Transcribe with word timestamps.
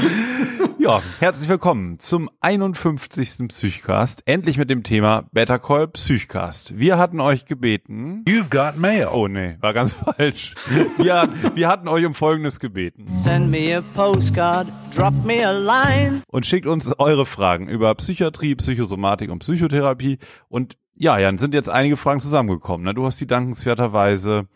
Ja, 0.78 1.02
herzlich 1.18 1.48
willkommen 1.48 1.98
zum 1.98 2.30
51. 2.40 3.48
Psychcast. 3.48 4.22
Endlich 4.26 4.56
mit 4.56 4.70
dem 4.70 4.82
Thema 4.82 5.24
Better 5.30 5.58
Call 5.58 5.88
Psychcast. 5.88 6.78
Wir 6.78 6.96
hatten 6.96 7.20
euch 7.20 7.44
gebeten. 7.44 8.24
You've 8.26 8.48
got 8.48 8.78
mail. 8.80 9.08
Oh 9.12 9.28
nee, 9.28 9.56
war 9.60 9.74
ganz 9.74 9.92
falsch. 10.16 10.54
Wir, 10.96 11.28
wir 11.54 11.68
hatten 11.68 11.86
euch 11.86 12.06
um 12.06 12.14
Folgendes 12.14 12.60
gebeten. 12.60 13.06
Send 13.18 13.50
me 13.50 13.76
a 13.76 13.82
postcard, 13.94 14.68
drop 14.96 15.12
me 15.24 15.46
a 15.46 15.50
line. 15.50 16.22
Und 16.28 16.46
schickt 16.46 16.66
uns 16.66 16.98
eure 16.98 17.26
Fragen 17.26 17.68
über 17.68 17.94
Psychiatrie, 17.94 18.54
Psychosomatik 18.54 19.30
und 19.30 19.40
Psychotherapie. 19.40 20.18
Und 20.48 20.78
ja, 20.94 21.18
Jan, 21.18 21.38
sind 21.38 21.52
jetzt 21.52 21.68
einige 21.68 21.96
Fragen 21.96 22.20
zusammengekommen. 22.20 22.86
Ne? 22.86 22.94
Du 22.94 23.04
hast 23.04 23.20
die 23.20 23.26
dankenswerterweise 23.26 24.48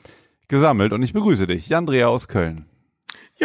gesammelt 0.49 0.93
und 0.93 1.03
ich 1.03 1.13
begrüße 1.13 1.47
dich. 1.47 1.69
Jan 1.69 1.87
Dreher 1.87 2.09
aus 2.09 2.29
Köln. 2.29 2.67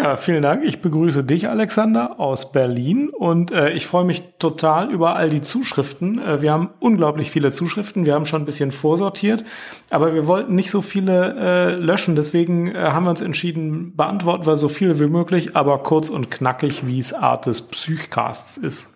Ja, 0.02 0.16
vielen 0.16 0.44
Dank. 0.44 0.64
Ich 0.64 0.82
begrüße 0.82 1.26
dich, 1.26 1.50
Alexander, 1.50 2.22
aus 2.22 2.54
Berlin. 2.54 3.10
Und 3.10 3.52
äh, 3.52 3.72
ich 3.72 3.86
freue 3.86 4.06
mich 4.06 4.24
total 4.40 4.90
über 4.90 5.18
all 5.18 5.30
die 5.30 5.42
Zuschriften. 5.42 6.24
Äh, 6.24 6.42
wir 6.42 6.54
haben 6.54 6.70
unglaublich 6.80 7.30
viele 7.32 7.52
Zuschriften. 7.52 8.06
Wir 8.06 8.14
haben 8.14 8.26
schon 8.26 8.44
ein 8.44 8.46
bisschen 8.46 8.72
vorsortiert, 8.72 9.44
aber 9.90 10.14
wir 10.14 10.26
wollten 10.26 10.56
nicht 10.56 10.72
so 10.72 10.82
viele 10.82 11.36
äh, 11.38 11.76
löschen. 11.76 12.16
Deswegen 12.16 12.74
äh, 12.74 12.80
haben 12.80 13.04
wir 13.04 13.10
uns 13.10 13.20
entschieden, 13.20 13.94
beantworten 13.98 14.48
wir 14.48 14.56
so 14.56 14.70
viele 14.70 15.02
wie 15.02 15.08
möglich, 15.08 15.58
aber 15.58 15.80
kurz 15.80 16.10
und 16.10 16.32
knackig, 16.32 16.88
wie 16.88 17.00
es 17.00 17.12
Art 17.12 17.46
des 17.46 17.64
Psychcasts 17.64 18.56
ist. 18.56 18.94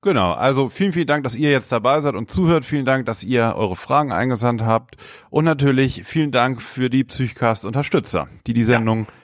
Genau, 0.00 0.32
also 0.32 0.68
vielen, 0.68 0.92
vielen 0.92 1.06
Dank, 1.06 1.22
dass 1.22 1.36
ihr 1.36 1.52
jetzt 1.52 1.70
dabei 1.70 2.00
seid 2.00 2.16
und 2.16 2.28
zuhört. 2.28 2.64
Vielen 2.64 2.86
Dank, 2.86 3.06
dass 3.06 3.22
ihr 3.22 3.54
eure 3.56 3.76
Fragen 3.76 4.10
eingesandt 4.10 4.64
habt. 4.64 4.96
Und 5.30 5.44
natürlich 5.44 6.02
vielen 6.04 6.32
Dank 6.32 6.60
für 6.60 6.90
die 6.90 7.04
Psychcast-Unterstützer, 7.04 8.26
die 8.48 8.52
die 8.52 8.64
Sendung 8.64 9.06
ja 9.06 9.21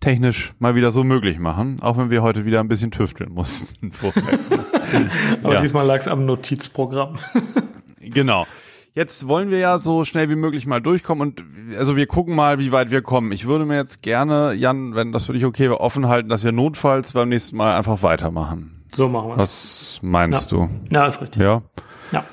technisch 0.00 0.54
mal 0.58 0.74
wieder 0.74 0.90
so 0.90 1.04
möglich 1.04 1.38
machen, 1.38 1.78
auch 1.80 1.96
wenn 1.96 2.10
wir 2.10 2.22
heute 2.22 2.44
wieder 2.44 2.60
ein 2.60 2.68
bisschen 2.68 2.90
tüfteln 2.90 3.32
mussten. 3.32 3.90
Aber 5.42 5.54
ja. 5.54 5.60
diesmal 5.60 5.86
lag 5.86 5.96
es 5.96 6.08
am 6.08 6.24
Notizprogramm. 6.24 7.18
genau. 8.00 8.46
Jetzt 8.94 9.28
wollen 9.28 9.50
wir 9.50 9.58
ja 9.58 9.78
so 9.78 10.04
schnell 10.04 10.28
wie 10.28 10.34
möglich 10.34 10.66
mal 10.66 10.80
durchkommen 10.80 11.28
und 11.28 11.44
also 11.78 11.94
wir 11.94 12.06
gucken 12.06 12.34
mal, 12.34 12.58
wie 12.58 12.72
weit 12.72 12.90
wir 12.90 13.02
kommen. 13.02 13.30
Ich 13.32 13.46
würde 13.46 13.64
mir 13.64 13.76
jetzt 13.76 14.02
gerne, 14.02 14.54
Jan, 14.54 14.94
wenn 14.94 15.12
das 15.12 15.24
für 15.24 15.34
dich 15.34 15.44
okay 15.44 15.64
wäre, 15.64 15.80
offen 15.80 16.08
halten, 16.08 16.28
dass 16.28 16.42
wir 16.42 16.52
notfalls 16.52 17.12
beim 17.12 17.28
nächsten 17.28 17.56
Mal 17.56 17.76
einfach 17.76 18.02
weitermachen. 18.02 18.84
So 18.92 19.08
machen 19.08 19.28
wir 19.28 19.36
es. 19.36 19.40
Was 19.40 20.00
meinst 20.02 20.50
ja. 20.50 20.58
du? 20.58 20.68
Ja, 20.90 21.06
ist 21.06 21.20
richtig. 21.20 21.42
Ja. 21.42 21.62
Ja. 22.10 22.24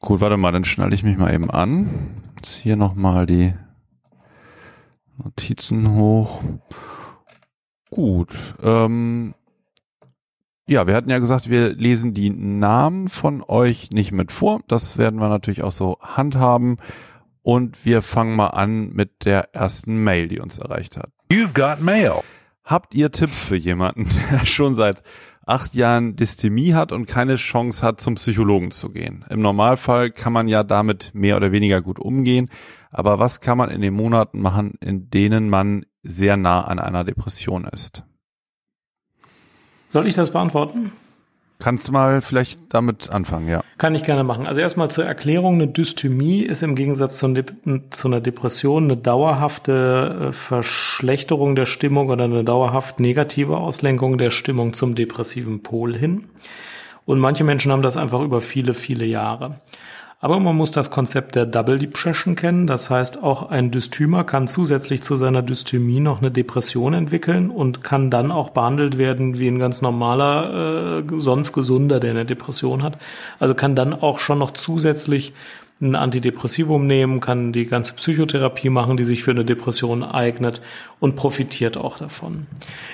Gut, 0.00 0.20
warte 0.20 0.36
mal, 0.36 0.52
dann 0.52 0.64
schnalle 0.64 0.94
ich 0.94 1.02
mich 1.02 1.16
mal 1.16 1.32
eben 1.32 1.50
an. 1.50 1.88
Jetzt 2.36 2.54
hier 2.54 2.76
nochmal 2.76 3.26
die 3.26 3.54
Notizen 5.22 5.94
hoch. 5.94 6.42
Gut. 7.90 8.54
Ähm, 8.62 9.34
ja, 10.66 10.86
wir 10.86 10.94
hatten 10.94 11.10
ja 11.10 11.18
gesagt, 11.18 11.48
wir 11.48 11.70
lesen 11.70 12.12
die 12.12 12.30
Namen 12.30 13.08
von 13.08 13.42
euch 13.42 13.90
nicht 13.90 14.12
mit 14.12 14.30
vor. 14.30 14.60
Das 14.68 14.98
werden 14.98 15.18
wir 15.18 15.28
natürlich 15.28 15.62
auch 15.62 15.72
so 15.72 15.98
handhaben. 16.00 16.76
Und 17.42 17.86
wir 17.86 18.02
fangen 18.02 18.36
mal 18.36 18.48
an 18.48 18.90
mit 18.90 19.24
der 19.24 19.54
ersten 19.54 20.04
Mail, 20.04 20.28
die 20.28 20.40
uns 20.40 20.58
erreicht 20.58 20.98
hat. 20.98 21.10
You've 21.32 21.54
got 21.54 21.80
mail. 21.80 22.22
Habt 22.64 22.94
ihr 22.94 23.10
Tipps 23.10 23.40
für 23.40 23.56
jemanden, 23.56 24.06
der 24.30 24.44
schon 24.44 24.74
seit 24.74 25.02
acht 25.46 25.74
Jahren 25.74 26.16
Dystemie 26.16 26.74
hat 26.74 26.92
und 26.92 27.06
keine 27.06 27.36
Chance 27.36 27.82
hat, 27.82 28.02
zum 28.02 28.16
Psychologen 28.16 28.70
zu 28.70 28.90
gehen? 28.90 29.24
Im 29.30 29.40
Normalfall 29.40 30.10
kann 30.10 30.34
man 30.34 30.48
ja 30.48 30.62
damit 30.62 31.12
mehr 31.14 31.38
oder 31.38 31.50
weniger 31.50 31.80
gut 31.80 31.98
umgehen. 31.98 32.50
Aber 32.90 33.18
was 33.18 33.40
kann 33.40 33.58
man 33.58 33.70
in 33.70 33.80
den 33.80 33.94
Monaten 33.94 34.40
machen, 34.40 34.74
in 34.80 35.10
denen 35.10 35.50
man 35.50 35.84
sehr 36.02 36.36
nah 36.36 36.62
an 36.62 36.78
einer 36.78 37.04
Depression 37.04 37.64
ist? 37.64 38.04
Soll 39.88 40.06
ich 40.06 40.14
das 40.14 40.30
beantworten? 40.30 40.92
Kannst 41.60 41.88
du 41.88 41.92
mal 41.92 42.20
vielleicht 42.20 42.72
damit 42.72 43.10
anfangen, 43.10 43.48
ja. 43.48 43.64
Kann 43.78 43.94
ich 43.96 44.04
gerne 44.04 44.22
machen. 44.22 44.46
Also 44.46 44.60
erstmal 44.60 44.90
zur 44.90 45.06
Erklärung, 45.06 45.54
eine 45.54 45.66
Dysthymie 45.66 46.42
ist 46.42 46.62
im 46.62 46.76
Gegensatz 46.76 47.16
zu, 47.16 47.26
einer 47.26 48.20
Depression 48.20 48.84
eine 48.84 48.96
dauerhafte 48.96 50.28
äh, 50.28 50.32
Verschlechterung 50.32 51.56
der 51.56 51.66
Stimmung 51.66 52.10
oder 52.10 52.24
eine 52.24 52.44
dauerhaft 52.44 53.00
negative 53.00 53.56
Auslenkung 53.56 54.18
der 54.18 54.30
Stimmung 54.30 54.72
zum 54.72 54.94
depressiven 54.94 55.64
Pol 55.64 55.96
hin. 55.96 56.28
Und 57.06 57.18
manche 57.18 57.42
Menschen 57.42 57.72
haben 57.72 57.82
das 57.82 57.96
einfach 57.96 58.20
über 58.20 58.40
viele, 58.40 58.72
viele 58.72 59.06
Jahre. 59.06 59.60
Aber 60.20 60.40
man 60.40 60.56
muss 60.56 60.72
das 60.72 60.90
Konzept 60.90 61.36
der 61.36 61.46
Double 61.46 61.78
Depression 61.78 62.34
kennen. 62.34 62.66
Das 62.66 62.90
heißt, 62.90 63.22
auch 63.22 63.50
ein 63.50 63.70
Dysthymer 63.70 64.24
kann 64.24 64.48
zusätzlich 64.48 65.00
zu 65.02 65.16
seiner 65.16 65.42
Dysthymie 65.42 66.00
noch 66.00 66.20
eine 66.20 66.32
Depression 66.32 66.92
entwickeln 66.92 67.50
und 67.50 67.84
kann 67.84 68.10
dann 68.10 68.32
auch 68.32 68.50
behandelt 68.50 68.98
werden 68.98 69.38
wie 69.38 69.46
ein 69.46 69.60
ganz 69.60 69.80
normaler, 69.80 71.04
äh, 71.08 71.20
sonst 71.20 71.52
gesunder, 71.52 72.00
der 72.00 72.10
eine 72.10 72.24
Depression 72.24 72.82
hat. 72.82 72.98
Also 73.38 73.54
kann 73.54 73.76
dann 73.76 73.94
auch 73.94 74.18
schon 74.18 74.40
noch 74.40 74.50
zusätzlich 74.50 75.34
ein 75.80 75.94
Antidepressivum 75.94 76.86
nehmen, 76.86 77.20
kann 77.20 77.52
die 77.52 77.66
ganze 77.66 77.94
Psychotherapie 77.94 78.68
machen, 78.68 78.96
die 78.96 79.04
sich 79.04 79.22
für 79.22 79.30
eine 79.30 79.44
Depression 79.44 80.02
eignet 80.02 80.60
und 80.98 81.14
profitiert 81.14 81.76
auch 81.76 81.98
davon. 81.98 82.48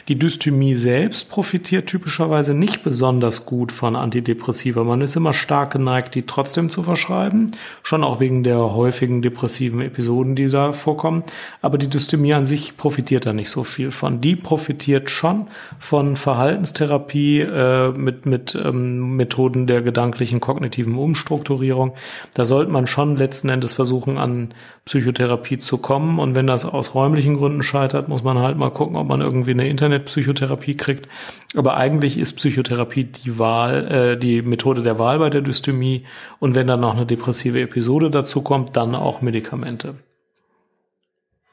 Die 0.09 0.19
Dysthymie 0.19 0.75
selbst 0.75 1.31
profitiert 1.31 1.87
typischerweise 1.87 2.53
nicht 2.53 2.83
besonders 2.83 3.47
gut 3.47 3.73
von 3.73 3.97
Antidepressiva. 3.97 4.85
Man 4.85 5.01
ist 5.01 5.17
immer 5.17 5.33
stark 5.33 5.73
geneigt, 5.73 6.15
die 6.15 6.27
trotzdem 6.27 6.69
zu 6.69 6.83
verschreiben, 6.83 7.53
schon 7.83 8.05
auch 8.05 8.21
wegen 8.21 8.45
der 8.45 8.59
häufigen 8.59 9.23
depressiven 9.23 9.81
Episoden, 9.81 10.35
die 10.35 10.49
da 10.49 10.73
vorkommen. 10.73 11.23
Aber 11.63 11.79
die 11.79 11.89
Dysthymie 11.89 12.35
an 12.35 12.45
sich 12.45 12.77
profitiert 12.77 13.25
da 13.25 13.33
nicht 13.33 13.49
so 13.49 13.65
viel 13.65 13.91
von. 13.91 14.21
Die 14.21 14.37
profitiert 14.37 15.09
schon 15.09 15.49
von 15.79 16.17
Verhaltenstherapie 16.17 17.41
äh, 17.41 17.93
mit, 17.93 18.27
mit 18.27 18.55
ähm, 18.63 19.17
Methoden 19.17 19.67
der 19.67 19.81
gedanklichen 19.81 20.41
kognitiven 20.41 20.97
Umstrukturierung. 20.97 21.95
Da 22.35 22.45
sollten 22.45 22.74
man 22.75 22.87
schon 22.87 23.17
letzten 23.17 23.49
Endes 23.49 23.73
versuchen, 23.73 24.19
an 24.19 24.53
Psychotherapie 24.85 25.57
zu 25.57 25.79
kommen. 25.79 26.19
Und 26.19 26.35
wenn 26.35 26.47
das 26.47 26.67
aus 26.67 26.95
räumlichen 26.95 27.39
Gründen 27.39 27.63
scheitert, 27.63 28.09
muss 28.09 28.23
man 28.23 28.39
halt 28.39 28.59
mal 28.59 28.71
gucken, 28.71 28.97
ob 28.97 29.09
man 29.09 29.23
irgendwie 29.23 29.53
eine 29.53 29.69
Internetpsychotherapie 29.69 30.77
kriegt. 30.77 31.09
Aber 31.57 31.79
eigentlich 31.79 32.19
ist 32.19 32.35
Psychotherapie 32.35 33.05
die 33.05 33.39
Wahl, 33.39 33.87
äh, 33.91 34.17
die 34.19 34.43
Methode 34.43 34.83
der 34.83 34.99
Wahl 34.99 35.19
bei 35.19 35.31
der 35.31 35.41
Dysthymie. 35.41 36.05
Und 36.39 36.55
wenn 36.55 36.67
dann 36.67 36.81
noch 36.81 36.95
eine 36.95 37.07
depressive 37.07 37.63
Episode 37.63 38.11
dazu 38.11 38.43
kommt, 38.43 38.77
dann 38.77 38.95
auch 38.95 39.23
Medikamente. 39.23 39.95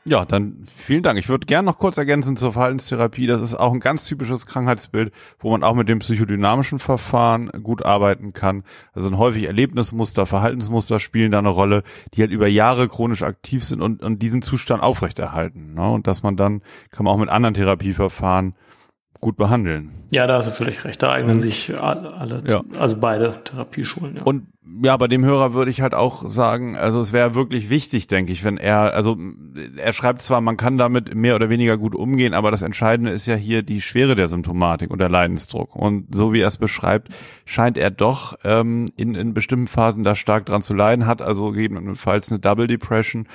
Ja, 0.08 0.26
dann 0.26 0.58
vielen 0.66 1.04
Dank. 1.04 1.20
Ich 1.20 1.30
würde 1.30 1.46
gerne 1.46 1.68
noch 1.68 1.78
kurz 1.78 1.98
ergänzen 1.98 2.36
zur 2.36 2.54
Verhaltenstherapie. 2.54 3.28
Das 3.28 3.40
ist 3.40 3.54
auch 3.54 3.72
ein 3.72 3.80
ganz 3.80 4.06
typisches 4.06 4.48
Krankheitsbild, 4.48 5.14
wo 5.38 5.52
man 5.52 5.64
auch 5.64 5.76
mit 5.76 5.90
dem 5.90 6.00
psychodynamischen 6.00 6.80
Verfahren 6.80 7.52
gut 7.62 7.86
arbeiten 7.86 8.34
kann. 8.34 8.64
Also 8.94 9.10
sind 9.10 9.20
häufig 9.20 9.46
Erlebnismuster, 9.46 10.26
Verhaltensmuster 10.26 11.00
spielen 11.00 11.32
da 11.32 11.38
eine 11.38 11.50
Rolle, 11.50 11.84
die 12.16 12.22
halt 12.22 12.32
über 12.32 12.48
Jahre 12.48 12.88
chronisch 12.88 13.22
aktiv 13.22 13.64
sind 13.64 13.82
und, 13.82 14.02
und 14.02 14.24
diesen 14.24 14.42
Zustand 14.42 14.82
aufrechterhalten. 14.82 15.76
Ne? 15.76 15.92
Und 15.92 16.08
dass 16.08 16.24
man 16.24 16.36
dann, 16.36 16.64
kann 16.90 17.04
man 17.04 17.14
auch 17.14 17.20
mit 17.20 17.30
anderen 17.30 17.54
Therapieverfahren 17.54 18.56
gut 19.22 19.38
behandeln. 19.38 19.92
Ja, 20.12 20.28
da 20.28 20.38
hast 20.38 20.48
du 20.48 20.52
völlig 20.52 20.84
recht. 20.84 21.02
Da 21.02 21.12
eignen 21.12 21.40
sich 21.40 21.80
alle, 21.80 22.14
alle 22.14 22.44
Ja. 22.48 22.64
also 22.80 22.98
beide 22.98 23.34
Therapieschulen. 23.44 24.18
Ja. 24.18 24.24
Und 24.24 24.48
ja, 24.84 24.98
bei 24.98 25.08
dem 25.08 25.24
Hörer 25.24 25.54
würde 25.54 25.70
ich 25.70 25.82
halt 25.82 25.94
auch 25.94 26.30
sagen, 26.30 26.76
also 26.78 27.00
es 27.02 27.14
wäre 27.14 27.36
wirklich 27.36 27.70
wichtig, 27.70 28.08
denke 28.08 28.32
ich, 28.32 28.44
wenn 28.44 28.58
er, 28.58 28.94
also 28.94 29.18
er 29.78 29.94
schreibt 29.94 30.22
zwar, 30.22 30.42
man 30.42 30.58
kann 30.58 30.78
damit 30.78 31.14
mehr 31.14 31.36
oder 31.36 31.50
weniger 31.50 31.78
gut 31.78 31.94
umgehen, 31.94 32.34
aber 32.34 32.52
das 32.52 32.62
Entscheidende 32.62 33.12
ist 33.12 33.26
ja 33.26 33.36
hier 33.36 33.64
die 33.64 33.82
Schwere 33.82 34.16
der 34.16 34.28
Symptomatik 34.28 34.90
und 34.90 35.00
der 35.00 35.10
Leidensdruck. 35.10 35.76
Und 35.76 36.14
so 36.16 36.34
wie 36.34 36.40
er 36.42 36.48
es 36.48 36.58
beschreibt, 36.58 37.10
scheint 37.46 37.78
er 37.78 37.92
doch 37.92 38.36
ähm, 38.44 38.88
in, 38.98 39.14
in 39.14 39.34
bestimmten 39.34 39.68
Phasen 39.68 40.04
da 40.04 40.16
stark 40.16 40.46
dran 40.46 40.62
zu 40.62 40.74
leiden, 40.74 41.06
hat 41.06 41.22
also 41.22 41.52
gegebenenfalls 41.52 42.32
eine 42.32 42.40
Double 42.40 42.68
Depression. 42.68 43.28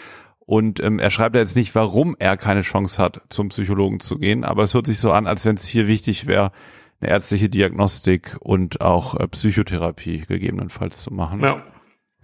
Und 0.46 0.80
ähm, 0.80 0.98
er 0.98 1.10
schreibt 1.10 1.34
ja 1.34 1.42
jetzt 1.42 1.56
nicht, 1.56 1.74
warum 1.74 2.16
er 2.18 2.36
keine 2.36 2.62
Chance 2.62 3.02
hat, 3.02 3.20
zum 3.28 3.48
Psychologen 3.48 4.00
zu 4.00 4.16
gehen, 4.16 4.44
aber 4.44 4.62
es 4.62 4.74
hört 4.74 4.86
sich 4.86 4.98
so 4.98 5.10
an, 5.10 5.26
als 5.26 5.44
wenn 5.44 5.56
es 5.56 5.66
hier 5.66 5.88
wichtig 5.88 6.26
wäre, 6.26 6.52
eine 7.00 7.10
ärztliche 7.10 7.48
Diagnostik 7.48 8.36
und 8.40 8.80
auch 8.80 9.18
äh, 9.18 9.26
Psychotherapie 9.28 10.20
gegebenenfalls 10.20 11.02
zu 11.02 11.12
machen. 11.12 11.40
ja. 11.40 11.62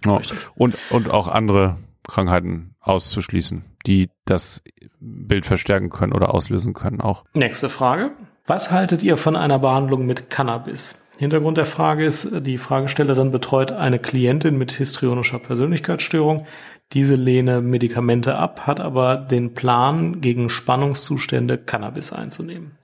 Ja. 0.05 0.19
Und, 0.55 0.75
und 0.89 1.11
auch 1.11 1.29
andere 1.29 1.77
Krankheiten 2.07 2.75
auszuschließen, 2.81 3.63
die 3.85 4.09
das 4.25 4.61
Bild 4.99 5.45
verstärken 5.45 5.89
können 5.89 6.13
oder 6.13 6.33
auslösen 6.33 6.73
können 6.73 7.01
auch. 7.01 7.23
Nächste 7.33 7.69
Frage. 7.69 8.11
Was 8.45 8.71
haltet 8.71 9.03
ihr 9.03 9.15
von 9.15 9.37
einer 9.37 9.59
Behandlung 9.59 10.05
mit 10.05 10.29
Cannabis? 10.29 11.11
Hintergrund 11.17 11.57
der 11.57 11.65
Frage 11.65 12.03
ist, 12.03 12.45
die 12.45 12.57
Fragestellerin 12.57 13.31
betreut 13.31 13.71
eine 13.71 13.99
Klientin 13.99 14.57
mit 14.57 14.73
histrionischer 14.73 15.39
Persönlichkeitsstörung, 15.39 16.45
diese 16.93 17.15
lehne 17.15 17.61
Medikamente 17.61 18.37
ab, 18.37 18.67
hat 18.67 18.79
aber 18.79 19.17
den 19.17 19.53
Plan, 19.53 20.21
gegen 20.21 20.49
Spannungszustände 20.49 21.57
Cannabis 21.57 22.13
einzunehmen. 22.13 22.77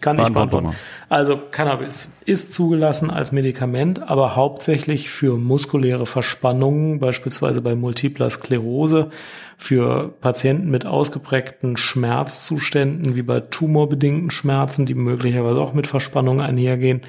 Kann 0.00 0.18
ich 0.18 0.32
beantworten. 0.32 0.70
Also 1.08 1.38
Cannabis 1.50 2.16
ist 2.24 2.52
zugelassen 2.52 3.10
als 3.10 3.32
Medikament, 3.32 4.08
aber 4.08 4.34
hauptsächlich 4.34 5.10
für 5.10 5.36
muskuläre 5.36 6.06
Verspannungen, 6.06 7.00
beispielsweise 7.00 7.60
bei 7.60 7.74
multipler 7.74 8.30
Sklerose, 8.30 9.10
für 9.58 10.14
Patienten 10.20 10.70
mit 10.70 10.86
ausgeprägten 10.86 11.76
Schmerzzuständen, 11.76 13.14
wie 13.14 13.22
bei 13.22 13.40
tumorbedingten 13.40 14.30
Schmerzen, 14.30 14.86
die 14.86 14.94
möglicherweise 14.94 15.60
auch 15.60 15.74
mit 15.74 15.86
Verspannungen 15.86 16.40
einhergehen 16.40 17.02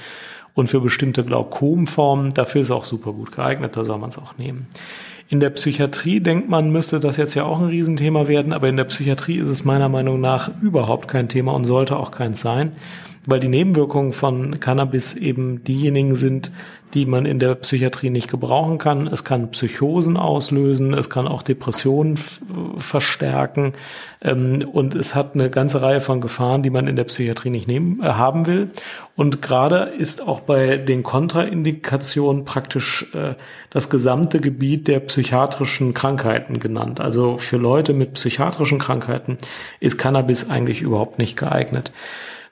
und 0.53 0.67
für 0.67 0.81
bestimmte 0.81 1.23
Glaukomformen. 1.23 2.33
Dafür 2.33 2.61
ist 2.61 2.67
es 2.67 2.71
auch 2.71 2.83
super 2.83 3.13
gut 3.13 3.31
geeignet, 3.31 3.77
da 3.77 3.85
soll 3.85 3.99
man 3.99 4.09
es 4.09 4.17
auch 4.17 4.37
nehmen. 4.37 4.67
In 5.31 5.39
der 5.39 5.51
Psychiatrie 5.51 6.19
denkt 6.19 6.49
man, 6.49 6.73
müsste 6.73 6.99
das 6.99 7.15
jetzt 7.15 7.35
ja 7.35 7.45
auch 7.45 7.61
ein 7.61 7.69
Riesenthema 7.69 8.27
werden, 8.27 8.51
aber 8.51 8.67
in 8.67 8.75
der 8.75 8.83
Psychiatrie 8.83 9.37
ist 9.37 9.47
es 9.47 9.63
meiner 9.63 9.87
Meinung 9.87 10.19
nach 10.19 10.51
überhaupt 10.61 11.07
kein 11.07 11.29
Thema 11.29 11.53
und 11.53 11.63
sollte 11.63 11.95
auch 11.95 12.11
keins 12.11 12.41
sein 12.41 12.73
weil 13.27 13.39
die 13.39 13.47
Nebenwirkungen 13.47 14.13
von 14.13 14.59
Cannabis 14.59 15.13
eben 15.13 15.63
diejenigen 15.63 16.15
sind, 16.15 16.51
die 16.93 17.05
man 17.05 17.25
in 17.25 17.39
der 17.39 17.55
Psychiatrie 17.55 18.09
nicht 18.09 18.29
gebrauchen 18.29 18.77
kann. 18.77 19.07
Es 19.07 19.23
kann 19.23 19.51
Psychosen 19.51 20.17
auslösen, 20.17 20.93
es 20.93 21.09
kann 21.09 21.27
auch 21.27 21.41
Depressionen 21.41 22.17
verstärken 22.77 23.73
ähm, 24.21 24.67
und 24.71 24.95
es 24.95 25.15
hat 25.15 25.33
eine 25.33 25.49
ganze 25.49 25.81
Reihe 25.81 26.01
von 26.01 26.19
Gefahren, 26.19 26.63
die 26.63 26.69
man 26.69 26.87
in 26.87 26.95
der 26.95 27.05
Psychiatrie 27.05 27.49
nicht 27.49 27.67
nehmen, 27.67 28.01
äh, 28.01 28.07
haben 28.07 28.45
will. 28.45 28.69
Und 29.15 29.41
gerade 29.41 29.91
ist 29.97 30.27
auch 30.27 30.41
bei 30.41 30.77
den 30.77 31.03
Kontraindikationen 31.03 32.43
praktisch 32.43 33.05
äh, 33.13 33.35
das 33.69 33.89
gesamte 33.89 34.41
Gebiet 34.41 34.87
der 34.87 34.99
psychiatrischen 34.99 35.93
Krankheiten 35.93 36.59
genannt. 36.59 36.99
Also 36.99 37.37
für 37.37 37.57
Leute 37.57 37.93
mit 37.93 38.13
psychiatrischen 38.13 38.79
Krankheiten 38.79 39.37
ist 39.79 39.97
Cannabis 39.97 40.49
eigentlich 40.49 40.81
überhaupt 40.81 41.19
nicht 41.19 41.37
geeignet. 41.37 41.93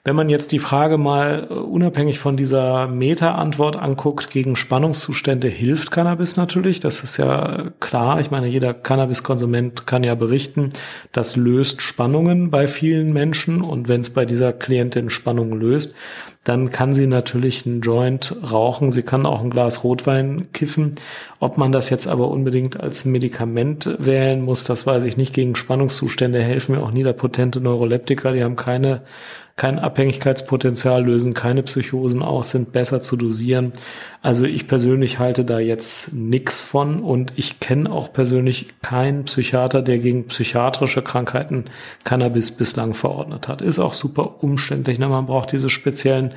Wenn 0.02 0.16
man 0.16 0.30
jetzt 0.30 0.52
die 0.52 0.58
Frage 0.58 0.96
mal 0.96 1.48
äh, 1.50 1.54
unabhängig 1.54 2.18
von 2.18 2.36
dieser 2.36 2.86
Meta-Antwort 2.86 3.76
anguckt, 3.76 4.30
gegen 4.30 4.56
Spannungszustände 4.56 5.48
hilft 5.48 5.90
Cannabis 5.90 6.36
natürlich. 6.36 6.80
Das 6.80 7.02
ist 7.02 7.18
ja 7.18 7.70
klar. 7.80 8.18
Ich 8.18 8.30
meine, 8.30 8.46
jeder 8.46 8.72
Cannabis-Konsument 8.72 9.86
kann 9.86 10.02
ja 10.02 10.14
berichten, 10.14 10.70
das 11.12 11.36
löst 11.36 11.82
Spannungen 11.82 12.50
bei 12.50 12.66
vielen 12.66 13.12
Menschen. 13.12 13.60
Und 13.60 13.88
wenn 13.88 14.00
es 14.00 14.10
bei 14.10 14.24
dieser 14.24 14.54
Klientin 14.54 15.10
Spannungen 15.10 15.60
löst, 15.60 15.94
dann 16.44 16.70
kann 16.70 16.94
sie 16.94 17.06
natürlich 17.06 17.66
einen 17.66 17.82
Joint 17.82 18.34
rauchen. 18.50 18.92
Sie 18.92 19.02
kann 19.02 19.26
auch 19.26 19.42
ein 19.42 19.50
Glas 19.50 19.84
Rotwein 19.84 20.50
kiffen. 20.52 20.92
Ob 21.38 21.58
man 21.58 21.72
das 21.72 21.90
jetzt 21.90 22.06
aber 22.06 22.28
unbedingt 22.28 22.80
als 22.80 23.04
Medikament 23.04 23.96
wählen 23.98 24.40
muss, 24.40 24.64
das 24.64 24.86
weiß 24.86 25.04
ich 25.04 25.18
nicht. 25.18 25.34
Gegen 25.34 25.54
Spannungszustände 25.54 26.42
helfen 26.42 26.74
mir 26.74 26.82
auch 26.82 26.92
niederpotente 26.92 27.60
Neuroleptika. 27.60 28.32
Die 28.32 28.42
haben 28.42 28.56
keine 28.56 29.02
kein 29.60 29.78
Abhängigkeitspotenzial, 29.78 31.04
lösen 31.04 31.34
keine 31.34 31.62
Psychosen 31.62 32.22
aus, 32.22 32.52
sind 32.52 32.72
besser 32.72 33.02
zu 33.02 33.16
dosieren. 33.16 33.74
Also 34.22 34.46
ich 34.46 34.66
persönlich 34.68 35.18
halte 35.18 35.44
da 35.44 35.58
jetzt 35.58 36.14
nix 36.14 36.62
von 36.62 37.00
und 37.00 37.34
ich 37.36 37.60
kenne 37.60 37.92
auch 37.92 38.10
persönlich 38.10 38.68
keinen 38.80 39.24
Psychiater, 39.24 39.82
der 39.82 39.98
gegen 39.98 40.26
psychiatrische 40.28 41.02
Krankheiten 41.02 41.66
Cannabis 42.04 42.52
bislang 42.52 42.94
verordnet 42.94 43.48
hat. 43.48 43.60
Ist 43.60 43.78
auch 43.78 43.92
super 43.92 44.42
umständlich. 44.42 44.98
Ne? 44.98 45.08
Man 45.08 45.26
braucht 45.26 45.52
diese 45.52 45.68
speziellen 45.68 46.32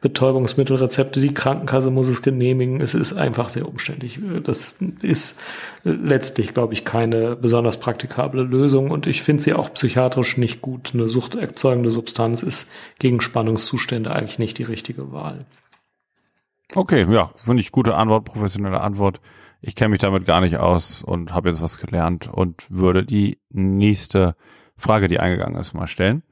Betäubungsmittelrezepte. 0.00 1.20
Die 1.20 1.34
Krankenkasse 1.34 1.90
muss 1.90 2.06
es 2.06 2.22
genehmigen. 2.22 2.80
Es 2.80 2.94
ist 2.94 3.12
einfach 3.12 3.48
sehr 3.48 3.68
umständlich. 3.68 4.20
Das 4.44 4.78
ist 5.02 5.40
letztlich, 5.82 6.54
glaube 6.54 6.74
ich, 6.74 6.84
keine 6.84 7.34
besonders 7.34 7.78
praktikable 7.78 8.42
Lösung 8.42 8.92
und 8.92 9.08
ich 9.08 9.22
finde 9.22 9.42
sie 9.42 9.54
auch 9.54 9.72
psychiatrisch 9.74 10.36
nicht 10.36 10.62
gut. 10.62 10.90
Eine 10.94 11.08
suchterzeugende 11.08 11.90
Substanz 11.90 12.42
ist 12.42 12.67
gegen 12.98 13.20
Spannungszustände 13.20 14.12
eigentlich 14.12 14.38
nicht 14.38 14.58
die 14.58 14.64
richtige 14.64 15.12
Wahl. 15.12 15.46
Okay, 16.74 17.06
ja, 17.10 17.30
finde 17.36 17.60
ich 17.60 17.72
gute 17.72 17.94
Antwort, 17.94 18.24
professionelle 18.24 18.80
Antwort. 18.80 19.20
Ich 19.60 19.74
kenne 19.74 19.90
mich 19.90 20.00
damit 20.00 20.24
gar 20.26 20.40
nicht 20.40 20.58
aus 20.58 21.02
und 21.02 21.32
habe 21.32 21.48
jetzt 21.48 21.62
was 21.62 21.78
gelernt 21.78 22.28
und 22.28 22.64
würde 22.68 23.04
die 23.04 23.38
nächste 23.50 24.36
Frage, 24.76 25.08
die 25.08 25.18
eingegangen 25.18 25.60
ist, 25.60 25.74
mal 25.74 25.88
stellen. 25.88 26.22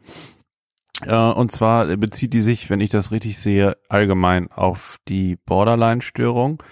Äh, 1.03 1.15
und 1.15 1.51
zwar 1.51 1.97
bezieht 1.97 2.33
die 2.33 2.41
sich, 2.41 2.71
wenn 2.71 2.81
ich 2.81 2.91
das 2.91 3.11
richtig 3.13 3.39
sehe, 3.39 3.77
allgemein 3.89 4.51
auf 4.53 4.99
die 5.09 5.37
Borderline-Störung. 5.45 6.63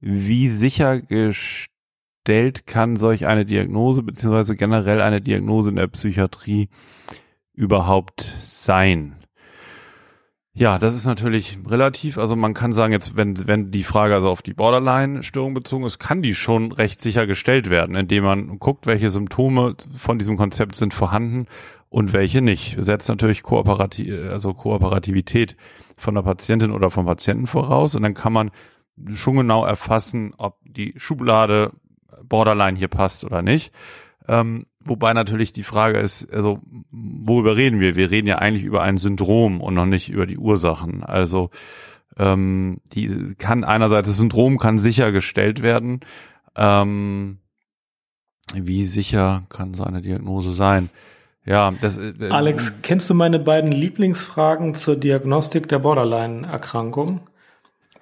Wie 0.00 0.48
sichergestellt 0.48 1.68
kann 2.66 2.96
solch 2.96 3.26
eine 3.26 3.44
Diagnose 3.44 4.02
beziehungsweise 4.02 4.54
generell 4.54 5.00
eine 5.00 5.20
Diagnose 5.20 5.70
in 5.70 5.76
der 5.76 5.86
Psychiatrie 5.86 6.68
überhaupt 7.54 8.22
sein? 8.42 9.16
Ja, 10.54 10.78
das 10.78 10.94
ist 10.94 11.06
natürlich 11.06 11.58
relativ. 11.66 12.18
Also 12.18 12.36
man 12.36 12.52
kann 12.52 12.74
sagen, 12.74 12.92
jetzt, 12.92 13.16
wenn, 13.16 13.48
wenn 13.48 13.70
die 13.70 13.84
Frage 13.84 14.14
also 14.14 14.28
auf 14.28 14.42
die 14.42 14.52
Borderline-Störung 14.52 15.54
bezogen 15.54 15.86
ist, 15.86 15.98
kann 15.98 16.20
die 16.20 16.34
schon 16.34 16.72
recht 16.72 17.00
sicher 17.00 17.26
gestellt 17.26 17.70
werden, 17.70 17.96
indem 17.96 18.24
man 18.24 18.58
guckt, 18.58 18.86
welche 18.86 19.08
Symptome 19.08 19.76
von 19.96 20.18
diesem 20.18 20.36
Konzept 20.36 20.74
sind 20.74 20.92
vorhanden 20.92 21.46
und 21.88 22.12
welche 22.12 22.42
nicht. 22.42 22.76
Setzt 22.78 23.08
natürlich 23.08 23.42
Kooperativ, 23.42 24.12
also 24.30 24.52
Kooperativität 24.52 25.56
von 25.96 26.14
der 26.14 26.22
Patientin 26.22 26.70
oder 26.70 26.90
vom 26.90 27.06
Patienten 27.06 27.46
voraus 27.46 27.94
und 27.94 28.02
dann 28.02 28.14
kann 28.14 28.34
man 28.34 28.50
schon 29.14 29.36
genau 29.36 29.64
erfassen, 29.64 30.34
ob 30.36 30.58
die 30.64 30.92
Schublade 30.98 31.72
Borderline 32.24 32.76
hier 32.76 32.88
passt 32.88 33.24
oder 33.24 33.40
nicht. 33.40 33.72
Ähm, 34.28 34.66
wobei 34.80 35.12
natürlich 35.12 35.52
die 35.52 35.62
Frage 35.62 35.98
ist, 35.98 36.32
also 36.32 36.60
worüber 36.90 37.56
reden 37.56 37.80
wir? 37.80 37.96
Wir 37.96 38.10
reden 38.10 38.26
ja 38.28 38.38
eigentlich 38.38 38.64
über 38.64 38.82
ein 38.82 38.96
Syndrom 38.96 39.60
und 39.60 39.74
noch 39.74 39.86
nicht 39.86 40.10
über 40.10 40.26
die 40.26 40.38
Ursachen. 40.38 41.02
Also 41.02 41.50
ähm, 42.18 42.80
die 42.92 43.34
kann 43.38 43.64
einerseits 43.64 44.08
das 44.08 44.18
Syndrom 44.18 44.58
kann 44.58 44.78
sichergestellt 44.78 45.62
werden. 45.62 46.00
Ähm, 46.56 47.38
wie 48.54 48.84
sicher 48.84 49.42
kann 49.48 49.74
so 49.74 49.84
eine 49.84 50.02
Diagnose 50.02 50.52
sein? 50.52 50.90
Ja, 51.44 51.72
das. 51.80 51.96
Äh, 51.98 52.14
Alex, 52.30 52.82
kennst 52.82 53.10
du 53.10 53.14
meine 53.14 53.38
beiden 53.38 53.72
Lieblingsfragen 53.72 54.74
zur 54.74 54.96
Diagnostik 54.96 55.68
der 55.68 55.80
Borderline-Erkrankung? 55.80 57.20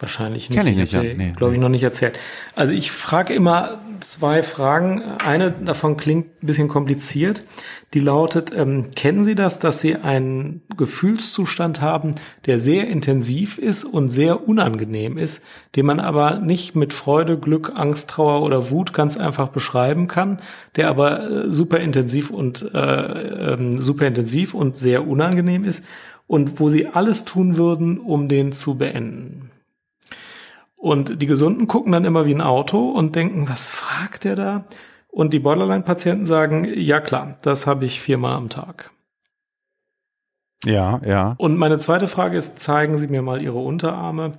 Wahrscheinlich 0.01 0.49
nicht. 0.49 0.59
Kenn 0.59 0.67
ich 0.67 0.77
nicht, 0.77 0.93
ja. 0.95 1.03
Nee, 1.03 1.33
glaube 1.37 1.53
ich, 1.53 1.59
nee. 1.59 1.63
noch 1.63 1.69
nicht 1.69 1.83
erzählt. 1.83 2.19
Also 2.57 2.73
ich 2.73 2.91
frage 2.91 3.35
immer 3.35 3.81
zwei 4.01 4.43
Fragen. 4.43 5.03
Eine 5.03 5.51
davon 5.51 5.99
klingt 5.99 6.43
ein 6.43 6.47
bisschen 6.47 6.69
kompliziert. 6.69 7.45
Die 7.93 8.01
lautet, 8.01 8.51
ähm, 8.57 8.87
kennen 8.97 9.25
Sie 9.25 9.35
das, 9.35 9.59
dass 9.59 9.83
Sie 9.83 9.97
einen 9.97 10.63
Gefühlszustand 10.75 11.83
haben, 11.83 12.15
der 12.47 12.59
sehr 12.59 12.89
intensiv 12.89 13.59
ist 13.59 13.85
und 13.85 14.09
sehr 14.09 14.49
unangenehm 14.49 15.19
ist, 15.19 15.45
den 15.77 15.85
man 15.85 16.01
aber 16.01 16.39
nicht 16.39 16.75
mit 16.75 16.95
Freude, 16.95 17.37
Glück, 17.37 17.73
Angst, 17.75 18.09
Trauer 18.09 18.43
oder 18.43 18.71
Wut 18.71 18.95
ganz 18.95 19.19
einfach 19.19 19.49
beschreiben 19.49 20.07
kann, 20.07 20.41
der 20.77 20.89
aber 20.89 21.31
äh, 21.31 21.51
super 21.51 21.79
intensiv 21.79 22.31
und 22.31 22.71
äh, 22.73 23.53
äh, 23.53 23.77
super 23.77 24.07
intensiv 24.07 24.55
und 24.55 24.77
sehr 24.77 25.07
unangenehm 25.07 25.65
ist 25.65 25.85
und 26.27 26.59
wo 26.59 26.71
Sie 26.71 26.87
alles 26.87 27.27
tun 27.27 27.59
würden, 27.59 27.99
um 27.99 28.29
den 28.29 28.53
zu 28.53 28.79
beenden? 28.79 29.50
Und 30.81 31.21
die 31.21 31.27
Gesunden 31.27 31.67
gucken 31.67 31.93
dann 31.93 32.07
immer 32.07 32.25
wie 32.25 32.35
ein 32.35 32.41
Auto 32.41 32.89
und 32.89 33.15
denken, 33.15 33.51
was 33.51 33.69
fragt 33.69 34.25
der 34.25 34.35
da? 34.35 34.65
Und 35.09 35.35
die 35.35 35.39
Borderline-Patienten 35.39 36.25
sagen, 36.25 36.67
ja 36.75 37.01
klar, 37.01 37.37
das 37.43 37.67
habe 37.67 37.85
ich 37.85 38.01
viermal 38.01 38.33
am 38.33 38.49
Tag. 38.49 38.91
Ja, 40.65 41.01
ja. 41.05 41.35
Und 41.37 41.59
meine 41.59 41.77
zweite 41.77 42.09
Frage 42.09 42.39
ist, 42.39 42.61
zeigen 42.61 42.97
Sie 42.97 43.09
mir 43.09 43.21
mal 43.21 43.43
Ihre 43.43 43.59
Unterarme. 43.59 44.39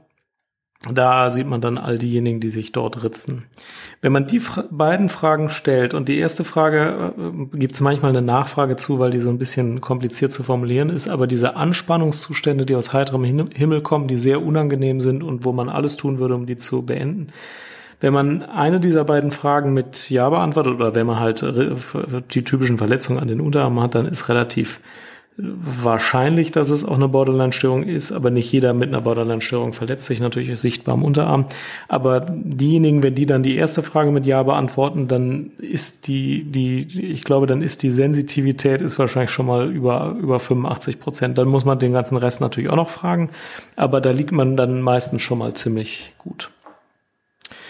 Da 0.89 1.29
sieht 1.29 1.45
man 1.45 1.61
dann 1.61 1.77
all 1.77 1.99
diejenigen, 1.99 2.39
die 2.39 2.49
sich 2.49 2.71
dort 2.71 3.03
ritzen. 3.03 3.45
Wenn 4.01 4.11
man 4.11 4.25
die 4.25 4.39
fra 4.39 4.63
beiden 4.71 5.09
Fragen 5.09 5.49
stellt 5.49 5.93
und 5.93 6.09
die 6.09 6.17
erste 6.17 6.43
Frage 6.43 7.13
äh, 7.15 7.57
gibt 7.57 7.75
es 7.75 7.81
manchmal 7.81 8.09
eine 8.09 8.23
Nachfrage 8.23 8.77
zu, 8.77 8.97
weil 8.97 9.11
die 9.11 9.19
so 9.19 9.29
ein 9.29 9.37
bisschen 9.37 9.79
kompliziert 9.79 10.33
zu 10.33 10.41
formulieren 10.41 10.89
ist, 10.89 11.07
aber 11.07 11.27
diese 11.27 11.55
Anspannungszustände, 11.55 12.65
die 12.65 12.75
aus 12.75 12.93
heiterem 12.93 13.23
Himmel 13.23 13.81
kommen, 13.81 14.07
die 14.07 14.17
sehr 14.17 14.41
unangenehm 14.41 15.01
sind 15.01 15.23
und 15.23 15.45
wo 15.45 15.51
man 15.51 15.69
alles 15.69 15.97
tun 15.97 16.17
würde, 16.17 16.33
um 16.33 16.47
die 16.47 16.55
zu 16.55 16.83
beenden. 16.83 17.27
Wenn 17.99 18.13
man 18.13 18.41
eine 18.41 18.79
dieser 18.79 19.03
beiden 19.03 19.29
Fragen 19.29 19.75
mit 19.75 20.09
Ja 20.09 20.27
beantwortet 20.29 20.73
oder 20.73 20.95
wenn 20.95 21.05
man 21.05 21.19
halt 21.19 21.45
die 22.33 22.43
typischen 22.43 22.79
Verletzungen 22.79 23.19
an 23.19 23.27
den 23.27 23.39
Unterarmen 23.39 23.83
hat, 23.83 23.93
dann 23.93 24.07
ist 24.07 24.27
relativ 24.27 24.81
wahrscheinlich, 25.41 26.51
dass 26.51 26.69
es 26.69 26.85
auch 26.85 26.95
eine 26.95 27.07
Borderline-Störung 27.07 27.83
ist, 27.83 28.11
aber 28.11 28.29
nicht 28.29 28.51
jeder 28.51 28.73
mit 28.73 28.89
einer 28.89 29.01
Borderline-Störung 29.01 29.73
verletzt 29.73 30.05
sich 30.05 30.19
natürlich 30.19 30.57
sichtbar 30.59 30.93
am 30.93 31.03
Unterarm. 31.03 31.45
Aber 31.87 32.21
diejenigen, 32.21 33.03
wenn 33.03 33.15
die 33.15 33.25
dann 33.25 33.43
die 33.43 33.55
erste 33.55 33.81
Frage 33.81 34.11
mit 34.11 34.25
Ja 34.25 34.43
beantworten, 34.43 35.07
dann 35.07 35.51
ist 35.57 36.07
die, 36.07 36.43
die, 36.43 37.11
ich 37.11 37.23
glaube, 37.23 37.47
dann 37.47 37.61
ist 37.61 37.83
die 37.83 37.91
Sensitivität 37.91 38.81
ist 38.81 38.99
wahrscheinlich 38.99 39.31
schon 39.31 39.45
mal 39.45 39.71
über, 39.71 40.15
über 40.19 40.39
85 40.39 40.99
Prozent. 40.99 41.37
Dann 41.37 41.47
muss 41.47 41.65
man 41.65 41.79
den 41.79 41.93
ganzen 41.93 42.17
Rest 42.17 42.41
natürlich 42.41 42.69
auch 42.69 42.75
noch 42.75 42.89
fragen. 42.89 43.29
Aber 43.75 44.01
da 44.01 44.11
liegt 44.11 44.31
man 44.31 44.57
dann 44.57 44.81
meistens 44.81 45.21
schon 45.21 45.39
mal 45.39 45.53
ziemlich 45.53 46.13
gut. 46.17 46.51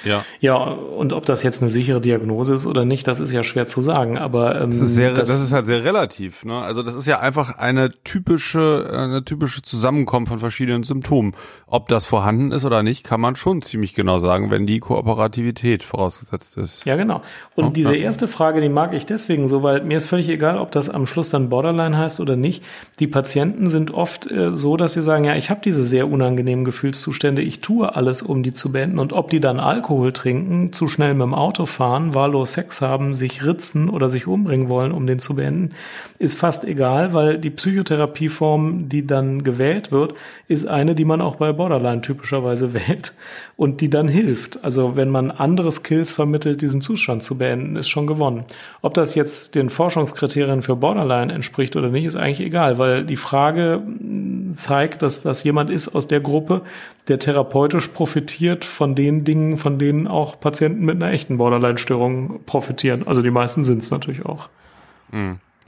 Ja. 0.03 0.25
Ja, 0.39 0.55
und 0.55 1.13
ob 1.13 1.25
das 1.25 1.43
jetzt 1.43 1.61
eine 1.61 1.69
sichere 1.69 2.01
Diagnose 2.01 2.53
ist 2.53 2.65
oder 2.65 2.85
nicht, 2.85 3.07
das 3.07 3.19
ist 3.19 3.31
ja 3.31 3.43
schwer 3.43 3.65
zu 3.65 3.81
sagen. 3.81 4.17
Aber 4.17 4.59
ähm, 4.59 4.71
das 4.71 4.79
ist 4.79 4.95
sehr, 4.95 5.13
das, 5.13 5.29
das 5.29 5.41
ist 5.41 5.53
halt 5.53 5.65
sehr 5.65 5.83
relativ. 5.83 6.45
Ne? 6.45 6.57
Also 6.59 6.83
das 6.83 6.95
ist 6.95 7.07
ja 7.07 7.19
einfach 7.19 7.57
eine 7.57 7.91
typische, 8.03 8.89
eine 8.91 9.23
typische 9.23 9.61
Zusammenkommen 9.61 10.27
von 10.27 10.39
verschiedenen 10.39 10.83
Symptomen. 10.83 11.33
Ob 11.67 11.87
das 11.87 12.05
vorhanden 12.05 12.51
ist 12.51 12.65
oder 12.65 12.83
nicht, 12.83 13.03
kann 13.05 13.21
man 13.21 13.35
schon 13.35 13.61
ziemlich 13.61 13.93
genau 13.93 14.19
sagen, 14.19 14.51
wenn 14.51 14.65
die 14.65 14.79
Kooperativität 14.79 15.83
vorausgesetzt 15.83 16.57
ist. 16.57 16.85
Ja, 16.85 16.95
genau. 16.95 17.21
Und 17.55 17.65
Ja, 17.65 17.69
diese 17.71 17.95
ja. 17.95 18.03
erste 18.03 18.27
Frage, 18.27 18.61
die 18.61 18.69
mag 18.69 18.93
ich 18.93 19.05
deswegen 19.05 19.47
so, 19.47 19.63
weil 19.63 19.83
mir 19.83 19.97
ist 19.97 20.07
völlig 20.07 20.29
egal, 20.29 20.57
ob 20.57 20.71
das 20.71 20.89
am 20.89 21.05
Schluss 21.05 21.29
dann 21.29 21.49
Borderline 21.49 21.97
heißt 21.97 22.19
oder 22.19 22.35
nicht. 22.35 22.63
Die 22.99 23.07
Patienten 23.07 23.69
sind 23.69 23.91
oft 23.91 24.29
äh, 24.29 24.55
so, 24.55 24.77
dass 24.77 24.93
sie 24.93 25.03
sagen, 25.03 25.23
ja, 25.23 25.35
ich 25.35 25.49
habe 25.49 25.61
diese 25.63 25.83
sehr 25.83 26.09
unangenehmen 26.09 26.65
Gefühlszustände, 26.65 27.41
ich 27.41 27.61
tue 27.61 27.95
alles, 27.95 28.21
um 28.21 28.43
die 28.43 28.53
zu 28.53 28.71
beenden. 28.71 28.99
Und 28.99 29.13
ob 29.13 29.29
die 29.29 29.39
dann 29.39 29.59
Alkohol 29.59 29.90
trinken, 30.13 30.73
zu 30.73 30.87
schnell 30.87 31.13
mit 31.13 31.23
dem 31.23 31.33
Auto 31.33 31.65
fahren, 31.65 32.13
wahllos 32.13 32.53
Sex 32.53 32.81
haben, 32.81 33.13
sich 33.13 33.45
ritzen 33.45 33.89
oder 33.89 34.09
sich 34.09 34.27
umbringen 34.27 34.69
wollen, 34.69 34.91
um 34.91 35.05
den 35.05 35.19
zu 35.19 35.35
beenden, 35.35 35.71
ist 36.19 36.37
fast 36.37 36.63
egal, 36.63 37.13
weil 37.13 37.37
die 37.37 37.49
Psychotherapieform, 37.49 38.89
die 38.89 39.05
dann 39.05 39.43
gewählt 39.43 39.91
wird, 39.91 40.13
ist 40.47 40.67
eine, 40.67 40.95
die 40.95 41.05
man 41.05 41.21
auch 41.21 41.35
bei 41.35 41.51
Borderline 41.51 42.01
typischerweise 42.01 42.73
wählt 42.87 43.13
und 43.57 43.81
die 43.81 43.89
dann 43.89 44.07
hilft. 44.07 44.63
Also 44.63 44.95
wenn 44.95 45.09
man 45.09 45.31
andere 45.31 45.71
Skills 45.71 46.13
vermittelt, 46.13 46.61
diesen 46.61 46.81
Zustand 46.81 47.23
zu 47.23 47.37
beenden, 47.37 47.75
ist 47.75 47.89
schon 47.89 48.07
gewonnen. 48.07 48.45
Ob 48.81 48.93
das 48.93 49.15
jetzt 49.15 49.55
den 49.55 49.69
Forschungskriterien 49.69 50.61
für 50.61 50.75
Borderline 50.75 51.33
entspricht 51.33 51.75
oder 51.75 51.89
nicht, 51.89 52.05
ist 52.05 52.15
eigentlich 52.15 52.45
egal, 52.45 52.77
weil 52.77 53.05
die 53.05 53.17
Frage 53.17 53.81
mh, 53.85 54.55
zeigt, 54.55 55.01
dass 55.01 55.21
das 55.21 55.43
jemand 55.43 55.69
ist 55.69 55.89
aus 55.89 56.07
der 56.07 56.19
Gruppe, 56.19 56.61
der 57.07 57.19
therapeutisch 57.19 57.87
profitiert 57.89 58.65
von 58.65 58.95
den 58.95 59.23
Dingen, 59.23 59.57
von 59.57 59.79
denen 59.79 60.07
auch 60.07 60.39
Patienten 60.39 60.85
mit 60.85 60.95
einer 60.95 61.11
echten 61.11 61.37
Borderline-Störung 61.37 62.41
profitieren. 62.45 63.07
Also 63.07 63.21
die 63.21 63.31
meisten 63.31 63.63
sind 63.63 63.81
es 63.83 63.91
natürlich 63.91 64.25
auch. 64.25 64.49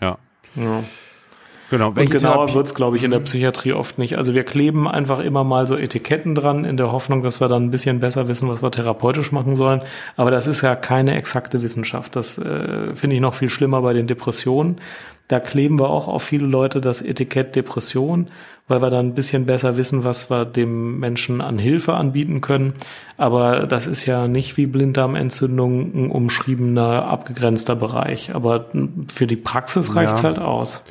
Ja. 0.02 0.18
Ja. 0.56 0.84
Genau. 1.74 1.88
Und 1.88 1.96
Welche 1.96 2.18
genauer 2.18 2.34
Therapie- 2.46 2.54
wird's, 2.54 2.76
glaube 2.76 2.98
ich, 2.98 3.04
in 3.04 3.10
der 3.10 3.18
Psychiatrie 3.22 3.74
oft 3.74 3.98
nicht. 3.98 4.16
Also 4.16 4.36
wir 4.36 4.44
kleben 4.44 4.88
einfach 4.88 5.18
immer 5.18 5.44
mal 5.44 5.66
so 5.66 5.76
Etiketten 5.76 6.36
dran, 6.36 6.66
in 6.66 6.78
der 6.78 6.92
Hoffnung, 6.92 7.24
dass 7.24 7.42
wir 7.42 7.48
dann 7.48 7.64
ein 7.64 7.72
bisschen 7.72 8.00
besser 8.00 8.28
wissen, 8.28 8.48
was 8.48 8.62
wir 8.62 8.70
therapeutisch 8.70 9.32
machen 9.32 9.56
sollen. 9.56 9.82
Aber 10.16 10.30
das 10.30 10.46
ist 10.46 10.62
ja 10.62 10.76
keine 10.76 11.16
exakte 11.18 11.64
Wissenschaft. 11.64 12.16
Das 12.16 12.38
äh, 12.38 12.94
finde 12.94 13.16
ich 13.16 13.22
noch 13.24 13.34
viel 13.34 13.50
schlimmer 13.50 13.82
bei 13.82 13.94
den 13.94 14.06
Depressionen. 14.06 14.78
Da 15.30 15.40
kleben 15.40 15.80
wir 15.80 15.90
auch 15.90 16.08
auf 16.10 16.22
viele 16.22 16.46
Leute 16.46 16.80
das 16.80 17.02
Etikett 17.02 17.56
Depression, 17.56 18.28
weil 18.68 18.84
wir 18.84 18.92
dann 18.92 19.08
ein 19.08 19.14
bisschen 19.16 19.48
besser 19.48 19.76
wissen, 19.76 20.04
was 20.04 20.30
wir 20.30 20.46
dem 20.46 21.00
Menschen 21.00 21.42
an 21.42 21.58
Hilfe 21.58 21.94
anbieten 21.96 22.40
können. 22.42 22.74
Aber 23.18 23.62
das 23.66 23.88
ist 23.88 24.06
ja 24.06 24.28
nicht 24.28 24.58
wie 24.58 24.68
Blinddarmentzündung 24.68 25.92
ein 25.96 26.12
umschriebener, 26.12 27.06
abgegrenzter 27.06 27.76
Bereich. 27.76 28.36
Aber 28.36 28.66
für 29.12 29.26
die 29.26 29.38
Praxis 29.38 29.96
reicht's 29.96 30.22
Ja. 30.22 30.28
halt 30.30 30.40
aus. 30.40 30.84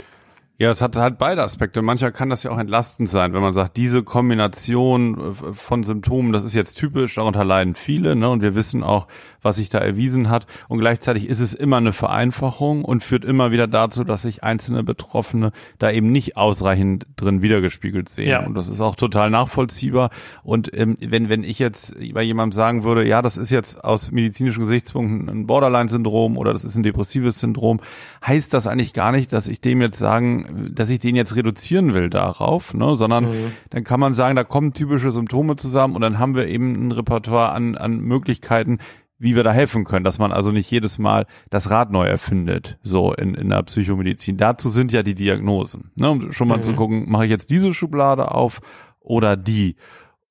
Ja, 0.59 0.71
es 0.71 0.83
hat 0.83 0.97
halt 0.97 1.19
beide 1.19 1.43
Aspekte. 1.43 1.83
Manchmal 1.83 2.13
kann 2.13 2.31
das 2.31 2.43
ja 2.43 2.51
auch 2.51 2.59
entlastend 2.59 3.09
sein, 3.09 3.33
wenn 3.33 3.41
man 3.41 3.53
sagt, 3.53 3.77
diese 3.77 4.03
Kombination 4.03 5.19
äh, 5.19 5.53
von 5.53 5.83
Symptomen, 5.83 6.33
das 6.33 6.45
ist 6.45 6.55
jetzt 6.55 6.75
typisch, 6.75 7.17
darunter 7.17 7.45
leiden 7.45 7.75
viele, 7.75 8.15
ne? 8.15 8.29
Und 8.29 8.43
wir 8.43 8.55
wissen 8.55 8.83
auch, 8.83 9.09
was 9.41 9.57
sich 9.57 9.71
da 9.71 9.79
erwiesen 9.79 10.29
hat. 10.29 10.47
Und 10.69 10.79
gleichzeitig 10.79 11.29
ist 11.29 11.41
es 11.41 11.53
immer 11.55 11.79
eine 11.79 11.93
Vereinfachung 11.93 12.85
und 12.85 13.03
führt 13.03 13.25
immer 13.25 13.51
wieder 13.51 13.67
dazu, 13.67 14.05
dass 14.05 14.23
sich 14.23 14.45
einzelne 14.45 14.85
Betroffene 14.85 15.53
da 15.79 15.91
eben 15.91 16.13
nicht 16.13 16.37
ausreichend 16.37 17.07
drin 17.17 17.43
wiedergespiegelt 17.43 18.09
sehen. 18.09 18.29
Ja. 18.29 18.47
Und 18.47 18.55
das 18.55 18.69
ist 18.69 18.81
auch 18.81 18.95
total 18.95 19.31
nachvollziehbar. 19.31 20.11
Und 20.45 20.77
ähm, 20.79 20.97
wenn, 21.01 21.29
wenn 21.29 21.45
ich 21.45 21.59
jetzt 21.59 21.97
bei 22.15 22.23
jemandem 22.23 22.53
sagen 22.53 22.85
würde, 22.85 23.07
ja, 23.07 23.21
das 23.21 23.37
ist 23.37 23.51
jetzt 23.51 23.83
aus 23.83 24.13
medizinischen 24.13 24.61
Gesichtspunkten 24.61 25.29
ein 25.29 25.47
Borderline-Syndrom 25.47 26.37
oder 26.37 26.53
das 26.53 26.65
ist 26.65 26.77
ein 26.77 26.83
depressives 26.83 27.41
Syndrom, 27.41 27.81
heißt 28.25 28.55
das 28.55 28.67
eigentlich 28.67 28.93
gar 28.93 29.11
nicht, 29.11 29.33
dass 29.33 29.49
ich 29.49 29.61
dem 29.61 29.81
jetzt 29.81 29.99
sagen, 29.99 30.42
dass 30.75 30.91
ich 30.91 30.99
den 30.99 31.17
jetzt 31.17 31.37
reduzieren 31.37 31.95
will 31.95 32.11
darauf, 32.11 32.75
ne, 32.75 32.97
sondern 32.97 33.29
dann 33.71 33.85
kann 33.85 34.01
man 34.01 34.13
sagen, 34.13 34.37
da 34.37 34.45
kommen 34.45 34.73
typische 34.73 35.11
Symptome 35.11 35.57
zusammen 35.57 35.95
und 35.95 36.03
dann 36.03 36.19
haben 36.19 36.35
wir 36.35 36.47
eben 36.47 36.73
ein 36.89 36.93
Repertoire 36.93 37.53
an, 37.53 37.77
an 37.77 38.01
Möglichkeiten, 38.01 38.79
wie 39.19 39.37
wir 39.37 39.45
da 39.45 39.53
helfen 39.53 39.85
können, 39.85 40.05
dass 40.05 40.19
man 40.19 40.33
also 40.33 40.51
nicht 40.51 40.71
jedes 40.71 40.99
Mal 40.99 41.27
das 41.49 41.71
Rad 41.71 41.93
neu 41.93 42.07
erfindet, 42.07 42.79
so 42.83 43.13
in, 43.13 43.35
in 43.35 43.51
der 43.51 43.63
Psychomedizin. 43.63 44.37
Dazu 44.37 44.69
sind 44.69 44.91
ja 44.91 45.05
die 45.05 45.15
Diagnosen, 45.15 45.93
ne, 45.95 46.11
um 46.11 46.33
schon 46.33 46.49
mal 46.49 46.61
zu 46.63 46.73
gucken, 46.73 47.09
mache 47.09 47.27
ich 47.27 47.31
jetzt 47.31 47.51
diese 47.51 47.73
Schublade 47.73 48.33
auf 48.33 48.61
oder 48.99 49.37
die. 49.37 49.77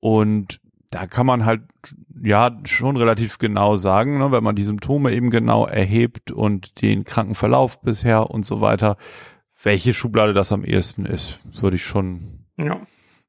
Und 0.00 0.60
da 0.90 1.06
kann 1.06 1.24
man 1.24 1.46
halt 1.46 1.62
ja 2.22 2.50
schon 2.64 2.96
relativ 2.96 3.38
genau 3.38 3.76
sagen, 3.76 4.18
ne, 4.18 4.30
wenn 4.30 4.44
man 4.44 4.54
die 4.54 4.62
Symptome 4.62 5.12
eben 5.12 5.30
genau 5.30 5.66
erhebt 5.66 6.30
und 6.30 6.82
den 6.82 7.04
kranken 7.04 7.34
Verlauf 7.34 7.80
bisher 7.80 8.30
und 8.30 8.44
so 8.44 8.60
weiter, 8.60 8.96
welche 9.62 9.94
Schublade 9.94 10.32
das 10.32 10.52
am 10.52 10.64
ehesten 10.64 11.06
ist, 11.06 11.40
würde 11.60 11.76
ich 11.76 11.84
schon 11.84 12.44
Ja. 12.56 12.80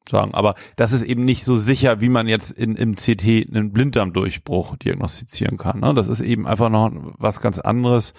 sagen. 0.10 0.34
Aber 0.34 0.56
das 0.75 0.92
ist 0.94 1.04
eben 1.04 1.25
nicht 1.25 1.46
so 1.46 1.56
sicher, 1.56 2.02
wie 2.02 2.10
man 2.10 2.28
jetzt 2.28 2.52
in, 2.52 2.75
im 2.75 2.96
CT 2.96 3.48
einen 3.50 3.72
Blinddarmdurchbruch 3.72 4.75
diagnostizieren 4.78 5.58
kann. 5.58 5.80
Ne? 5.80 5.94
Das 5.94 6.08
ist 6.08 6.22
eben 6.22 6.48
einfach 6.48 6.70
noch 6.70 6.92
was 7.18 7.40
ganz 7.42 7.60
anderes, 7.60 8.13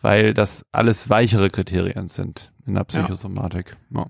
weil 0.00 0.34
das 0.34 0.64
alles 0.72 1.10
weichere 1.10 1.50
Kriterien 1.50 2.08
sind 2.08 2.52
in 2.66 2.74
der 2.74 2.84
Psychosomatik. 2.84 3.76
Ja. 3.94 4.06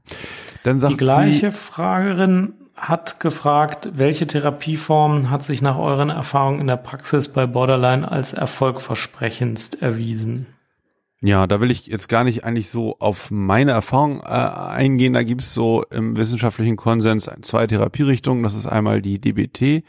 Dann 0.62 0.78
sagt 0.78 0.92
Die 0.92 0.96
gleiche 0.96 1.52
Fragerin 1.52 2.54
hat 2.75 3.20
gefragt, 3.20 3.90
welche 3.94 4.26
Therapieform 4.26 5.30
hat 5.30 5.42
sich 5.44 5.62
nach 5.62 5.78
euren 5.78 6.10
Erfahrungen 6.10 6.60
in 6.60 6.66
der 6.66 6.76
Praxis 6.76 7.32
bei 7.32 7.46
Borderline 7.46 8.10
als 8.10 8.34
erfolgversprechendst 8.34 9.80
erwiesen? 9.82 10.46
Ja, 11.26 11.49
da 11.49 11.61
will 11.61 11.73
ich 11.73 11.88
jetzt 11.88 12.06
gar 12.06 12.23
nicht 12.23 12.45
eigentlich 12.45 12.71
so 12.71 13.00
auf 13.00 13.33
meine 13.33 13.73
Erfahrung 13.73 14.21
äh, 14.21 14.26
eingehen. 14.26 15.12
Da 15.12 15.25
gibt's 15.25 15.52
so 15.52 15.83
im 15.90 16.16
wissenschaftlichen 16.16 16.76
Konsens 16.76 17.28
zwei 17.40 17.66
Therapierichtungen. 17.66 18.45
Das 18.45 18.54
ist 18.54 18.66
einmal 18.66 19.02
die 19.02 19.21
DBT, 19.21 19.83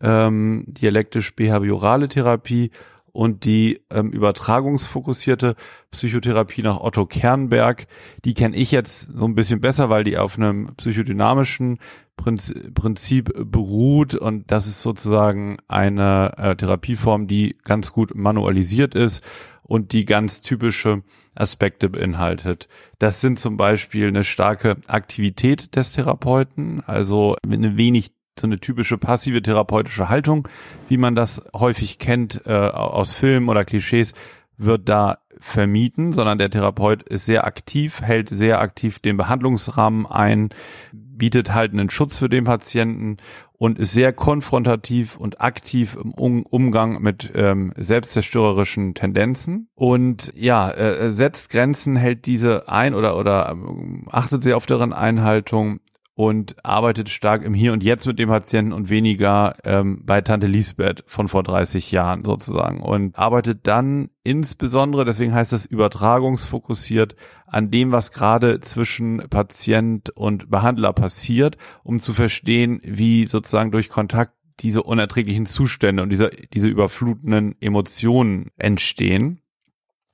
ähm, 0.00 0.64
dialektisch-behaviorale 0.66 2.08
Therapie 2.08 2.72
und 3.12 3.44
die 3.44 3.80
ähm, 3.90 4.10
übertragungsfokussierte 4.10 5.54
Psychotherapie 5.92 6.62
nach 6.62 6.80
Otto 6.80 7.06
Kernberg. 7.06 7.86
Die 8.24 8.34
kenne 8.34 8.56
ich 8.56 8.72
jetzt 8.72 9.16
so 9.16 9.26
ein 9.26 9.36
bisschen 9.36 9.60
besser, 9.60 9.90
weil 9.90 10.02
die 10.02 10.18
auf 10.18 10.38
einem 10.38 10.74
psychodynamischen 10.76 11.78
Prinz 12.16 12.52
Prinzip 12.74 13.30
beruht 13.44 14.16
und 14.16 14.50
das 14.50 14.66
ist 14.66 14.82
sozusagen 14.82 15.58
eine 15.68 16.32
äh, 16.36 16.56
Therapieform, 16.56 17.28
die 17.28 17.56
ganz 17.62 17.92
gut 17.92 18.16
manualisiert 18.16 18.96
ist 18.96 19.24
und 19.68 19.92
die 19.92 20.04
ganz 20.04 20.40
typische 20.40 21.02
Aspekte 21.36 21.88
beinhaltet. 21.88 22.68
Das 22.98 23.20
sind 23.20 23.38
zum 23.38 23.56
Beispiel 23.56 24.08
eine 24.08 24.24
starke 24.24 24.78
Aktivität 24.88 25.76
des 25.76 25.92
Therapeuten, 25.92 26.82
also 26.86 27.36
eine 27.46 27.76
wenig 27.76 28.12
so 28.40 28.46
eine 28.46 28.58
typische 28.58 28.98
passive 28.98 29.42
therapeutische 29.42 30.08
Haltung, 30.08 30.48
wie 30.88 30.96
man 30.96 31.14
das 31.14 31.42
häufig 31.54 31.98
kennt 31.98 32.42
äh, 32.46 32.52
aus 32.52 33.12
Filmen 33.12 33.48
oder 33.48 33.64
Klischees, 33.64 34.14
wird 34.56 34.88
da 34.88 35.18
vermieden, 35.40 36.12
sondern 36.12 36.38
der 36.38 36.50
Therapeut 36.50 37.02
ist 37.02 37.26
sehr 37.26 37.46
aktiv, 37.46 38.00
hält 38.00 38.28
sehr 38.28 38.60
aktiv 38.60 38.98
den 39.00 39.16
Behandlungsrahmen 39.16 40.06
ein, 40.06 40.50
bietet 40.92 41.52
halt 41.52 41.72
einen 41.72 41.90
Schutz 41.90 42.18
für 42.18 42.28
den 42.28 42.44
Patienten 42.44 43.18
und 43.58 43.84
sehr 43.84 44.12
konfrontativ 44.12 45.16
und 45.16 45.40
aktiv 45.40 45.98
im 46.00 46.12
um 46.12 46.46
Umgang 46.46 47.02
mit 47.02 47.32
ähm, 47.34 47.72
selbstzerstörerischen 47.76 48.94
Tendenzen. 48.94 49.68
Und 49.74 50.32
ja, 50.36 50.70
äh, 50.70 51.10
setzt 51.10 51.50
Grenzen, 51.50 51.96
hält 51.96 52.26
diese 52.26 52.68
ein 52.68 52.94
oder 52.94 53.16
oder 53.16 53.50
ähm, 53.50 54.06
achtet 54.10 54.44
sehr 54.44 54.56
auf 54.56 54.66
deren 54.66 54.92
Einhaltung 54.92 55.80
und 56.18 56.64
arbeitet 56.64 57.10
stark 57.10 57.44
im 57.44 57.54
Hier 57.54 57.72
und 57.72 57.84
Jetzt 57.84 58.04
mit 58.04 58.18
dem 58.18 58.28
Patienten 58.28 58.72
und 58.72 58.90
weniger 58.90 59.54
ähm, 59.62 60.02
bei 60.04 60.20
Tante 60.20 60.48
Lisbeth 60.48 61.04
von 61.06 61.28
vor 61.28 61.44
30 61.44 61.92
Jahren 61.92 62.24
sozusagen 62.24 62.80
und 62.80 63.16
arbeitet 63.16 63.68
dann 63.68 64.10
insbesondere, 64.24 65.04
deswegen 65.04 65.32
heißt 65.32 65.52
das 65.52 65.64
übertragungsfokussiert, 65.64 67.14
an 67.46 67.70
dem, 67.70 67.92
was 67.92 68.10
gerade 68.10 68.58
zwischen 68.58 69.18
Patient 69.30 70.10
und 70.10 70.50
Behandler 70.50 70.92
passiert, 70.92 71.56
um 71.84 72.00
zu 72.00 72.12
verstehen, 72.12 72.80
wie 72.82 73.24
sozusagen 73.26 73.70
durch 73.70 73.88
Kontakt 73.88 74.32
diese 74.58 74.82
unerträglichen 74.82 75.46
Zustände 75.46 76.02
und 76.02 76.08
diese, 76.08 76.30
diese 76.52 76.66
überflutenden 76.66 77.54
Emotionen 77.60 78.50
entstehen 78.56 79.40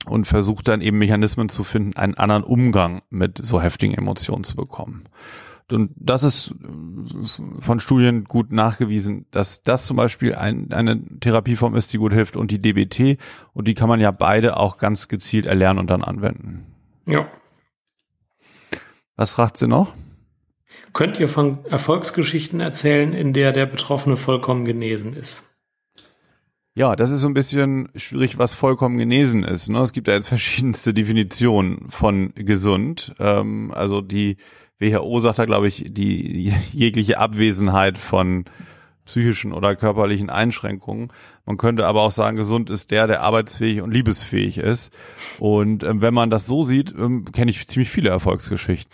und 0.04 0.26
versucht 0.26 0.68
dann 0.68 0.82
eben 0.82 0.98
Mechanismen 0.98 1.48
zu 1.48 1.64
finden, 1.64 1.96
einen 1.96 2.12
anderen 2.12 2.44
Umgang 2.44 3.00
mit 3.08 3.38
so 3.42 3.62
heftigen 3.62 3.94
Emotionen 3.94 4.44
zu 4.44 4.54
bekommen. 4.54 5.04
Und 5.74 5.90
das 5.96 6.22
ist 6.22 6.52
äh, 6.52 7.60
von 7.60 7.80
Studien 7.80 8.24
gut 8.24 8.52
nachgewiesen, 8.52 9.26
dass 9.30 9.62
das 9.62 9.86
zum 9.86 9.96
Beispiel 9.96 10.34
ein, 10.34 10.72
eine 10.72 11.02
Therapieform 11.20 11.74
ist, 11.74 11.92
die 11.92 11.98
gut 11.98 12.12
hilft 12.12 12.36
und 12.36 12.50
die 12.50 12.60
DBT. 12.60 13.20
Und 13.52 13.68
die 13.68 13.74
kann 13.74 13.88
man 13.88 14.00
ja 14.00 14.10
beide 14.10 14.56
auch 14.56 14.78
ganz 14.78 15.08
gezielt 15.08 15.46
erlernen 15.46 15.80
und 15.80 15.90
dann 15.90 16.02
anwenden. 16.02 16.66
Ja. 17.06 17.28
Was 19.16 19.30
fragt 19.30 19.56
sie 19.56 19.68
noch? 19.68 19.94
Könnt 20.92 21.20
ihr 21.20 21.28
von 21.28 21.64
Erfolgsgeschichten 21.66 22.60
erzählen, 22.60 23.12
in 23.12 23.32
der 23.32 23.52
der 23.52 23.66
Betroffene 23.66 24.16
vollkommen 24.16 24.64
genesen 24.64 25.14
ist? 25.14 25.54
Ja, 26.76 26.96
das 26.96 27.12
ist 27.12 27.20
so 27.20 27.28
ein 27.28 27.34
bisschen 27.34 27.88
schwierig, 27.94 28.36
was 28.36 28.54
vollkommen 28.54 28.98
genesen 28.98 29.44
ist. 29.44 29.68
Ne? 29.68 29.78
Es 29.80 29.92
gibt 29.92 30.08
ja 30.08 30.14
jetzt 30.14 30.28
verschiedenste 30.28 30.92
Definitionen 30.92 31.88
von 31.88 32.32
gesund. 32.34 33.14
Ähm, 33.20 33.70
also 33.72 34.00
die 34.00 34.36
WHO 34.80 35.20
sagt 35.20 35.38
da, 35.38 35.44
glaube 35.44 35.68
ich, 35.68 35.84
die 35.88 36.52
jegliche 36.72 37.18
Abwesenheit 37.18 37.98
von 37.98 38.44
psychischen 39.04 39.52
oder 39.52 39.76
körperlichen 39.76 40.30
Einschränkungen. 40.30 41.10
Man 41.46 41.58
könnte 41.58 41.86
aber 41.86 42.00
auch 42.00 42.10
sagen, 42.10 42.38
gesund 42.38 42.70
ist 42.70 42.90
der, 42.90 43.06
der 43.06 43.20
arbeitsfähig 43.20 43.82
und 43.82 43.90
liebesfähig 43.90 44.56
ist. 44.56 44.90
Und 45.38 45.84
ähm, 45.84 46.00
wenn 46.00 46.14
man 46.14 46.30
das 46.30 46.46
so 46.46 46.64
sieht, 46.64 46.94
ähm, 46.98 47.26
kenne 47.32 47.50
ich 47.50 47.68
ziemlich 47.68 47.90
viele 47.90 48.08
Erfolgsgeschichten. 48.08 48.90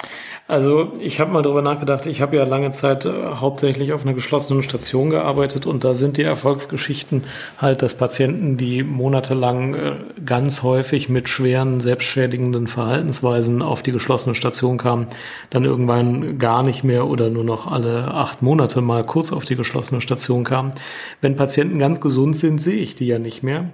Also 0.49 0.93
ich 0.99 1.21
habe 1.21 1.31
mal 1.31 1.43
drüber 1.43 1.63
nachgedacht, 1.63 2.07
ich 2.07 2.21
habe 2.21 2.37
ja 2.37 2.45
lange 2.45 2.73
Zeit 2.73 3.05
äh, 3.05 3.11
hauptsächlich 3.37 3.93
auf 3.93 4.03
einer 4.03 4.15
geschlossenen 4.15 4.65
Station 4.65 5.11
gearbeitet 5.11 5.67
und 5.67 5.85
da 5.85 5.95
sind 5.95 6.17
die 6.17 6.25
Erfolgsgeschichten 6.25 7.23
halt, 7.59 7.83
dass 7.83 7.97
Patienten, 7.97 8.57
die 8.57 8.83
monatelang 8.83 9.75
äh, 9.75 9.97
ganz 10.27 10.65
häufig 10.65 11.09
mit 11.09 11.29
schweren, 11.29 11.79
selbstschädigenden 11.79 12.67
Verhaltensweisen 12.67 13.63
auf 13.63 13.85
die 13.85 13.93
geschlossene 13.93 14.35
Station 14.35 14.77
kamen, 14.77 15.07
dann 15.51 15.65
irgendwann 15.65 16.39
gar 16.39 16.65
nicht 16.65 16.83
mehr 16.83 17.07
oder 17.07 17.31
nur 17.31 17.45
noch 17.45 17.71
alle 17.71 18.13
acht 18.13 18.43
Monate 18.43 18.81
mal 18.81 19.05
kurz 19.05 19.33
auf 19.33 19.45
die 19.45 19.55
geschlossene 19.55 20.00
Station 20.01 20.45
kamen. 20.45 20.73
Wenn 21.21 21.37
Patienten 21.37 21.79
ganz 21.79 22.01
gesund 22.01 22.37
sind, 22.37 22.61
sehe 22.61 22.79
ich 22.79 22.95
die 22.95 23.07
ja 23.07 23.19
nicht 23.19 23.43
mehr. 23.43 23.71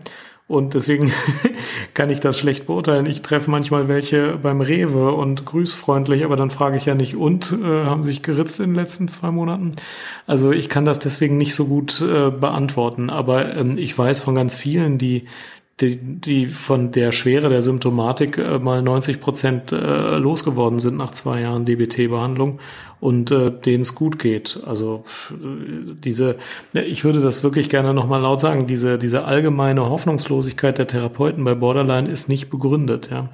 Und 0.49 0.75
deswegen 0.75 1.13
kann 1.95 2.09
ich 2.09 2.21
das 2.21 2.39
schlecht 2.39 2.67
beurteilen. 2.67 3.07
Ich 3.07 3.23
treffe 3.23 3.51
manchmal 3.51 3.89
welche 3.89 4.37
beim 4.37 4.61
Rewe 4.61 5.11
und 5.13 5.45
grüßfreundlich, 5.45 6.25
aber 6.25 6.37
dann 6.37 6.53
frage 6.53 6.79
ich 6.79 6.87
ja 6.87 6.95
nicht, 6.95 7.17
und 7.17 7.53
äh, 7.53 7.85
haben 7.85 8.05
sich 8.05 8.23
geritzt 8.23 8.61
in 8.61 8.67
den 8.67 8.77
letzten 8.77 9.09
zwei 9.09 9.33
Monaten? 9.33 9.73
Also 10.29 10.53
ich 10.53 10.69
kann 10.69 10.85
das 10.85 11.01
deswegen 11.01 11.37
nicht 11.37 11.57
so 11.57 11.67
gut 11.67 12.01
äh, 12.01 12.31
beantworten. 12.31 13.11
Aber 13.11 13.57
ähm, 13.57 13.77
ich 13.77 13.97
weiß 13.99 14.21
von 14.21 14.37
ganz 14.37 14.55
vielen, 14.55 14.99
die 14.99 15.27
die, 15.81 15.97
die 15.97 16.47
von 16.47 16.91
der 16.91 17.13
Schwere 17.13 17.51
der 17.51 17.61
Symptomatik 17.61 18.39
äh, 18.39 18.59
mal 18.59 18.81
90 18.81 19.21
Prozent 19.21 19.73
äh, 19.73 20.17
losgeworden 20.17 20.79
sind 20.79 20.97
nach 20.97 21.11
zwei 21.11 21.43
Jahren 21.43 21.67
DBT-Behandlung 21.67 22.61
und 22.99 23.31
äh, 23.31 23.51
denen 23.51 23.83
es 23.83 23.95
gut 23.95 24.19
geht. 24.19 24.59
Also 24.65 25.05
diese, 25.39 26.37
ich 26.73 27.05
würde 27.05 27.21
das 27.21 27.45
wirklich 27.45 27.69
gerne 27.69 27.93
nochmal 27.93 28.23
laut 28.23 28.41
sagen, 28.41 28.67
diese, 28.67 28.97
diese 28.97 29.25
allgemeine 29.25 29.91
Hoffnungslosigkeit 29.91 30.79
der 30.79 30.87
Therapeuten 30.87 31.45
bei 31.45 31.55
Borderline 31.55 32.09
ist 32.09 32.31
nicht 32.31 32.49
begründet. 32.49 33.11
Ja. 33.11 33.29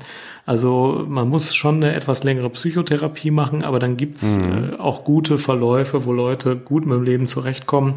Also 0.45 1.05
man 1.07 1.29
muss 1.29 1.55
schon 1.55 1.77
eine 1.77 1.95
etwas 1.95 2.25
längere 2.25 2.51
Psychotherapie 2.51 3.31
machen, 3.31 3.63
aber 3.63 3.79
dann 3.79 3.97
gibt's 3.97 4.35
mhm. 4.35 4.73
äh, 4.73 4.77
auch 4.79 5.05
gute 5.05 5.39
Verläufe, 5.39 6.05
wo 6.05 6.13
Leute 6.13 6.57
gut 6.57 6.85
mit 6.85 6.97
dem 6.97 7.05
Leben 7.05 7.29
zurechtkommen. 7.29 7.95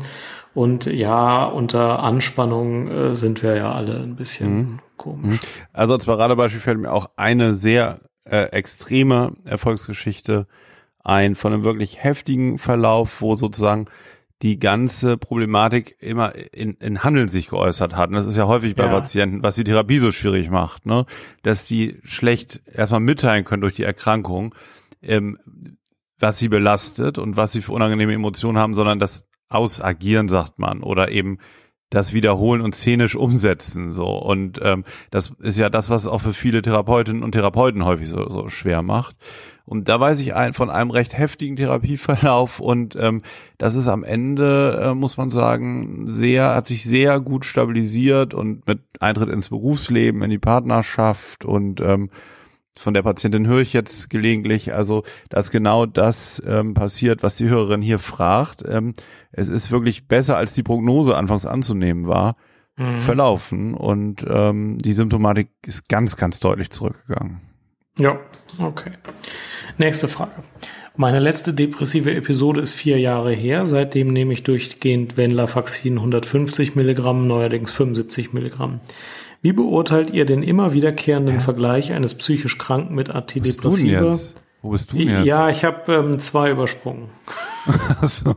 Und 0.56 0.86
ja, 0.86 1.44
unter 1.46 2.00
Anspannung 2.00 2.88
äh, 2.88 3.16
sind 3.16 3.44
wir 3.44 3.56
ja 3.56 3.74
alle 3.74 4.00
ein 4.00 4.16
bisschen 4.16 4.56
mhm. 4.56 4.80
komisch. 4.96 5.42
Mhm. 5.42 5.66
Also 5.74 5.94
als 5.94 6.06
Paradebeispiel 6.06 6.62
fällt 6.62 6.80
mir 6.80 6.94
auch 6.94 7.10
eine 7.18 7.54
sehr 7.54 8.00
äh, 8.24 8.46
extreme 8.46 9.34
Erfolgsgeschichte 9.44 10.48
ein 11.04 11.36
von 11.36 11.54
einem 11.54 11.64
wirklich 11.64 12.04
heftigen 12.04 12.58
Verlauf, 12.58 13.22
wo 13.22 13.36
sozusagen 13.36 13.88
die 14.42 14.58
ganze 14.58 15.18
Problematik 15.18 15.98
immer 16.00 16.34
in, 16.54 16.76
in 16.76 17.04
Handeln 17.04 17.28
sich 17.28 17.48
geäußert 17.48 17.96
hat. 17.96 18.10
Und 18.10 18.16
das 18.16 18.26
ist 18.26 18.38
ja 18.38 18.48
häufig 18.48 18.76
bei 18.76 18.86
ja. 18.86 18.90
Patienten, 18.90 19.44
was 19.44 19.56
die 19.56 19.64
Therapie 19.66 20.00
so 20.00 20.12
schwierig 20.12 20.50
macht, 20.50 20.86
ne? 20.86 21.06
dass 21.42 21.68
die 21.68 22.00
schlecht 22.04 22.62
erstmal 22.74 23.02
mitteilen 23.02 23.44
können 23.44 23.62
durch 23.62 23.76
die 23.76 23.84
Erkrankung, 23.84 24.56
ähm, 25.02 25.38
was 26.18 26.40
sie 26.40 26.48
belastet 26.48 27.18
und 27.18 27.36
was 27.36 27.52
sie 27.52 27.62
für 27.62 27.74
unangenehme 27.74 28.14
Emotionen 28.14 28.58
haben, 28.58 28.74
sondern 28.74 29.00
das 29.00 29.28
ausagieren, 29.50 30.28
sagt 30.28 30.60
man, 30.60 30.84
oder 30.84 31.12
eben 31.12 31.38
das 31.90 32.14
wiederholen 32.14 32.62
und 32.62 32.76
szenisch 32.76 33.16
umsetzen 33.16 33.94
so. 33.94 34.08
Und 34.08 34.60
ähm, 34.62 34.84
das 35.12 35.34
ist 35.40 35.58
ja 35.58 35.70
das 35.70 35.90
was 35.90 36.08
auch 36.08 36.22
für 36.22 36.34
viele 36.34 36.62
Therapeutinnen 36.62 37.24
und 37.24 37.34
Therapeuten 37.34 37.86
häufig 37.86 38.10
so, 38.10 38.28
so 38.30 38.50
schwer 38.50 38.82
macht. 38.82 39.16
Und 39.66 39.88
da 39.88 40.00
weiß 40.00 40.20
ich 40.20 40.36
ein, 40.36 40.54
von 40.54 40.70
einem 40.70 40.92
recht 40.92 41.18
heftigen 41.18 41.56
Therapieverlauf 41.56 42.60
und 42.60 42.96
ähm, 42.96 43.22
das 43.58 43.76
ist 43.76 43.88
am 43.88 44.04
Ende 44.04 44.80
äh, 44.84 44.94
muss 44.94 45.18
man 45.18 45.30
sagen 45.30 46.06
sehr 46.06 46.56
hat 46.56 46.66
sich 46.68 46.84
sehr 46.84 47.20
gut 47.20 47.46
stabilisiert 47.46 48.34
und 48.34 48.68
mit 48.68 48.82
Eintritt 49.00 49.30
ins 49.30 49.50
Berufsleben 49.50 50.22
in 50.22 50.30
die 50.30 50.38
Partnerschaft 50.38 51.46
und 51.46 51.82
ähm, 51.82 52.10
von 52.78 52.94
der 52.94 53.04
Patientin 53.04 53.48
höre 53.48 53.62
ich 53.62 53.74
jetzt 53.74 54.10
gelegentlich, 54.10 54.74
also 54.74 55.04
dass 55.30 55.52
genau 55.52 55.86
das 55.86 56.42
ähm, 56.46 56.74
passiert, 56.74 57.24
was 57.24 57.38
die 57.38 57.50
Hörerin 57.50 57.82
hier 57.82 58.00
fragt. 58.00 58.64
Ähm, 58.68 58.94
es 59.32 59.50
ist 59.50 59.72
wirklich 59.72 60.08
besser, 60.08 60.38
als 60.38 60.54
die 60.54 60.64
Prognose 60.64 61.16
anfangs 61.16 61.46
anzunehmen 61.46 62.08
war, 62.08 62.36
mhm. 62.78 62.98
verlaufen 62.98 63.74
und 63.74 64.26
ähm, 64.30 64.78
die 64.80 64.94
Symptomatik 64.94 65.50
ist 65.66 65.88
ganz, 65.90 66.18
ganz 66.18 66.40
deutlich 66.40 66.70
zurückgegangen. 66.70 67.42
Ja, 67.98 68.20
okay. 68.60 68.92
Nächste 69.78 70.08
Frage. 70.08 70.36
Meine 70.98 71.20
letzte 71.20 71.54
depressive 71.54 72.14
Episode 72.14 72.62
ist 72.62 72.74
vier 72.74 72.98
Jahre 73.00 73.34
her. 73.34 73.66
Seitdem 73.66 74.08
nehme 74.08 74.32
ich 74.32 74.44
durchgehend 74.44 75.18
Venlafaxin 75.18 75.98
150 75.98 76.76
Milligramm, 76.76 77.28
neuerdings 77.28 77.72
75 77.72 78.32
Milligramm. 78.32 78.80
Wie 79.46 79.54
beurteilt 79.54 80.10
ihr 80.10 80.26
den 80.26 80.42
immer 80.42 80.74
wiederkehrenden 80.74 81.40
Vergleich 81.40 81.92
eines 81.94 82.16
psychisch 82.16 82.58
Kranken 82.58 82.96
mit 82.96 83.12
Antidepressiva? 83.12 84.02
Wo 84.02 84.10
bist 84.10 84.34
du, 84.34 84.42
Wo 84.64 84.70
bist 84.72 84.94
du 84.94 84.98
jetzt? 84.98 85.28
Ja, 85.28 85.50
ich 85.52 85.64
habe 85.64 85.94
ähm, 85.94 86.18
zwei 86.18 86.50
übersprungen. 86.50 87.12
so. 88.02 88.34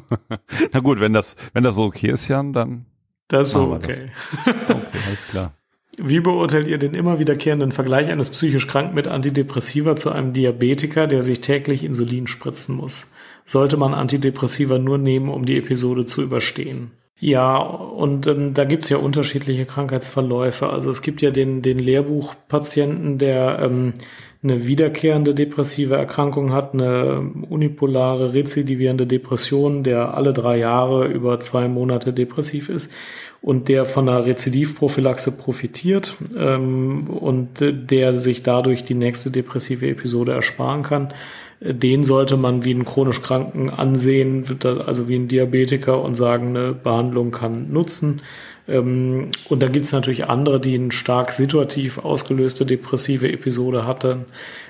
Na 0.71 0.81
gut, 0.81 1.01
wenn 1.01 1.15
das, 1.15 1.35
wenn 1.55 1.63
das 1.63 1.77
so 1.77 1.85
okay 1.85 2.11
ist, 2.11 2.29
Jan, 2.29 2.53
dann. 2.53 2.85
Das 3.29 3.49
ist 3.49 3.53
so 3.55 3.73
okay. 3.73 4.11
Das. 4.45 4.55
Okay, 4.69 4.99
alles 5.07 5.29
klar. 5.29 5.55
Wie 5.97 6.21
beurteilt 6.21 6.67
ihr 6.67 6.77
den 6.77 6.93
immer 6.93 7.19
wiederkehrenden 7.19 7.73
Vergleich 7.73 8.11
eines 8.11 8.29
psychisch 8.29 8.67
Kranken 8.67 8.95
mit 8.95 9.09
Antidepressiva 9.09 9.97
zu 9.97 10.11
einem 10.11 10.35
Diabetiker, 10.35 11.07
der 11.07 11.23
sich 11.23 11.41
täglich 11.41 11.85
Insulin 11.85 12.27
spritzen 12.27 12.77
muss? 12.77 13.15
Sollte 13.47 13.79
man 13.79 13.95
Antidepressiva 13.95 14.77
nur 14.77 14.99
nehmen, 14.99 15.31
um 15.31 15.47
die 15.47 15.57
Episode 15.57 16.05
zu 16.05 16.21
überstehen? 16.21 16.91
Ja, 17.21 17.57
und 17.57 18.29
ähm, 18.29 18.55
da 18.55 18.65
gibt's 18.65 18.91
ja 18.91 18.99
unterschiedliche 18.99 19.65
Krankheitsverläufe. 19.65 20.69
Also 20.69 20.91
es 20.91 21.03
gibt 21.03 21.21
ja 21.21 21.31
den, 21.31 21.63
den 21.63 21.79
Lehrbuchpatienten, 21.81 23.19
der 23.19 23.59
ähm, 23.61 23.95
eine 24.41 24.69
wiederkehrende 24.69 25.35
depressive 25.35 25.97
Erkrankung 25.97 26.53
hat, 26.53 26.75
eine 26.75 27.33
unipolare, 27.49 28.35
rezidivierende 28.35 29.05
Depression, 29.05 29.83
der 29.83 30.15
alle 30.15 30.33
drei 30.33 30.59
Jahre 30.59 31.09
über 31.09 31.41
zwei 31.41 31.67
Monate 31.67 32.13
depressiv 32.13 32.69
ist 32.69 32.93
und 33.41 33.69
der 33.69 33.85
von 33.85 34.09
einer 34.09 34.27
Rezidivprophylaxe 34.27 35.33
profitiert 35.33 36.15
ähm, 36.37 37.09
und 37.09 37.49
der 37.61 38.19
sich 38.19 38.43
dadurch 38.43 38.85
die 38.85 38.95
nächste 38.95 39.31
depressive 39.31 39.89
Episode 39.89 40.33
ersparen 40.33 40.83
kann 40.83 41.13
den 41.61 42.05
sollte 42.05 42.37
man 42.37 42.65
wie 42.65 42.71
einen 42.71 42.85
chronisch 42.85 43.21
Kranken 43.21 43.69
ansehen, 43.71 44.45
also 44.87 45.09
wie 45.09 45.17
ein 45.17 45.29
Diabetiker 45.29 46.01
und 46.03 46.15
sagen, 46.15 46.57
eine 46.57 46.73
Behandlung 46.73 47.33
kann 47.33 47.73
nutzen. 47.73 48.23
Ähm, 48.69 49.31
und 49.49 49.63
da 49.63 49.69
gibt 49.69 49.87
es 49.87 49.93
natürlich 49.93 50.29
andere, 50.29 50.61
die 50.61 50.75
eine 50.75 50.93
stark 50.93 51.33
situativ 51.33 51.99
ausgelöste 51.99 52.65
depressive 52.65 53.33
Episode 53.33 53.87
hatten. 53.87 54.27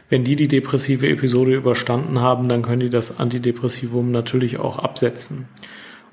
Wenn 0.09 0.25
die 0.25 0.37
die 0.37 0.49
depressive 0.49 1.09
Episode 1.09 1.55
überstanden 1.55 2.21
haben, 2.21 2.49
dann 2.49 2.63
können 2.63 2.81
die 2.81 2.91
das 2.91 3.19
Antidepressivum 3.21 4.11
natürlich 4.11 4.59
auch 4.59 4.79
absetzen. 4.79 5.47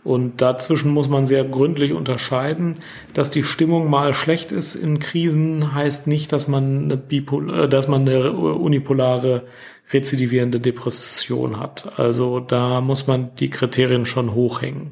Und 0.06 0.40
dazwischen 0.40 0.92
muss 0.92 1.10
man 1.10 1.26
sehr 1.26 1.44
gründlich 1.44 1.92
unterscheiden. 1.92 2.78
Dass 3.14 3.32
die 3.32 3.44
Stimmung 3.44 3.90
mal 3.90 4.14
schlecht 4.14 4.52
ist 4.52 4.76
in 4.76 5.00
Krisen, 5.00 5.74
heißt 5.74 6.06
nicht, 6.06 6.32
dass 6.32 6.48
man 6.48 6.84
eine, 6.84 6.96
Bipol 6.96 7.64
äh, 7.64 7.68
dass 7.68 7.88
man 7.88 8.08
eine 8.08 8.32
unipolare 8.32 9.48
rezidivierende 9.92 10.60
Depression 10.60 11.60
hat. 11.60 12.00
Also 12.00 12.40
da 12.40 12.82
muss 12.82 13.08
man 13.08 13.36
die 13.36 13.50
Kriterien 13.50 14.06
schon 14.06 14.34
hochhängen. 14.34 14.92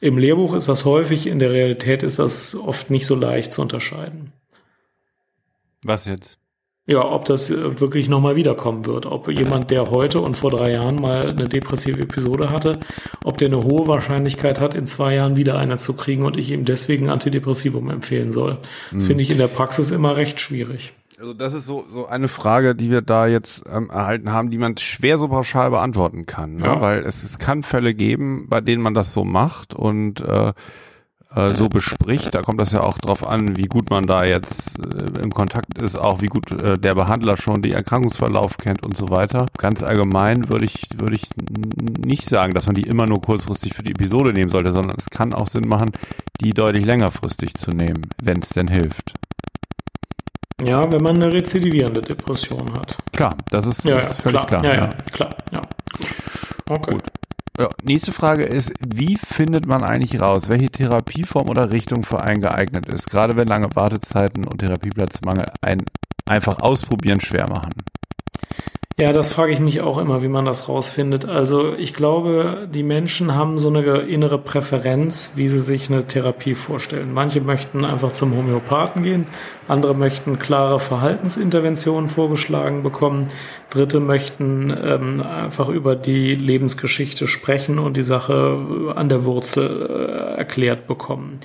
Im 0.00 0.18
Lehrbuch 0.18 0.54
ist 0.54 0.68
das 0.68 0.84
häufig, 0.84 1.26
in 1.26 1.38
der 1.38 1.50
Realität 1.50 2.02
ist 2.02 2.18
das 2.18 2.54
oft 2.54 2.90
nicht 2.90 3.06
so 3.06 3.14
leicht 3.14 3.52
zu 3.52 3.62
unterscheiden. 3.62 4.32
Was 5.82 6.04
jetzt? 6.06 6.39
Ja, 6.90 7.04
ob 7.04 7.24
das 7.24 7.50
wirklich 7.50 8.08
nochmal 8.08 8.34
wiederkommen 8.34 8.84
wird. 8.84 9.06
Ob 9.06 9.30
jemand, 9.30 9.70
der 9.70 9.92
heute 9.92 10.20
und 10.20 10.34
vor 10.34 10.50
drei 10.50 10.72
Jahren 10.72 10.96
mal 10.96 11.30
eine 11.30 11.44
depressive 11.44 12.00
Episode 12.02 12.50
hatte, 12.50 12.80
ob 13.22 13.38
der 13.38 13.46
eine 13.46 13.62
hohe 13.62 13.86
Wahrscheinlichkeit 13.86 14.60
hat, 14.60 14.74
in 14.74 14.88
zwei 14.88 15.14
Jahren 15.14 15.36
wieder 15.36 15.56
eine 15.56 15.76
zu 15.76 15.94
kriegen 15.94 16.24
und 16.24 16.36
ich 16.36 16.50
ihm 16.50 16.64
deswegen 16.64 17.08
Antidepressivum 17.08 17.90
empfehlen 17.90 18.32
soll. 18.32 18.58
Mhm. 18.90 19.02
Finde 19.02 19.22
ich 19.22 19.30
in 19.30 19.38
der 19.38 19.46
Praxis 19.46 19.92
immer 19.92 20.16
recht 20.16 20.40
schwierig. 20.40 20.92
Also 21.20 21.32
das 21.32 21.54
ist 21.54 21.66
so, 21.66 21.84
so 21.92 22.06
eine 22.06 22.26
Frage, 22.26 22.74
die 22.74 22.90
wir 22.90 23.02
da 23.02 23.28
jetzt 23.28 23.62
ähm, 23.72 23.88
erhalten 23.88 24.32
haben, 24.32 24.50
die 24.50 24.58
man 24.58 24.76
schwer 24.76 25.16
so 25.16 25.28
pauschal 25.28 25.70
beantworten 25.70 26.26
kann. 26.26 26.56
Ne? 26.56 26.64
Ja. 26.64 26.80
Weil 26.80 27.04
es, 27.06 27.22
es 27.22 27.38
kann 27.38 27.62
Fälle 27.62 27.94
geben, 27.94 28.48
bei 28.48 28.60
denen 28.60 28.82
man 28.82 28.94
das 28.94 29.12
so 29.12 29.22
macht 29.22 29.74
und 29.74 30.22
äh, 30.22 30.52
äh, 31.34 31.50
so 31.50 31.68
bespricht. 31.68 32.34
Da 32.34 32.42
kommt 32.42 32.60
das 32.60 32.72
ja 32.72 32.82
auch 32.82 32.98
drauf 32.98 33.26
an, 33.26 33.56
wie 33.56 33.66
gut 33.66 33.90
man 33.90 34.06
da 34.06 34.24
jetzt 34.24 34.78
äh, 34.78 35.20
im 35.20 35.30
Kontakt 35.30 35.80
ist, 35.80 35.96
auch 35.96 36.20
wie 36.20 36.26
gut 36.26 36.50
äh, 36.50 36.76
der 36.78 36.94
Behandler 36.94 37.36
schon 37.36 37.62
die 37.62 37.72
Erkrankungsverlauf 37.72 38.58
kennt 38.58 38.84
und 38.84 38.96
so 38.96 39.10
weiter. 39.10 39.46
Ganz 39.56 39.82
allgemein 39.82 40.48
würde 40.48 40.64
ich, 40.64 40.88
würde 40.96 41.14
ich 41.14 41.28
nicht 42.04 42.28
sagen, 42.28 42.52
dass 42.52 42.66
man 42.66 42.74
die 42.74 42.82
immer 42.82 43.06
nur 43.06 43.20
kurzfristig 43.20 43.74
für 43.74 43.82
die 43.82 43.92
Episode 43.92 44.32
nehmen 44.32 44.50
sollte, 44.50 44.72
sondern 44.72 44.96
es 44.98 45.08
kann 45.10 45.32
auch 45.32 45.46
Sinn 45.46 45.68
machen, 45.68 45.92
die 46.40 46.52
deutlich 46.52 46.84
längerfristig 46.84 47.54
zu 47.54 47.70
nehmen, 47.70 48.10
wenn 48.20 48.40
es 48.40 48.48
denn 48.48 48.68
hilft. 48.68 49.14
Ja, 50.62 50.90
wenn 50.92 51.02
man 51.02 51.16
eine 51.16 51.32
rezidivierende 51.32 52.02
Depression 52.02 52.72
hat. 52.74 52.98
Klar, 53.12 53.36
das 53.50 53.66
ist, 53.66 53.84
ja, 53.84 53.96
ist 53.96 54.08
ja, 54.08 54.14
völlig 54.14 54.46
klar. 54.46 54.60
klar. 54.60 54.64
Ja, 54.64 54.82
ja, 54.82 54.90
klar. 55.12 55.36
Ja. 55.52 55.62
Okay. 56.68 56.92
Gut. 56.92 57.02
Nächste 57.82 58.12
Frage 58.12 58.44
ist, 58.44 58.72
wie 58.80 59.16
findet 59.16 59.66
man 59.66 59.82
eigentlich 59.82 60.20
raus, 60.20 60.48
welche 60.48 60.70
Therapieform 60.70 61.48
oder 61.48 61.70
Richtung 61.70 62.04
für 62.04 62.20
einen 62.20 62.40
geeignet 62.40 62.86
ist, 62.86 63.10
gerade 63.10 63.36
wenn 63.36 63.48
lange 63.48 63.74
Wartezeiten 63.74 64.46
und 64.46 64.58
Therapieplatzmangel 64.58 65.52
ein 65.60 65.84
einfach 66.26 66.60
ausprobieren 66.60 67.20
schwer 67.20 67.48
machen? 67.48 67.72
Ja, 69.00 69.14
das 69.14 69.30
frage 69.30 69.50
ich 69.50 69.60
mich 69.60 69.80
auch 69.80 69.96
immer, 69.96 70.22
wie 70.22 70.28
man 70.28 70.44
das 70.44 70.68
rausfindet. 70.68 71.24
Also 71.24 71.72
ich 71.74 71.94
glaube, 71.94 72.68
die 72.70 72.82
Menschen 72.82 73.34
haben 73.34 73.58
so 73.58 73.68
eine 73.68 74.00
innere 74.00 74.36
Präferenz, 74.36 75.32
wie 75.36 75.48
sie 75.48 75.60
sich 75.60 75.88
eine 75.88 76.06
Therapie 76.06 76.54
vorstellen. 76.54 77.14
Manche 77.14 77.40
möchten 77.40 77.86
einfach 77.86 78.12
zum 78.12 78.36
Homöopathen 78.36 79.02
gehen, 79.02 79.26
andere 79.68 79.94
möchten 79.94 80.38
klare 80.38 80.78
Verhaltensinterventionen 80.78 82.10
vorgeschlagen 82.10 82.82
bekommen, 82.82 83.28
Dritte 83.70 84.00
möchten 84.00 84.70
ähm, 84.70 85.22
einfach 85.22 85.70
über 85.70 85.96
die 85.96 86.34
Lebensgeschichte 86.34 87.26
sprechen 87.26 87.78
und 87.78 87.96
die 87.96 88.02
Sache 88.02 88.92
an 88.96 89.08
der 89.08 89.24
Wurzel 89.24 89.88
äh, 89.88 90.36
erklärt 90.36 90.86
bekommen. 90.86 91.40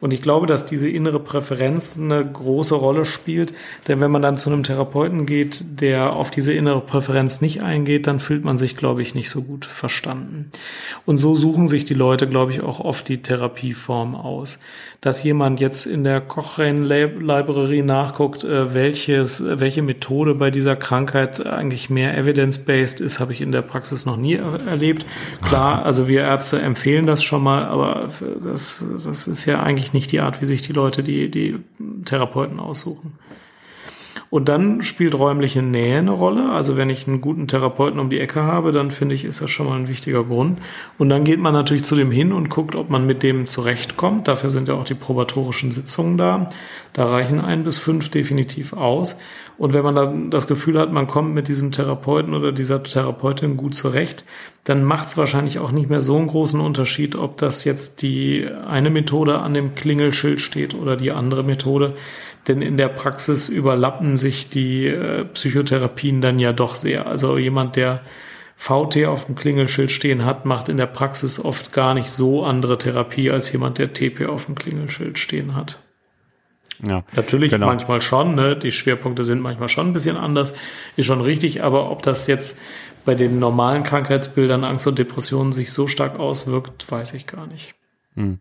Und 0.00 0.12
ich 0.12 0.22
glaube, 0.22 0.46
dass 0.46 0.66
diese 0.66 0.88
innere 0.88 1.20
Präferenz 1.20 1.96
eine 1.98 2.24
große 2.24 2.74
Rolle 2.74 3.04
spielt. 3.04 3.54
Denn 3.88 4.00
wenn 4.00 4.10
man 4.10 4.22
dann 4.22 4.38
zu 4.38 4.50
einem 4.50 4.62
Therapeuten 4.62 5.26
geht, 5.26 5.80
der 5.80 6.12
auf 6.12 6.30
diese 6.30 6.52
innere 6.52 6.80
Präferenz 6.80 7.40
nicht 7.40 7.62
eingeht, 7.62 8.06
dann 8.06 8.20
fühlt 8.20 8.44
man 8.44 8.58
sich, 8.58 8.76
glaube 8.76 9.02
ich, 9.02 9.14
nicht 9.14 9.30
so 9.30 9.42
gut 9.42 9.64
verstanden. 9.64 10.50
Und 11.04 11.18
so 11.18 11.36
suchen 11.36 11.68
sich 11.68 11.84
die 11.84 11.94
Leute, 11.94 12.28
glaube 12.28 12.52
ich, 12.52 12.60
auch 12.60 12.80
oft 12.80 13.08
die 13.08 13.22
Therapieform 13.22 14.14
aus. 14.14 14.60
Dass 15.06 15.22
jemand 15.22 15.60
jetzt 15.60 15.86
in 15.86 16.02
der 16.02 16.20
Cochrane 16.20 16.84
Library 16.84 17.82
nachguckt, 17.82 18.42
äh, 18.42 18.74
welches, 18.74 19.40
welche 19.44 19.82
Methode 19.82 20.34
bei 20.34 20.50
dieser 20.50 20.74
Krankheit 20.74 21.46
eigentlich 21.46 21.90
mehr 21.90 22.18
evidence-based 22.18 23.00
ist, 23.00 23.20
habe 23.20 23.32
ich 23.32 23.40
in 23.40 23.52
der 23.52 23.62
Praxis 23.62 24.04
noch 24.04 24.16
nie 24.16 24.34
erlebt. 24.34 25.06
Klar, 25.42 25.82
also 25.86 26.08
wir 26.08 26.22
Ärzte 26.22 26.60
empfehlen 26.60 27.06
das 27.06 27.22
schon 27.22 27.42
mal, 27.44 27.64
aber 27.66 28.08
das, 28.42 28.84
das 29.04 29.28
ist 29.28 29.44
ja 29.46 29.62
eigentlich 29.62 29.76
eigentlich 29.76 29.92
nicht 29.92 30.12
die 30.12 30.20
Art, 30.20 30.40
wie 30.40 30.46
sich 30.46 30.62
die 30.62 30.72
Leute 30.72 31.02
die, 31.02 31.30
die 31.30 31.58
Therapeuten 32.04 32.58
aussuchen. 32.58 33.18
Und 34.36 34.50
dann 34.50 34.82
spielt 34.82 35.18
räumliche 35.18 35.62
Nähe 35.62 35.96
eine 35.96 36.10
Rolle. 36.10 36.50
Also 36.50 36.76
wenn 36.76 36.90
ich 36.90 37.08
einen 37.08 37.22
guten 37.22 37.48
Therapeuten 37.48 37.98
um 37.98 38.10
die 38.10 38.20
Ecke 38.20 38.42
habe, 38.42 38.70
dann 38.70 38.90
finde 38.90 39.14
ich, 39.14 39.24
ist 39.24 39.40
das 39.40 39.50
schon 39.50 39.66
mal 39.66 39.78
ein 39.78 39.88
wichtiger 39.88 40.24
Grund. 40.24 40.58
Und 40.98 41.08
dann 41.08 41.24
geht 41.24 41.40
man 41.40 41.54
natürlich 41.54 41.84
zu 41.84 41.96
dem 41.96 42.10
hin 42.10 42.34
und 42.34 42.50
guckt, 42.50 42.74
ob 42.74 42.90
man 42.90 43.06
mit 43.06 43.22
dem 43.22 43.46
zurechtkommt. 43.46 44.28
Dafür 44.28 44.50
sind 44.50 44.68
ja 44.68 44.74
auch 44.74 44.84
die 44.84 44.92
probatorischen 44.92 45.70
Sitzungen 45.70 46.18
da. 46.18 46.50
Da 46.92 47.06
reichen 47.06 47.40
ein 47.40 47.64
bis 47.64 47.78
fünf 47.78 48.10
definitiv 48.10 48.74
aus. 48.74 49.18
Und 49.56 49.72
wenn 49.72 49.82
man 49.82 49.94
dann 49.94 50.30
das 50.30 50.46
Gefühl 50.46 50.78
hat, 50.78 50.92
man 50.92 51.06
kommt 51.06 51.34
mit 51.34 51.48
diesem 51.48 51.72
Therapeuten 51.72 52.34
oder 52.34 52.52
dieser 52.52 52.82
Therapeutin 52.82 53.56
gut 53.56 53.74
zurecht, 53.74 54.26
dann 54.64 54.84
macht 54.84 55.08
es 55.08 55.16
wahrscheinlich 55.16 55.60
auch 55.60 55.72
nicht 55.72 55.88
mehr 55.88 56.02
so 56.02 56.14
einen 56.16 56.26
großen 56.26 56.60
Unterschied, 56.60 57.16
ob 57.16 57.38
das 57.38 57.64
jetzt 57.64 58.02
die 58.02 58.46
eine 58.66 58.90
Methode 58.90 59.38
an 59.38 59.54
dem 59.54 59.74
Klingelschild 59.74 60.42
steht 60.42 60.74
oder 60.74 60.96
die 60.96 61.12
andere 61.12 61.42
Methode. 61.42 61.94
Denn 62.48 62.62
in 62.62 62.76
der 62.76 62.88
Praxis 62.88 63.48
überlappen 63.48 64.16
sich 64.16 64.48
die 64.48 64.86
äh, 64.86 65.24
Psychotherapien 65.24 66.20
dann 66.20 66.38
ja 66.38 66.52
doch 66.52 66.74
sehr. 66.74 67.06
Also 67.06 67.38
jemand, 67.38 67.76
der 67.76 68.02
VT 68.56 69.04
auf 69.06 69.26
dem 69.26 69.34
Klingelschild 69.34 69.90
stehen 69.90 70.24
hat, 70.24 70.44
macht 70.44 70.68
in 70.68 70.76
der 70.76 70.86
Praxis 70.86 71.44
oft 71.44 71.72
gar 71.72 71.92
nicht 71.94 72.08
so 72.08 72.44
andere 72.44 72.78
Therapie 72.78 73.30
als 73.30 73.52
jemand, 73.52 73.78
der 73.78 73.92
TP 73.92 74.26
auf 74.26 74.46
dem 74.46 74.54
Klingelschild 74.54 75.18
stehen 75.18 75.54
hat. 75.54 75.78
Ja, 76.86 77.04
Natürlich 77.14 77.52
genau. 77.52 77.66
manchmal 77.66 78.02
schon, 78.02 78.34
ne? 78.34 78.56
die 78.56 78.70
Schwerpunkte 78.70 79.24
sind 79.24 79.40
manchmal 79.40 79.68
schon 79.68 79.88
ein 79.88 79.92
bisschen 79.92 80.16
anders, 80.16 80.54
ist 80.96 81.06
schon 81.06 81.20
richtig, 81.20 81.62
aber 81.62 81.90
ob 81.90 82.02
das 82.02 82.26
jetzt 82.26 82.60
bei 83.04 83.14
den 83.14 83.38
normalen 83.38 83.82
Krankheitsbildern 83.82 84.64
Angst 84.64 84.86
und 84.86 84.98
Depressionen 84.98 85.52
sich 85.52 85.72
so 85.72 85.86
stark 85.86 86.18
auswirkt, 86.18 86.90
weiß 86.90 87.14
ich 87.14 87.26
gar 87.26 87.46
nicht. 87.46 87.74
Hm. 88.14 88.40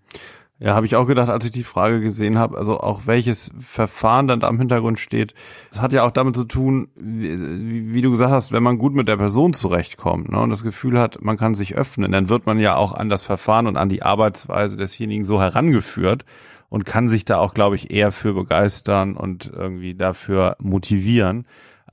Ja, 0.57 0.73
habe 0.73 0.85
ich 0.85 0.95
auch 0.95 1.05
gedacht, 1.05 1.27
als 1.27 1.43
ich 1.43 1.51
die 1.51 1.63
Frage 1.63 1.99
gesehen 1.99 2.37
habe, 2.37 2.57
also 2.57 2.79
auch 2.79 3.07
welches 3.07 3.51
Verfahren 3.59 4.29
dann 4.29 4.39
da 4.39 4.47
im 4.47 4.57
Hintergrund 4.57 4.99
steht. 4.99 5.33
Das 5.69 5.81
hat 5.81 5.91
ja 5.91 6.03
auch 6.03 6.11
damit 6.11 6.37
zu 6.37 6.45
tun, 6.45 6.87
wie, 6.95 7.93
wie 7.93 8.01
du 8.01 8.09
gesagt 8.09 8.31
hast, 8.31 8.53
wenn 8.53 8.63
man 8.63 8.77
gut 8.77 8.93
mit 8.93 9.09
der 9.09 9.17
Person 9.17 9.51
zurechtkommt 9.51 10.31
ne, 10.31 10.39
und 10.39 10.49
das 10.49 10.63
Gefühl 10.63 10.97
hat, 10.97 11.21
man 11.21 11.35
kann 11.35 11.55
sich 11.55 11.75
öffnen, 11.75 12.13
dann 12.13 12.29
wird 12.29 12.45
man 12.45 12.57
ja 12.57 12.77
auch 12.77 12.93
an 12.93 13.09
das 13.09 13.23
Verfahren 13.23 13.67
und 13.67 13.75
an 13.75 13.89
die 13.89 14.03
Arbeitsweise 14.03 14.77
desjenigen 14.77 15.25
so 15.25 15.41
herangeführt, 15.41 16.23
und 16.69 16.85
kann 16.85 17.07
sich 17.07 17.25
da 17.25 17.37
auch, 17.37 17.53
glaube 17.53 17.75
ich, 17.75 17.91
eher 17.91 18.11
für 18.11 18.33
begeistern 18.33 19.15
und 19.15 19.51
irgendwie 19.53 19.95
dafür 19.95 20.57
motivieren, 20.59 21.45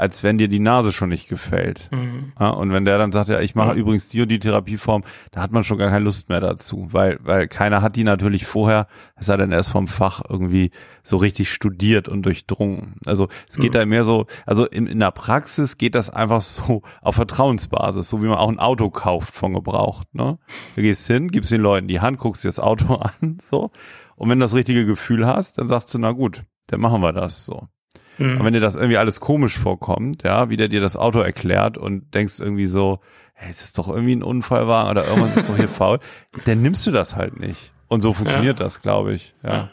als 0.03 0.25
wenn 0.25 0.37
dir 0.37 0.49
die 0.49 0.59
Nase 0.59 0.91
schon 0.91 1.11
nicht 1.11 1.29
gefällt. 1.29 1.89
Mhm. 1.93 2.33
Ja, 2.41 2.49
und 2.51 2.73
wenn 2.73 2.85
der 2.85 2.99
dann 2.99 3.13
sagt, 3.13 3.29
ja, 3.29 3.39
ich 3.39 3.55
mache 3.55 3.75
mhm. 3.75 3.79
übrigens 3.79 4.09
die 4.09 4.21
und 4.21 4.29
die 4.31 4.41
Therapieform, 4.41 5.05
da 5.31 5.41
hat 5.41 5.53
man 5.53 5.63
schon 5.63 5.79
gar 5.79 5.91
keine 5.91 6.05
Lust 6.05 6.29
mehr 6.29 6.41
dazu, 6.41 6.89
weil, 6.91 7.21
weil 7.23 7.47
keiner 7.47 7.83
hat 7.83 7.95
die 7.95 8.03
natürlich 8.03 8.45
vorher, 8.45 8.89
es 9.15 9.27
sei 9.27 9.37
denn, 9.37 9.53
er 9.53 9.61
ist 9.61 9.69
vom 9.69 9.87
Fach 9.87 10.21
irgendwie 10.29 10.73
so 11.05 11.19
richtig 11.19 11.53
studiert 11.53 12.09
und 12.09 12.27
durchdrungen. 12.27 12.97
Also 13.07 13.29
es 13.49 13.59
geht 13.59 13.75
mhm. 13.75 13.79
da 13.79 13.87
mehr 13.87 14.03
so, 14.03 14.27
also 14.45 14.67
in, 14.67 14.89
in 14.89 14.99
der 14.99 15.13
Praxis 15.13 15.79
geht 15.79 15.95
das 15.95 16.11
einfach 16.11 16.41
so 16.41 16.83
auf 17.01 17.15
Vertrauensbasis, 17.15 18.11
so 18.11 18.25
wie 18.25 18.27
man 18.27 18.39
auch 18.39 18.49
ein 18.49 18.59
Auto 18.59 18.91
kauft 18.91 19.33
von 19.35 19.55
gebraucht. 19.55 20.13
Ne? 20.17 20.37
Du 20.75 20.83
gehst 20.83 21.07
hin, 21.07 21.29
gibst 21.29 21.53
den 21.53 21.61
Leuten 21.61 21.87
die 21.87 22.01
Hand, 22.01 22.19
guckst 22.19 22.43
dir 22.43 22.49
das 22.49 22.59
Auto 22.59 22.95
an, 23.21 23.39
so 23.41 23.71
und 24.17 24.29
wenn 24.29 24.39
du 24.39 24.45
das 24.45 24.55
richtige 24.55 24.87
Gefühl 24.87 25.27
hast, 25.27 25.59
dann 25.59 25.69
sagst 25.69 25.93
du, 25.95 25.99
na 25.99 26.13
gut, 26.13 26.45
dann 26.69 26.81
machen 26.81 27.03
wir 27.03 27.13
das 27.13 27.45
so. 27.45 27.69
Mhm. 28.19 28.39
Und 28.39 28.45
wenn 28.45 28.53
dir 28.53 28.61
das 28.61 28.77
irgendwie 28.77 28.99
alles 28.99 29.21
komisch 29.21 29.59
vorkommt, 29.59 30.23
ja, 30.23 30.51
wie 30.51 30.57
der 30.57 30.69
dir 30.69 30.81
das 30.81 30.97
Auto 30.97 31.21
erklärt 31.21 31.79
und 31.79 32.15
denkst 32.15 32.41
irgendwie 32.41 32.67
so, 32.67 33.01
hey, 33.35 33.51
es 33.51 33.63
ist 33.63 33.79
doch 33.79 33.89
irgendwie 33.89 34.15
ein 34.15 34.23
Unfallwagen 34.23 34.91
oder 34.91 35.07
irgendwas 35.07 35.37
ist 35.37 35.49
doch 35.49 35.57
hier 35.57 35.69
faul, 35.69 35.99
dann 36.45 36.63
nimmst 36.63 36.87
du 36.87 36.91
das 36.91 37.17
halt 37.17 37.39
nicht. 37.41 37.73
Und 37.89 38.01
so 38.01 38.13
funktioniert 38.13 38.59
ja. 38.59 38.65
das, 38.65 38.81
glaube 38.81 39.15
ich. 39.15 39.35
Ja. 39.43 39.69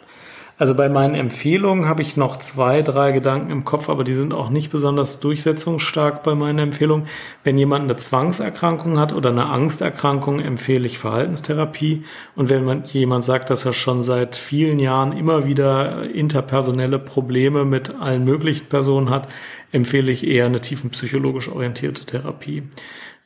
Also 0.59 0.75
bei 0.75 0.89
meinen 0.89 1.15
Empfehlungen 1.15 1.87
habe 1.87 2.01
ich 2.01 2.17
noch 2.17 2.35
zwei, 2.35 2.81
drei 2.81 3.13
Gedanken 3.13 3.49
im 3.49 3.63
Kopf, 3.63 3.87
aber 3.87 4.03
die 4.03 4.13
sind 4.13 4.33
auch 4.33 4.49
nicht 4.49 4.71
besonders 4.71 5.21
durchsetzungsstark 5.21 6.21
bei 6.21 6.35
meinen 6.35 6.59
Empfehlungen. 6.59 7.07
Wenn 7.45 7.57
jemand 7.57 7.85
eine 7.85 7.95
Zwangserkrankung 7.95 8.99
hat 8.99 9.13
oder 9.13 9.29
eine 9.29 9.45
Angsterkrankung, 9.45 10.41
empfehle 10.41 10.85
ich 10.85 10.97
Verhaltenstherapie. 10.97 12.03
Und 12.35 12.49
wenn 12.49 12.65
man, 12.65 12.83
jemand 12.83 13.23
sagt, 13.23 13.49
dass 13.49 13.63
er 13.63 13.71
schon 13.71 14.03
seit 14.03 14.35
vielen 14.35 14.79
Jahren 14.79 15.13
immer 15.13 15.45
wieder 15.45 16.13
interpersonelle 16.13 16.99
Probleme 16.99 17.63
mit 17.63 17.95
allen 17.97 18.25
möglichen 18.25 18.65
Personen 18.65 19.09
hat, 19.09 19.29
empfehle 19.71 20.11
ich 20.11 20.27
eher 20.27 20.47
eine 20.47 20.59
tiefenpsychologisch 20.59 21.47
orientierte 21.47 22.05
Therapie. 22.05 22.63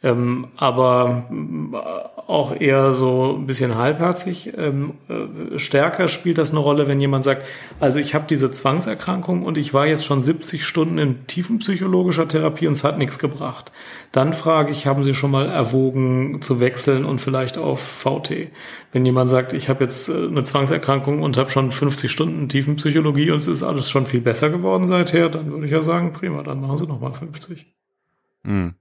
Ähm, 0.04 0.50
aber 0.58 1.28
auch 1.74 2.56
eher 2.60 2.94
so 2.94 3.36
ein 3.38 3.46
bisschen 3.46 3.76
halbherzig. 3.76 4.54
Ähm, 4.58 4.94
äh, 5.10 5.60
stärker 5.60 6.08
spielt 6.08 6.38
das 6.38 6.52
eine 6.52 6.60
Rolle, 6.60 6.88
wenn 6.88 7.00
jemand 7.00 7.24
sagt, 7.24 7.46
also 7.80 8.00
ich 8.00 8.16
habe 8.16 8.26
diese 8.30 8.52
Zwangserkrankung 8.52 9.44
und 9.44 9.58
ich 9.58 9.74
war 9.74 9.88
jetzt 9.88 10.06
schon 10.06 10.22
70 10.22 10.66
Stunden 10.66 10.98
in 10.98 11.28
tiefenpsychologischer 11.28 12.28
Therapie 12.28 12.68
und 12.68 12.74
es 12.74 12.84
hat 12.84 12.98
nichts 12.98 13.20
gebracht. 13.20 13.72
Dann 14.12 14.34
frage 14.34 14.72
ich, 14.72 14.88
haben 14.88 15.04
Sie 15.04 15.14
schon 15.14 15.32
mal 15.32 15.50
erwogen 15.50 16.42
zu 16.42 16.60
wechseln 16.60 17.06
und 17.06 17.20
vielleicht 17.20 17.58
auf 17.58 17.82
VT? 17.82 18.50
Wenn 18.92 19.06
jemand 19.06 19.30
sagt, 19.30 19.54
ich 19.54 19.70
habe 19.70 19.84
jetzt 19.84 20.10
äh, 20.10 20.14
eine 20.14 20.44
Zwangserkrankung 20.44 21.22
und 21.22 21.38
habe 21.38 21.50
schon 21.50 21.72
50 21.72 22.12
Stunden 22.12 22.50
Tiefenpsychologie 22.50 23.32
und 23.32 23.38
es 23.38 23.48
ist 23.48 23.64
alles 23.64 23.90
schon 23.90 24.06
viel 24.06 24.22
besser 24.22 24.50
geworden 24.50 24.88
seither, 24.88 25.30
dann 25.30 25.52
würde 25.52 25.66
ich 25.66 25.72
ja 25.72 25.82
sagen, 25.82 26.14
prima, 26.14 26.44
dann 26.44 26.62
machen 26.62 26.78
Sie 26.78 26.88
noch 26.88 27.00
mal 27.00 27.14
50. 27.14 27.74
Hm. 28.46 28.76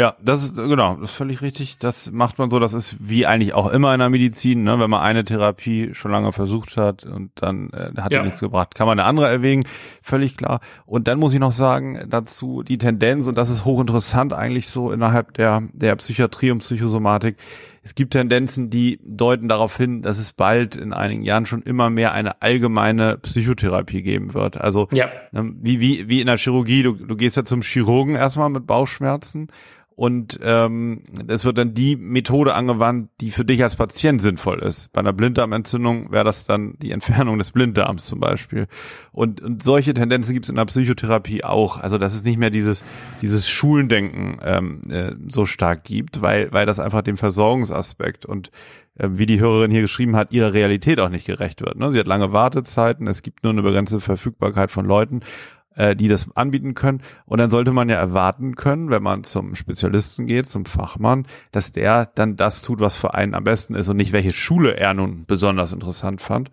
Ja, 0.00 0.16
das 0.22 0.44
ist 0.44 0.56
genau, 0.56 0.96
das 0.96 1.10
ist 1.10 1.16
völlig 1.16 1.42
richtig. 1.42 1.76
Das 1.76 2.10
macht 2.10 2.38
man 2.38 2.48
so, 2.48 2.58
das 2.58 2.72
ist 2.72 3.10
wie 3.10 3.26
eigentlich 3.26 3.52
auch 3.52 3.70
immer 3.70 3.92
in 3.92 4.00
der 4.00 4.08
Medizin, 4.08 4.62
ne? 4.62 4.80
wenn 4.80 4.88
man 4.88 5.02
eine 5.02 5.24
Therapie 5.24 5.90
schon 5.92 6.10
lange 6.10 6.32
versucht 6.32 6.78
hat 6.78 7.04
und 7.04 7.32
dann 7.34 7.68
äh, 7.74 8.00
hat 8.00 8.10
ja. 8.10 8.22
nichts 8.22 8.40
gebracht, 8.40 8.74
kann 8.74 8.86
man 8.86 8.98
eine 8.98 9.06
andere 9.06 9.28
erwägen, 9.28 9.62
völlig 10.00 10.38
klar. 10.38 10.60
Und 10.86 11.06
dann 11.06 11.18
muss 11.18 11.34
ich 11.34 11.38
noch 11.38 11.52
sagen 11.52 12.06
dazu 12.08 12.62
die 12.62 12.78
Tendenz 12.78 13.26
und 13.26 13.36
das 13.36 13.50
ist 13.50 13.66
hochinteressant 13.66 14.32
eigentlich 14.32 14.68
so 14.68 14.90
innerhalb 14.90 15.34
der 15.34 15.64
der 15.74 15.96
Psychiatrie 15.96 16.50
und 16.50 16.60
Psychosomatik. 16.60 17.36
Es 17.82 17.94
gibt 17.94 18.12
Tendenzen, 18.12 18.68
die 18.68 19.00
deuten 19.02 19.48
darauf 19.48 19.76
hin, 19.76 20.02
dass 20.02 20.18
es 20.18 20.34
bald 20.34 20.76
in 20.76 20.92
einigen 20.92 21.22
Jahren 21.22 21.46
schon 21.46 21.62
immer 21.62 21.88
mehr 21.88 22.12
eine 22.12 22.42
allgemeine 22.42 23.16
Psychotherapie 23.18 24.02
geben 24.02 24.34
wird. 24.34 24.60
Also 24.60 24.88
ja. 24.92 25.08
ähm, 25.32 25.56
wie, 25.62 25.80
wie, 25.80 26.08
wie 26.08 26.20
in 26.20 26.26
der 26.26 26.36
Chirurgie, 26.36 26.82
du, 26.82 26.92
du 26.92 27.16
gehst 27.16 27.38
ja 27.38 27.44
zum 27.44 27.62
Chirurgen 27.62 28.16
erstmal 28.16 28.50
mit 28.50 28.66
Bauchschmerzen 28.66 29.48
und 30.00 30.40
ähm, 30.42 31.02
es 31.28 31.44
wird 31.44 31.58
dann 31.58 31.74
die 31.74 31.94
Methode 31.94 32.54
angewandt, 32.54 33.10
die 33.20 33.30
für 33.30 33.44
dich 33.44 33.62
als 33.62 33.76
Patient 33.76 34.22
sinnvoll 34.22 34.60
ist. 34.60 34.94
Bei 34.94 35.00
einer 35.00 35.12
Blinddarmentzündung 35.12 36.10
wäre 36.10 36.24
das 36.24 36.46
dann 36.46 36.72
die 36.78 36.92
Entfernung 36.92 37.36
des 37.36 37.52
Blinddarms 37.52 38.06
zum 38.06 38.18
Beispiel. 38.18 38.66
Und, 39.12 39.42
und 39.42 39.62
solche 39.62 39.92
Tendenzen 39.92 40.32
gibt 40.32 40.46
es 40.46 40.48
in 40.48 40.56
der 40.56 40.64
Psychotherapie 40.64 41.44
auch. 41.44 41.76
Also 41.76 41.98
dass 41.98 42.14
es 42.14 42.24
nicht 42.24 42.38
mehr 42.38 42.48
dieses 42.48 42.82
dieses 43.20 43.50
Schulendenken 43.50 44.38
ähm, 44.42 44.80
äh, 44.88 45.12
so 45.28 45.44
stark 45.44 45.84
gibt, 45.84 46.22
weil 46.22 46.50
weil 46.50 46.64
das 46.64 46.80
einfach 46.80 47.02
dem 47.02 47.18
Versorgungsaspekt 47.18 48.24
und 48.24 48.50
äh, 48.94 49.06
wie 49.12 49.26
die 49.26 49.38
Hörerin 49.38 49.70
hier 49.70 49.82
geschrieben 49.82 50.16
hat, 50.16 50.32
ihrer 50.32 50.54
Realität 50.54 50.98
auch 50.98 51.10
nicht 51.10 51.26
gerecht 51.26 51.60
wird. 51.60 51.76
Ne? 51.76 51.92
Sie 51.92 51.98
hat 51.98 52.06
lange 52.06 52.32
Wartezeiten, 52.32 53.06
es 53.06 53.20
gibt 53.20 53.44
nur 53.44 53.52
eine 53.52 53.60
begrenzte 53.60 54.00
Verfügbarkeit 54.00 54.70
von 54.70 54.86
Leuten 54.86 55.20
äh, 55.76 55.96
die 55.96 56.08
das 56.08 56.28
anbieten 56.36 56.74
können. 56.74 57.02
Und 57.26 57.38
dann 57.38 57.50
sollte 57.50 57.72
man 57.72 57.88
ja 57.88 57.96
erwarten 57.96 58.56
können, 58.56 58.90
wenn 58.90 59.02
man 59.02 59.24
zum 59.24 59.54
Spezialisten 59.54 60.26
geht, 60.26 60.46
zum 60.46 60.64
Fachmann, 60.64 61.26
dass 61.52 61.72
der 61.72 62.06
dann 62.14 62.36
das 62.36 62.62
tut, 62.62 62.80
was 62.80 62.96
für 62.96 63.14
einen 63.14 63.34
am 63.34 63.44
besten 63.44 63.74
ist 63.74 63.88
und 63.88 63.96
nicht 63.96 64.12
welche 64.12 64.32
Schule 64.32 64.76
er 64.76 64.94
nun 64.94 65.24
besonders 65.26 65.72
interessant 65.72 66.20
fand. 66.20 66.50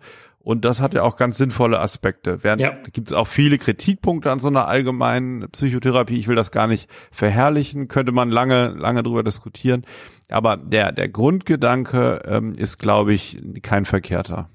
Und 0.48 0.64
das 0.64 0.80
hat 0.80 0.94
ja 0.94 1.02
auch 1.02 1.16
ganz 1.16 1.36
sinnvolle 1.36 1.78
Aspekte. 1.78 2.42
Während 2.42 2.62
ja. 2.62 2.70
gibt 2.92 3.08
es 3.08 3.12
auch 3.12 3.26
viele 3.26 3.58
Kritikpunkte 3.58 4.32
an 4.32 4.38
so 4.38 4.48
einer 4.48 4.66
allgemeinen 4.66 5.50
Psychotherapie. 5.50 6.16
Ich 6.16 6.26
will 6.26 6.36
das 6.36 6.52
gar 6.52 6.66
nicht 6.66 6.88
verherrlichen, 7.10 7.88
könnte 7.88 8.12
man 8.12 8.30
lange, 8.30 8.68
lange 8.68 9.02
drüber 9.02 9.22
diskutieren. 9.22 9.84
Aber 10.30 10.56
der, 10.56 10.92
der 10.92 11.10
Grundgedanke 11.10 12.22
ähm, 12.24 12.52
ist, 12.56 12.78
glaube 12.78 13.12
ich, 13.12 13.42
kein 13.62 13.84
verkehrter. 13.84 14.48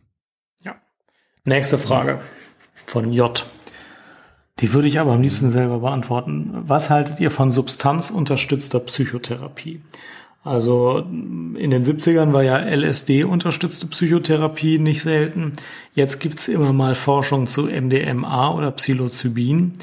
Ja. 0.63 0.77
Nächste 1.45 1.77
Frage 1.77 2.19
von 2.73 3.13
J. 3.13 3.45
Die 4.59 4.73
würde 4.73 4.87
ich 4.87 4.99
aber 4.99 5.13
am 5.13 5.21
liebsten 5.21 5.49
selber 5.49 5.79
beantworten. 5.79 6.63
Was 6.67 6.89
haltet 6.89 7.19
ihr 7.19 7.31
von 7.31 7.51
substanzunterstützter 7.51 8.79
Psychotherapie? 8.79 9.81
Also 10.43 10.99
in 10.99 11.71
den 11.71 11.83
70ern 11.83 12.33
war 12.33 12.43
ja 12.43 12.57
LSD-unterstützte 12.57 13.87
Psychotherapie 13.87 14.77
nicht 14.77 15.01
selten. 15.01 15.53
Jetzt 15.95 16.19
gibt's 16.19 16.49
immer 16.49 16.73
mal 16.73 16.95
Forschung 16.95 17.47
zu 17.47 17.63
MDMA 17.63 18.53
oder 18.53 18.71
Psilocybin. 18.71 19.75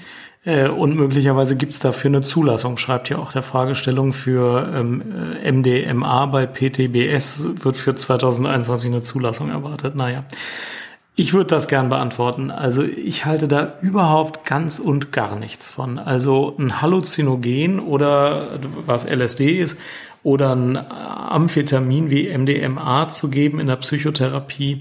Äh, 0.44 0.68
und 0.68 0.96
möglicherweise 0.96 1.56
gibt's 1.56 1.80
dafür 1.80 2.10
eine 2.10 2.22
Zulassung, 2.22 2.76
schreibt 2.76 3.08
ja 3.08 3.18
auch 3.18 3.32
der 3.32 3.42
Fragestellung 3.42 4.12
für 4.12 4.70
ähm, 4.74 5.02
MDMA 5.42 6.26
bei 6.26 6.46
PTBS 6.46 7.64
wird 7.64 7.76
für 7.76 7.94
2021 7.94 8.90
eine 8.90 9.02
Zulassung 9.02 9.50
erwartet. 9.50 9.94
Naja. 9.94 10.24
Ich 11.20 11.34
würde 11.34 11.48
das 11.48 11.68
gern 11.68 11.90
beantworten. 11.90 12.50
Also 12.50 12.82
ich 12.82 13.26
halte 13.26 13.46
da 13.46 13.74
überhaupt 13.82 14.46
ganz 14.46 14.78
und 14.78 15.12
gar 15.12 15.36
nichts 15.36 15.68
von. 15.68 15.98
Also 15.98 16.56
ein 16.58 16.80
Halluzinogen 16.80 17.78
oder 17.78 18.58
was 18.62 19.04
LSD 19.04 19.60
ist 19.60 19.76
oder 20.22 20.56
ein 20.56 20.78
Amphetamin 20.78 22.08
wie 22.08 22.34
MDMA 22.34 23.10
zu 23.10 23.28
geben 23.28 23.60
in 23.60 23.66
der 23.66 23.76
Psychotherapie, 23.76 24.80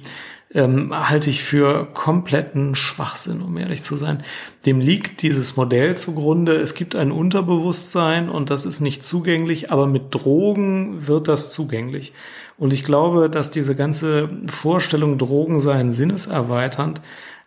ähm, 0.54 0.93
halte 1.10 1.30
ich 1.30 1.43
für 1.43 1.89
kompletten 1.93 2.73
Schwachsinn, 2.73 3.41
um 3.41 3.58
ehrlich 3.58 3.84
zu 3.84 3.97
sein. 3.97 4.23
Dem 4.65 4.80
liegt 4.80 5.21
dieses 5.23 5.58
Modell 5.58 5.97
zugrunde. 5.97 6.56
Es 6.56 6.73
gibt 6.73 6.95
ein 6.95 7.12
Unterbewusstsein 7.12 8.30
und 8.30 8.49
das 8.49 8.63
ist 8.63 8.80
nicht 8.80 9.04
zugänglich, 9.04 9.71
aber 9.73 9.88
mit 9.88 10.15
Drogen 10.15 11.06
wird 11.06 11.28
das 11.28 11.52
zugänglich. 11.52 12.13
Und 12.59 12.73
ich 12.73 12.83
glaube, 12.83 13.29
dass 13.29 13.51
diese 13.51 13.75
ganze 13.75 14.29
Vorstellung, 14.47 15.17
Drogen 15.17 15.61
seien 15.61 15.93
sinneserweiternd, 15.93 17.01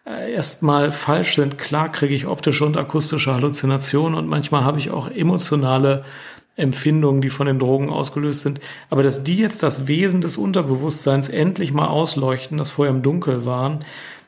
äh, 0.06 0.32
erstmal 0.32 0.90
falsch 0.90 1.36
sind. 1.36 1.58
Klar 1.58 1.92
kriege 1.92 2.14
ich 2.14 2.26
optische 2.26 2.64
und 2.64 2.76
akustische 2.76 3.32
Halluzinationen 3.32 4.18
und 4.18 4.26
manchmal 4.26 4.64
habe 4.64 4.78
ich 4.78 4.90
auch 4.90 5.10
emotionale 5.10 6.04
Empfindungen, 6.56 7.20
die 7.20 7.30
von 7.30 7.46
den 7.46 7.58
Drogen 7.58 7.90
ausgelöst 7.90 8.40
sind. 8.40 8.60
Aber 8.90 9.02
dass 9.02 9.22
die 9.22 9.36
jetzt 9.36 9.62
das 9.62 9.86
Wesen 9.86 10.20
des 10.20 10.36
Unterbewusstseins 10.36 11.28
endlich 11.28 11.72
mal 11.72 11.86
ausleuchten, 11.86 12.58
das 12.58 12.70
vorher 12.70 12.94
im 12.94 13.02
Dunkel 13.02 13.46
waren, 13.46 13.80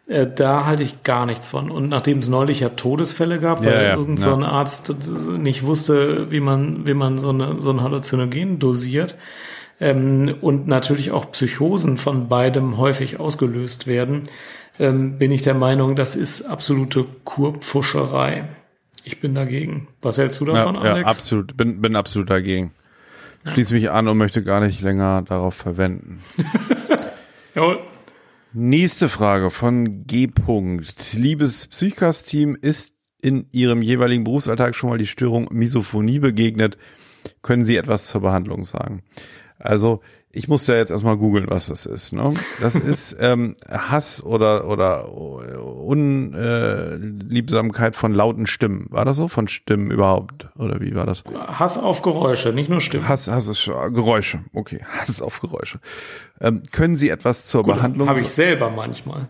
äh, 0.06 0.26
da 0.26 0.66
halte 0.66 0.82
ich 0.82 1.02
gar 1.02 1.26
nichts 1.26 1.48
von. 1.48 1.70
Und 1.70 1.88
nachdem 1.88 2.18
es 2.18 2.28
neulich 2.28 2.60
ja 2.60 2.68
Todesfälle 2.70 3.40
gab, 3.40 3.64
weil 3.64 3.72
ja, 3.72 3.82
ja, 3.82 3.96
irgend 3.96 4.20
so 4.20 4.34
ein 4.34 4.42
Arzt 4.42 4.94
nicht 5.38 5.64
wusste, 5.64 6.30
wie 6.30 6.40
man, 6.40 6.86
wie 6.86 6.94
man 6.94 7.18
so, 7.18 7.30
eine, 7.30 7.60
so 7.60 7.70
ein 7.70 7.82
Halluzinogen 7.82 8.58
dosiert, 8.58 9.16
ähm, 9.84 10.34
und 10.40 10.66
natürlich 10.66 11.12
auch 11.12 11.30
Psychosen 11.30 11.98
von 11.98 12.28
beidem 12.28 12.78
häufig 12.78 13.20
ausgelöst 13.20 13.86
werden, 13.86 14.22
ähm, 14.80 15.18
bin 15.18 15.30
ich 15.30 15.42
der 15.42 15.52
Meinung, 15.52 15.94
das 15.94 16.16
ist 16.16 16.42
absolute 16.42 17.04
Kurpfuscherei. 17.24 18.48
Ich 19.04 19.20
bin 19.20 19.34
dagegen. 19.34 19.88
Was 20.00 20.16
hältst 20.16 20.40
du 20.40 20.46
davon, 20.46 20.76
ja, 20.76 20.80
Alex? 20.80 21.00
Ja, 21.00 21.06
absolut. 21.06 21.56
Bin, 21.58 21.82
bin 21.82 21.96
absolut 21.96 22.30
dagegen. 22.30 22.72
Schließe 23.44 23.74
mich 23.74 23.90
an 23.90 24.08
und 24.08 24.16
möchte 24.16 24.42
gar 24.42 24.60
nicht 24.60 24.80
länger 24.80 25.20
darauf 25.20 25.54
verwenden. 25.54 26.22
Jawohl. 27.54 27.80
Nächste 28.54 29.10
Frage 29.10 29.50
von 29.50 30.06
G. 30.06 30.30
Liebes 31.14 31.66
Psychcast-Team, 31.66 32.56
ist 32.58 32.94
in 33.20 33.48
Ihrem 33.52 33.82
jeweiligen 33.82 34.24
Berufsalltag 34.24 34.74
schon 34.74 34.88
mal 34.88 34.98
die 34.98 35.06
Störung 35.06 35.48
Misophonie 35.50 36.20
begegnet? 36.20 36.78
Können 37.42 37.64
Sie 37.66 37.76
etwas 37.76 38.06
zur 38.06 38.22
Behandlung 38.22 38.64
sagen? 38.64 39.02
Also 39.58 40.00
ich 40.30 40.48
musste 40.48 40.72
ja 40.72 40.78
jetzt 40.80 40.90
erstmal 40.90 41.16
googeln, 41.16 41.46
was 41.48 41.66
das 41.66 41.86
ist. 41.86 42.12
Ne? 42.12 42.34
Das 42.60 42.74
ist 42.80 43.16
ähm, 43.20 43.54
Hass 43.68 44.24
oder 44.24 44.66
oder 44.68 45.12
Unliebsamkeit 45.12 47.94
von 47.94 48.12
lauten 48.12 48.46
Stimmen. 48.46 48.88
War 48.90 49.04
das 49.04 49.16
so? 49.16 49.28
Von 49.28 49.46
Stimmen 49.46 49.92
überhaupt? 49.92 50.48
Oder 50.56 50.80
wie 50.80 50.92
war 50.94 51.06
das? 51.06 51.22
Hass 51.46 51.78
auf 51.78 52.02
Geräusche, 52.02 52.52
nicht 52.52 52.68
nur 52.68 52.80
Stimmen. 52.80 53.08
Hass, 53.08 53.28
Hass 53.28 53.46
ist 53.46 53.66
Geräusche. 53.66 54.42
Okay, 54.52 54.80
Hass 54.98 55.22
auf 55.22 55.40
Geräusche. 55.40 55.78
Ähm, 56.40 56.64
können 56.72 56.96
Sie 56.96 57.10
etwas 57.10 57.46
zur 57.46 57.62
Gut, 57.62 57.76
Behandlung? 57.76 58.08
Habe 58.08 58.20
ich 58.20 58.30
selber 58.30 58.70
manchmal. 58.70 59.28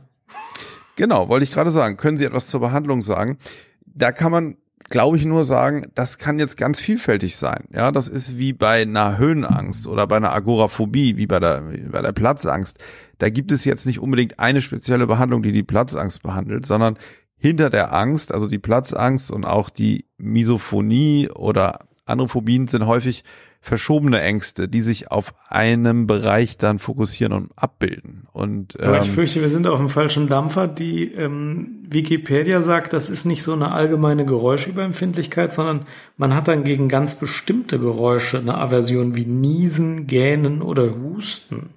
Genau, 0.96 1.28
wollte 1.28 1.44
ich 1.44 1.52
gerade 1.52 1.70
sagen. 1.70 1.96
Können 1.96 2.16
Sie 2.16 2.24
etwas 2.24 2.46
zur 2.46 2.60
Behandlung 2.60 3.02
sagen? 3.02 3.38
Da 3.84 4.12
kann 4.12 4.30
man 4.32 4.56
glaube 4.94 5.16
ich, 5.16 5.24
nur 5.24 5.44
sagen, 5.44 5.86
das 5.96 6.18
kann 6.18 6.38
jetzt 6.38 6.56
ganz 6.56 6.78
vielfältig 6.78 7.34
sein. 7.34 7.64
Ja, 7.74 7.90
das 7.90 8.06
ist 8.06 8.38
wie 8.38 8.52
bei 8.52 8.82
einer 8.82 9.18
Höhenangst 9.18 9.88
oder 9.88 10.06
bei 10.06 10.18
einer 10.18 10.32
Agoraphobie, 10.32 11.16
wie 11.16 11.26
bei 11.26 11.40
der, 11.40 11.64
bei 11.90 12.00
der 12.00 12.12
Platzangst. 12.12 12.78
Da 13.18 13.28
gibt 13.28 13.50
es 13.50 13.64
jetzt 13.64 13.86
nicht 13.86 13.98
unbedingt 13.98 14.38
eine 14.38 14.60
spezielle 14.60 15.08
Behandlung, 15.08 15.42
die 15.42 15.50
die 15.50 15.64
Platzangst 15.64 16.22
behandelt, 16.22 16.64
sondern 16.64 16.96
hinter 17.36 17.70
der 17.70 17.92
Angst, 17.92 18.32
also 18.32 18.46
die 18.46 18.60
Platzangst 18.60 19.32
und 19.32 19.44
auch 19.44 19.68
die 19.68 20.06
Misophonie 20.16 21.28
oder 21.28 21.80
andere 22.06 22.28
Phobien 22.28 22.68
sind 22.68 22.86
häufig 22.86 23.24
verschobene 23.64 24.20
Ängste, 24.20 24.68
die 24.68 24.82
sich 24.82 25.10
auf 25.10 25.32
einem 25.48 26.06
Bereich 26.06 26.58
dann 26.58 26.78
fokussieren 26.78 27.32
und 27.32 27.50
abbilden. 27.56 28.26
Und, 28.34 28.78
ähm, 28.78 28.88
Aber 28.88 28.98
ich 28.98 29.08
ähm, 29.08 29.14
fürchte, 29.14 29.40
wir 29.40 29.48
sind 29.48 29.66
auf 29.66 29.78
dem 29.78 29.88
falschen 29.88 30.28
Dampfer. 30.28 30.68
Die 30.68 31.10
ähm, 31.12 31.82
Wikipedia 31.88 32.60
sagt, 32.60 32.92
das 32.92 33.08
ist 33.08 33.24
nicht 33.24 33.42
so 33.42 33.54
eine 33.54 33.72
allgemeine 33.72 34.26
Geräuschüberempfindlichkeit, 34.26 35.54
sondern 35.54 35.86
man 36.18 36.34
hat 36.34 36.46
dann 36.46 36.64
gegen 36.64 36.90
ganz 36.90 37.18
bestimmte 37.18 37.78
Geräusche 37.78 38.38
eine 38.38 38.58
Aversion 38.58 39.16
wie 39.16 39.24
Niesen, 39.24 40.06
Gähnen 40.06 40.60
oder 40.60 40.94
Husten. 40.94 41.70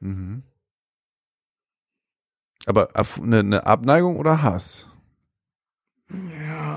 Mhm. 0.00 0.42
Aber 2.66 2.90
eine, 3.22 3.38
eine 3.38 3.66
Abneigung 3.66 4.16
oder 4.18 4.42
Hass? 4.42 4.90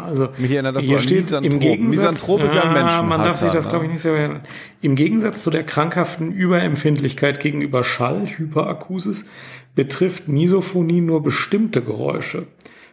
Also 0.09 0.29
Mich 0.37 0.51
erinnert 0.51 0.75
das 0.75 0.83
hier 0.83 0.97
so 0.97 1.03
steht 1.03 1.31
im 1.31 1.59
Gegensatz, 1.59 2.27
Misanthrop 2.27 2.43
ist 2.43 2.55
ja 2.55 2.63
ein 2.63 2.73
Menschen. 2.73 3.07
Man 3.07 3.21
darf 3.21 3.37
sich 3.37 3.51
das, 3.51 3.69
glaube 3.69 3.85
ich, 3.85 3.91
nicht 3.91 4.01
so 4.01 4.09
erinnern. 4.09 4.41
Im 4.81 4.95
Gegensatz 4.95 5.43
zu 5.43 5.51
der 5.51 5.63
krankhaften 5.63 6.31
Überempfindlichkeit 6.31 7.39
gegenüber 7.39 7.83
Schall, 7.83 8.25
Hyperakusis, 8.25 9.29
betrifft 9.75 10.27
Misophonie 10.27 11.01
nur 11.01 11.21
bestimmte 11.21 11.81
Geräusche. 11.81 12.47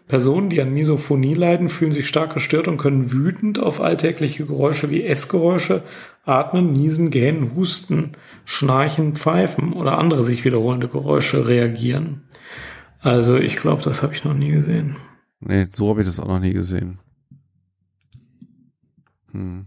Personen, 0.08 0.50
die 0.50 0.60
an 0.60 0.72
Misophonie 0.72 1.34
leiden, 1.34 1.68
fühlen 1.68 1.90
sich 1.90 2.06
stark 2.06 2.34
gestört 2.34 2.68
und 2.68 2.76
können 2.76 3.10
wütend 3.10 3.58
auf 3.58 3.80
alltägliche 3.80 4.46
Geräusche 4.46 4.90
wie 4.90 5.02
Essgeräusche, 5.02 5.82
Atmen, 6.24 6.72
Niesen, 6.72 7.10
Gähnen, 7.10 7.52
Husten, 7.56 8.12
Schnarchen, 8.44 9.16
Pfeifen 9.16 9.72
oder 9.72 9.98
andere 9.98 10.22
sich 10.22 10.44
wiederholende 10.44 10.86
Geräusche 10.86 11.48
reagieren. 11.48 12.22
Also 13.00 13.36
ich 13.36 13.56
glaube, 13.56 13.82
das 13.82 14.02
habe 14.02 14.12
ich 14.12 14.24
noch 14.24 14.34
nie 14.34 14.50
gesehen. 14.50 14.96
Nee, 15.40 15.66
so 15.70 15.88
habe 15.88 16.02
ich 16.02 16.06
das 16.06 16.20
auch 16.20 16.28
noch 16.28 16.40
nie 16.40 16.52
gesehen. 16.52 16.98
Hm. 19.36 19.66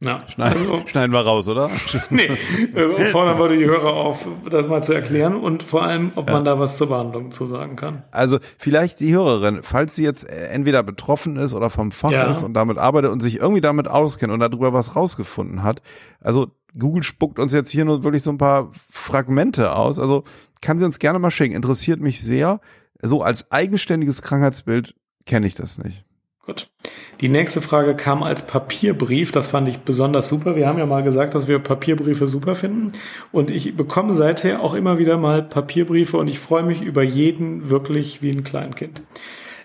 Ja, 0.00 0.18
schneiden, 0.28 0.60
also, 0.70 0.82
schneiden 0.86 1.12
wir 1.12 1.20
raus, 1.20 1.48
oder? 1.48 1.70
nee, 2.10 2.26
äh, 2.26 3.04
fordern 3.06 3.38
wir 3.38 3.48
die 3.48 3.64
Hörer 3.64 3.94
auf, 3.94 4.28
das 4.50 4.68
mal 4.68 4.84
zu 4.84 4.92
erklären 4.92 5.34
und 5.34 5.62
vor 5.62 5.84
allem, 5.84 6.12
ob 6.16 6.26
ja. 6.26 6.34
man 6.34 6.44
da 6.44 6.58
was 6.58 6.76
zur 6.76 6.88
Behandlung 6.88 7.30
zu 7.30 7.46
sagen 7.46 7.76
kann. 7.76 8.02
Also 8.10 8.38
vielleicht 8.58 9.00
die 9.00 9.14
Hörerin, 9.14 9.60
falls 9.62 9.96
sie 9.96 10.04
jetzt 10.04 10.24
entweder 10.28 10.82
betroffen 10.82 11.38
ist 11.38 11.54
oder 11.54 11.70
vom 11.70 11.92
Fach 11.92 12.10
ja. 12.10 12.24
ist 12.24 12.42
und 12.42 12.52
damit 12.52 12.76
arbeitet 12.76 13.10
und 13.10 13.20
sich 13.20 13.36
irgendwie 13.38 13.62
damit 13.62 13.88
auskennt 13.88 14.32
und 14.34 14.40
darüber 14.40 14.74
was 14.74 14.96
rausgefunden 14.96 15.62
hat. 15.62 15.80
Also 16.20 16.48
Google 16.78 17.02
spuckt 17.02 17.38
uns 17.38 17.54
jetzt 17.54 17.70
hier 17.70 17.86
nur 17.86 18.04
wirklich 18.04 18.22
so 18.22 18.30
ein 18.30 18.38
paar 18.38 18.68
Fragmente 18.90 19.74
aus. 19.74 19.98
Also 19.98 20.24
kann 20.60 20.78
sie 20.78 20.84
uns 20.84 20.98
gerne 20.98 21.18
mal 21.18 21.30
schicken. 21.30 21.54
Interessiert 21.54 22.00
mich 22.00 22.20
sehr 22.20 22.60
so 23.00 23.22
als 23.22 23.50
eigenständiges 23.50 24.20
Krankheitsbild 24.20 24.94
kenne 25.24 25.46
ich 25.46 25.54
das 25.54 25.78
nicht. 25.78 26.04
Gut. 26.44 26.70
Die 27.20 27.30
nächste 27.30 27.62
Frage 27.62 27.94
kam 27.94 28.22
als 28.22 28.46
Papierbrief. 28.46 29.32
Das 29.32 29.48
fand 29.48 29.68
ich 29.68 29.78
besonders 29.78 30.28
super. 30.28 30.54
Wir 30.54 30.68
haben 30.68 30.78
ja 30.78 30.86
mal 30.86 31.02
gesagt, 31.02 31.34
dass 31.34 31.48
wir 31.48 31.58
Papierbriefe 31.58 32.26
super 32.26 32.54
finden. 32.54 32.92
Und 33.32 33.50
ich 33.50 33.76
bekomme 33.76 34.14
seither 34.14 34.60
auch 34.60 34.74
immer 34.74 34.98
wieder 34.98 35.16
mal 35.16 35.42
Papierbriefe 35.42 36.18
und 36.18 36.28
ich 36.28 36.38
freue 36.38 36.62
mich 36.62 36.82
über 36.82 37.02
jeden 37.02 37.70
wirklich 37.70 38.20
wie 38.20 38.30
ein 38.30 38.44
Kleinkind. 38.44 39.02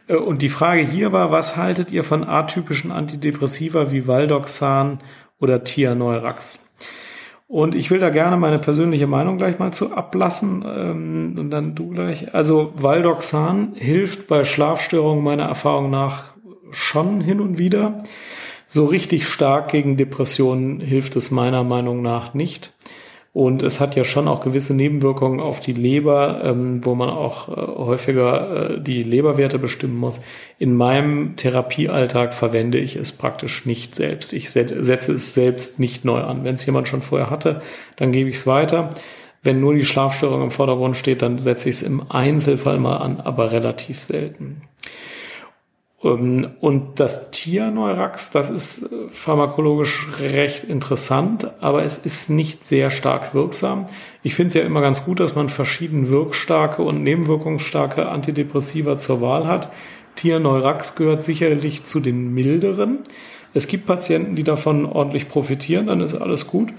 Äh, 0.07 0.15
und 0.15 0.41
die 0.41 0.49
Frage 0.49 0.81
hier 0.81 1.11
war, 1.11 1.31
was 1.31 1.57
haltet 1.57 1.91
ihr 1.91 2.03
von 2.03 2.23
atypischen 2.23 2.91
Antidepressiva 2.91 3.91
wie 3.91 4.07
Valdoxan 4.07 4.99
oder 5.39 5.63
Tianeurax? 5.63 6.71
Und 7.47 7.75
ich 7.75 7.91
will 7.91 7.99
da 7.99 8.09
gerne 8.09 8.37
meine 8.37 8.59
persönliche 8.59 9.07
Meinung 9.07 9.37
gleich 9.37 9.59
mal 9.59 9.73
zu 9.73 9.93
ablassen 9.93 10.63
ähm, 10.65 11.35
und 11.37 11.49
dann 11.49 11.75
du 11.75 11.89
gleich. 11.89 12.33
Also 12.33 12.71
Valdoxan 12.77 13.73
hilft 13.75 14.27
bei 14.27 14.45
Schlafstörungen 14.45 15.21
meiner 15.21 15.43
Erfahrung 15.43 15.89
nach 15.89 16.31
schon 16.71 17.21
hin 17.21 17.39
und 17.39 17.57
wieder. 17.57 17.97
So 18.67 18.85
richtig 18.85 19.27
stark 19.27 19.69
gegen 19.71 19.97
Depressionen 19.97 20.79
hilft 20.79 21.15
es 21.15 21.31
meiner 21.31 21.63
Meinung 21.63 22.01
nach 22.01 22.33
nicht. 22.33 22.73
Und 23.33 23.63
es 23.63 23.79
hat 23.79 23.95
ja 23.95 24.03
schon 24.03 24.27
auch 24.27 24.41
gewisse 24.41 24.73
Nebenwirkungen 24.73 25.39
auf 25.39 25.61
die 25.61 25.71
Leber, 25.71 26.41
ähm, 26.43 26.83
wo 26.85 26.95
man 26.95 27.09
auch 27.09 27.47
äh, 27.47 27.61
häufiger 27.61 28.71
äh, 28.71 28.81
die 28.81 29.03
Leberwerte 29.03 29.57
bestimmen 29.57 29.95
muss. 29.95 30.21
In 30.59 30.75
meinem 30.75 31.37
Therapiealltag 31.37 32.33
verwende 32.33 32.77
ich 32.77 32.97
es 32.97 33.13
praktisch 33.13 33.65
nicht 33.65 33.95
selbst. 33.95 34.33
Ich 34.33 34.49
setze 34.49 35.13
es 35.13 35.33
selbst 35.33 35.79
nicht 35.79 36.03
neu 36.03 36.21
an. 36.21 36.43
Wenn 36.43 36.55
es 36.55 36.65
jemand 36.65 36.89
schon 36.89 37.01
vorher 37.01 37.29
hatte, 37.29 37.61
dann 37.95 38.11
gebe 38.11 38.29
ich 38.29 38.35
es 38.35 38.47
weiter. 38.47 38.89
Wenn 39.43 39.61
nur 39.61 39.73
die 39.73 39.85
Schlafstörung 39.85 40.43
im 40.43 40.51
Vordergrund 40.51 40.97
steht, 40.97 41.21
dann 41.21 41.37
setze 41.37 41.69
ich 41.69 41.75
es 41.75 41.81
im 41.81 42.11
Einzelfall 42.11 42.79
mal 42.79 42.97
an, 42.97 43.21
aber 43.21 43.53
relativ 43.53 43.99
selten. 43.99 44.61
Ähm, 46.03 46.49
und 46.59 46.99
das 46.99 47.31
Tierneurax, 47.31 48.31
das 48.31 48.49
ist 48.49 48.83
äh, 48.83 49.09
pharmakologisch 49.09 50.07
recht 50.19 50.63
interessant, 50.63 51.51
aber 51.61 51.83
es 51.83 51.97
ist 51.97 52.29
nicht 52.29 52.65
sehr 52.65 52.89
stark 52.89 53.33
wirksam. 53.33 53.85
Ich 54.23 54.35
finde 54.35 54.49
es 54.49 54.53
ja 54.55 54.61
immer 54.61 54.81
ganz 54.81 55.05
gut, 55.05 55.19
dass 55.19 55.35
man 55.35 55.49
verschieden 55.49 56.09
wirkstarke 56.09 56.81
und 56.81 57.03
nebenwirkungsstarke 57.03 58.09
Antidepressiva 58.09 58.97
zur 58.97 59.21
Wahl 59.21 59.47
hat. 59.47 59.71
Tierneurax 60.15 60.95
gehört 60.95 61.23
sicherlich 61.23 61.83
zu 61.83 61.99
den 61.99 62.33
milderen. 62.33 62.99
Es 63.53 63.67
gibt 63.67 63.85
Patienten, 63.85 64.35
die 64.35 64.43
davon 64.43 64.85
ordentlich 64.85 65.27
profitieren, 65.27 65.87
dann 65.87 66.01
ist 66.01 66.15
alles 66.15 66.47
gut. 66.47 66.69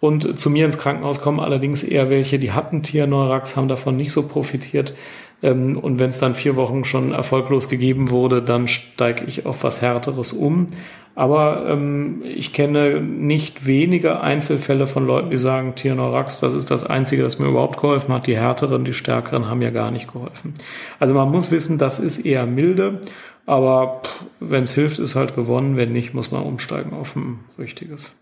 Und 0.00 0.38
zu 0.38 0.48
mir 0.48 0.64
ins 0.64 0.78
Krankenhaus 0.78 1.20
kommen 1.20 1.40
allerdings 1.40 1.82
eher 1.82 2.08
welche, 2.08 2.38
die 2.38 2.52
hatten 2.52 2.82
Tierneurax, 2.82 3.56
haben 3.56 3.66
davon 3.66 3.96
nicht 3.96 4.12
so 4.12 4.28
profitiert. 4.28 4.94
Ähm, 5.42 5.78
und 5.78 5.98
wenn 5.98 6.10
es 6.10 6.18
dann 6.18 6.34
vier 6.34 6.56
Wochen 6.56 6.84
schon 6.84 7.12
erfolglos 7.12 7.68
gegeben 7.68 8.10
wurde, 8.10 8.42
dann 8.42 8.68
steige 8.68 9.24
ich 9.24 9.46
auf 9.46 9.62
was 9.64 9.82
Härteres 9.82 10.32
um. 10.32 10.68
Aber 11.14 11.66
ähm, 11.68 12.22
ich 12.24 12.52
kenne 12.52 13.00
nicht 13.00 13.66
wenige 13.66 14.20
Einzelfälle 14.20 14.86
von 14.86 15.04
Leuten, 15.04 15.30
die 15.30 15.36
sagen, 15.36 15.74
Tiernorax, 15.74 16.38
das 16.38 16.54
ist 16.54 16.70
das 16.70 16.84
Einzige, 16.84 17.24
das 17.24 17.40
mir 17.40 17.48
überhaupt 17.48 17.80
geholfen 17.80 18.14
hat. 18.14 18.28
Die 18.28 18.36
härteren, 18.36 18.84
die 18.84 18.94
stärkeren 18.94 19.48
haben 19.50 19.60
ja 19.60 19.70
gar 19.70 19.90
nicht 19.90 20.12
geholfen. 20.12 20.54
Also 21.00 21.14
man 21.14 21.28
muss 21.30 21.50
wissen, 21.50 21.76
das 21.76 21.98
ist 21.98 22.24
eher 22.24 22.46
milde. 22.46 23.00
Aber 23.46 24.02
wenn 24.38 24.64
es 24.64 24.74
hilft, 24.74 24.98
ist 24.98 25.16
halt 25.16 25.34
gewonnen. 25.34 25.76
Wenn 25.76 25.92
nicht, 25.92 26.14
muss 26.14 26.30
man 26.30 26.44
umsteigen 26.44 26.92
auf 26.92 27.16
ein 27.16 27.40
richtiges. 27.58 28.14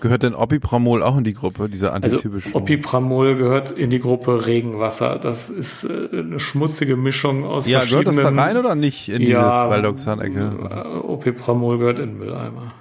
Gehört 0.00 0.22
denn 0.22 0.34
Opipramol 0.34 1.02
auch 1.02 1.16
in 1.16 1.24
die 1.24 1.34
Gruppe, 1.34 1.68
dieser 1.68 1.92
antitypische? 1.92 2.48
Also 2.48 2.58
Opipramol 2.58 3.34
gehört 3.36 3.70
in 3.70 3.90
die 3.90 3.98
Gruppe 3.98 4.46
Regenwasser. 4.46 5.18
Das 5.18 5.50
ist 5.50 5.84
äh, 5.84 6.08
eine 6.12 6.38
schmutzige 6.38 6.96
Mischung 6.96 7.44
aus 7.44 7.66
ja, 7.66 7.80
verschiedenen... 7.80 8.04
Ja, 8.04 8.10
gehört 8.10 8.26
das 8.26 8.36
da 8.36 8.42
rein 8.42 8.56
oder 8.56 8.74
nicht 8.74 9.08
in 9.08 9.22
ja, 9.22 9.44
dieses 9.44 9.70
Valdoxan-Ecke? 9.70 10.58
Äh, 10.70 10.98
Opipramol 10.98 11.78
gehört 11.78 11.98
in 11.98 12.18
Mülleimer. 12.18 12.72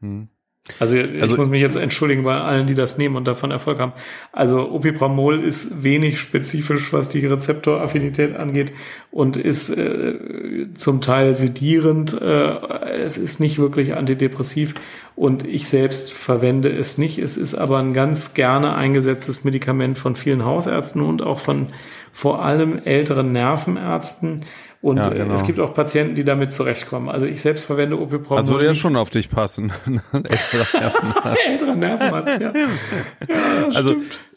Hm. 0.00 0.28
Also, 0.78 0.96
ich 0.96 1.20
also, 1.20 1.36
muss 1.36 1.48
mich 1.48 1.60
jetzt 1.60 1.76
entschuldigen 1.76 2.22
bei 2.22 2.38
allen, 2.38 2.66
die 2.66 2.74
das 2.74 2.98
nehmen 2.98 3.16
und 3.16 3.26
davon 3.26 3.50
Erfolg 3.50 3.78
haben. 3.78 3.92
Also 4.32 4.70
Opipramol 4.70 5.42
ist 5.42 5.82
wenig 5.82 6.20
spezifisch, 6.20 6.92
was 6.92 7.08
die 7.08 7.26
Rezeptoraffinität 7.26 8.36
angeht 8.36 8.72
und 9.10 9.36
ist 9.36 9.70
äh, 9.70 10.68
zum 10.74 11.00
Teil 11.00 11.34
sedierend. 11.36 12.20
Äh, 12.20 13.00
es 13.00 13.18
ist 13.18 13.40
nicht 13.40 13.58
wirklich 13.58 13.94
antidepressiv 13.94 14.74
und 15.16 15.46
ich 15.46 15.68
selbst 15.68 16.12
verwende 16.12 16.70
es 16.70 16.96
nicht. 16.96 17.18
Es 17.18 17.36
ist 17.36 17.54
aber 17.54 17.78
ein 17.78 17.92
ganz 17.92 18.34
gerne 18.34 18.74
eingesetztes 18.74 19.44
Medikament 19.44 19.98
von 19.98 20.16
vielen 20.16 20.44
Hausärzten 20.44 21.02
und 21.02 21.22
auch 21.22 21.38
von 21.38 21.68
vor 22.12 22.42
allem 22.42 22.78
älteren 22.84 23.32
Nervenärzten 23.32 24.40
und 24.82 24.96
ja, 24.96 25.10
äh, 25.10 25.18
genau. 25.18 25.34
es 25.34 25.44
gibt 25.44 25.60
auch 25.60 25.74
Patienten, 25.74 26.14
die 26.14 26.24
damit 26.24 26.52
zurechtkommen. 26.52 27.10
Also 27.10 27.26
ich 27.26 27.42
selbst 27.42 27.66
verwende 27.66 28.00
Opipramol. 28.00 28.38
Also 28.38 28.52
würde 28.52 28.64
ja 28.64 28.74
schon 28.74 28.96
auf 28.96 29.10
dich 29.10 29.28
passen. 29.28 29.72
Älterer 30.12 31.74
Nervenarzt, 31.74 32.40
ja. 32.40 32.52
ja 32.54 33.68
also, 33.74 33.96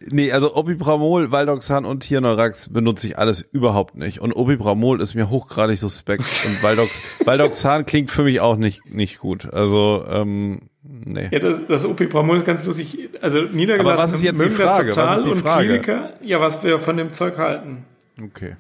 nee, 0.10 0.34
also 0.34 0.54
Opipramol, 0.56 1.32
Valdoxan 1.32 1.86
und 1.86 2.02
Tierneurax 2.02 2.74
benutze 2.74 3.08
ich 3.08 3.18
alles 3.18 3.42
überhaupt 3.42 3.96
nicht. 3.96 4.20
Und 4.20 4.34
Opipramol 4.34 5.02
ist 5.02 5.16
mir 5.16 5.30
hochgradig 5.30 5.80
suspekt. 5.80 6.26
und 6.46 6.62
Valdox, 6.62 7.02
Valdoxan 7.24 7.86
klingt 7.86 8.12
für 8.12 8.24
mich 8.24 8.42
auch 8.42 8.58
nicht, 8.58 8.94
nicht 8.94 9.20
gut. 9.20 9.52
Also, 9.54 10.04
ähm, 10.10 10.70
Nee. 10.86 11.30
Ja, 11.32 11.40
das, 11.40 11.62
das 11.66 11.86
Opipramol 11.86 12.36
ist 12.36 12.46
ganz 12.46 12.66
lustig. 12.66 13.10
Also 13.22 13.44
niedergelassen 13.44 14.00
Aber 14.00 14.04
was 14.04 14.14
ist 14.14 14.22
jetzt 14.22 14.44
die 14.44 14.50
Frage? 14.50 14.94
was 14.94 15.20
ist 15.20 15.28
die 15.28 15.40
Frage? 15.40 15.68
Kliniker, 15.68 16.10
ja, 16.22 16.42
was 16.42 16.62
wir 16.62 16.80
von 16.80 16.98
dem 16.98 17.14
Zeug 17.14 17.38
halten. 17.38 17.86
Okay. 18.22 18.58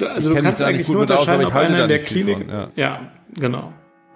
Also 0.00 0.30
ich 0.30 0.36
du 0.36 0.42
kannst 0.42 0.62
eigentlich 0.62 0.88
nur 0.88 1.02
unterscheiden, 1.02 1.46
ob 1.46 1.54
einer 1.54 1.82
in 1.82 1.88
der 1.88 1.98
Klinik. 1.98 2.38
Von, 2.38 2.48
ja. 2.48 2.68
ja, 2.76 3.12
genau. 3.38 3.72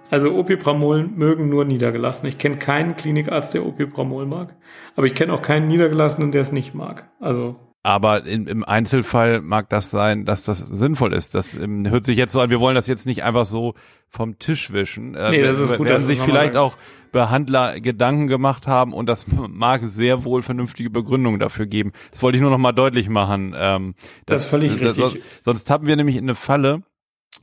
Also 0.09 0.35
Opipramol 0.35 1.07
mögen 1.07 1.49
nur 1.49 1.65
niedergelassen. 1.65 2.27
Ich 2.27 2.37
kenne 2.37 2.57
keinen 2.57 2.95
Klinikarzt, 2.95 3.53
der 3.53 3.65
Opipramol 3.65 4.25
mag. 4.25 4.55
Aber 4.95 5.07
ich 5.07 5.15
kenne 5.15 5.33
auch 5.33 5.41
keinen 5.41 5.67
Niedergelassenen, 5.67 6.31
der 6.31 6.41
es 6.41 6.51
nicht 6.51 6.75
mag. 6.75 7.09
Also 7.19 7.55
aber 7.83 8.25
in, 8.25 8.47
im 8.47 8.63
Einzelfall 8.63 9.41
mag 9.41 9.69
das 9.69 9.91
sein, 9.91 10.23
dass 10.23 10.45
das 10.45 10.59
sinnvoll 10.59 11.13
ist. 11.13 11.35
Das 11.35 11.53
ähm, 11.53 11.89
hört 11.89 12.05
sich 12.05 12.17
jetzt 12.17 12.31
so 12.31 12.39
an, 12.39 12.49
wir 12.49 12.61
wollen 12.61 12.75
das 12.75 12.87
jetzt 12.87 13.05
nicht 13.05 13.23
einfach 13.23 13.43
so 13.43 13.73
vom 14.07 14.39
Tisch 14.39 14.71
wischen. 14.71 15.15
Äh, 15.15 15.31
nee, 15.31 15.43
das 15.43 15.59
ist 15.59 15.75
gut. 15.75 15.89
Werden 15.89 16.05
sich 16.05 16.21
vielleicht 16.21 16.55
auch 16.55 16.77
Behandler 17.11 17.81
Gedanken 17.81 18.27
gemacht 18.27 18.67
haben 18.67 18.93
und 18.93 19.09
das 19.09 19.25
mag 19.49 19.81
sehr 19.83 20.23
wohl 20.23 20.41
vernünftige 20.41 20.89
Begründungen 20.89 21.41
dafür 21.41 21.65
geben. 21.65 21.91
Das 22.11 22.23
wollte 22.23 22.37
ich 22.37 22.41
nur 22.41 22.51
noch 22.51 22.57
mal 22.57 22.71
deutlich 22.71 23.09
machen. 23.09 23.53
Ähm, 23.57 23.95
das, 24.25 24.35
das 24.35 24.41
ist 24.43 24.49
völlig 24.49 24.79
das, 24.79 24.97
richtig. 24.97 25.21
Sonst 25.41 25.65
tappen 25.65 25.85
wir 25.85 25.97
nämlich 25.97 26.15
in 26.15 26.23
eine 26.23 26.35
Falle, 26.35 26.83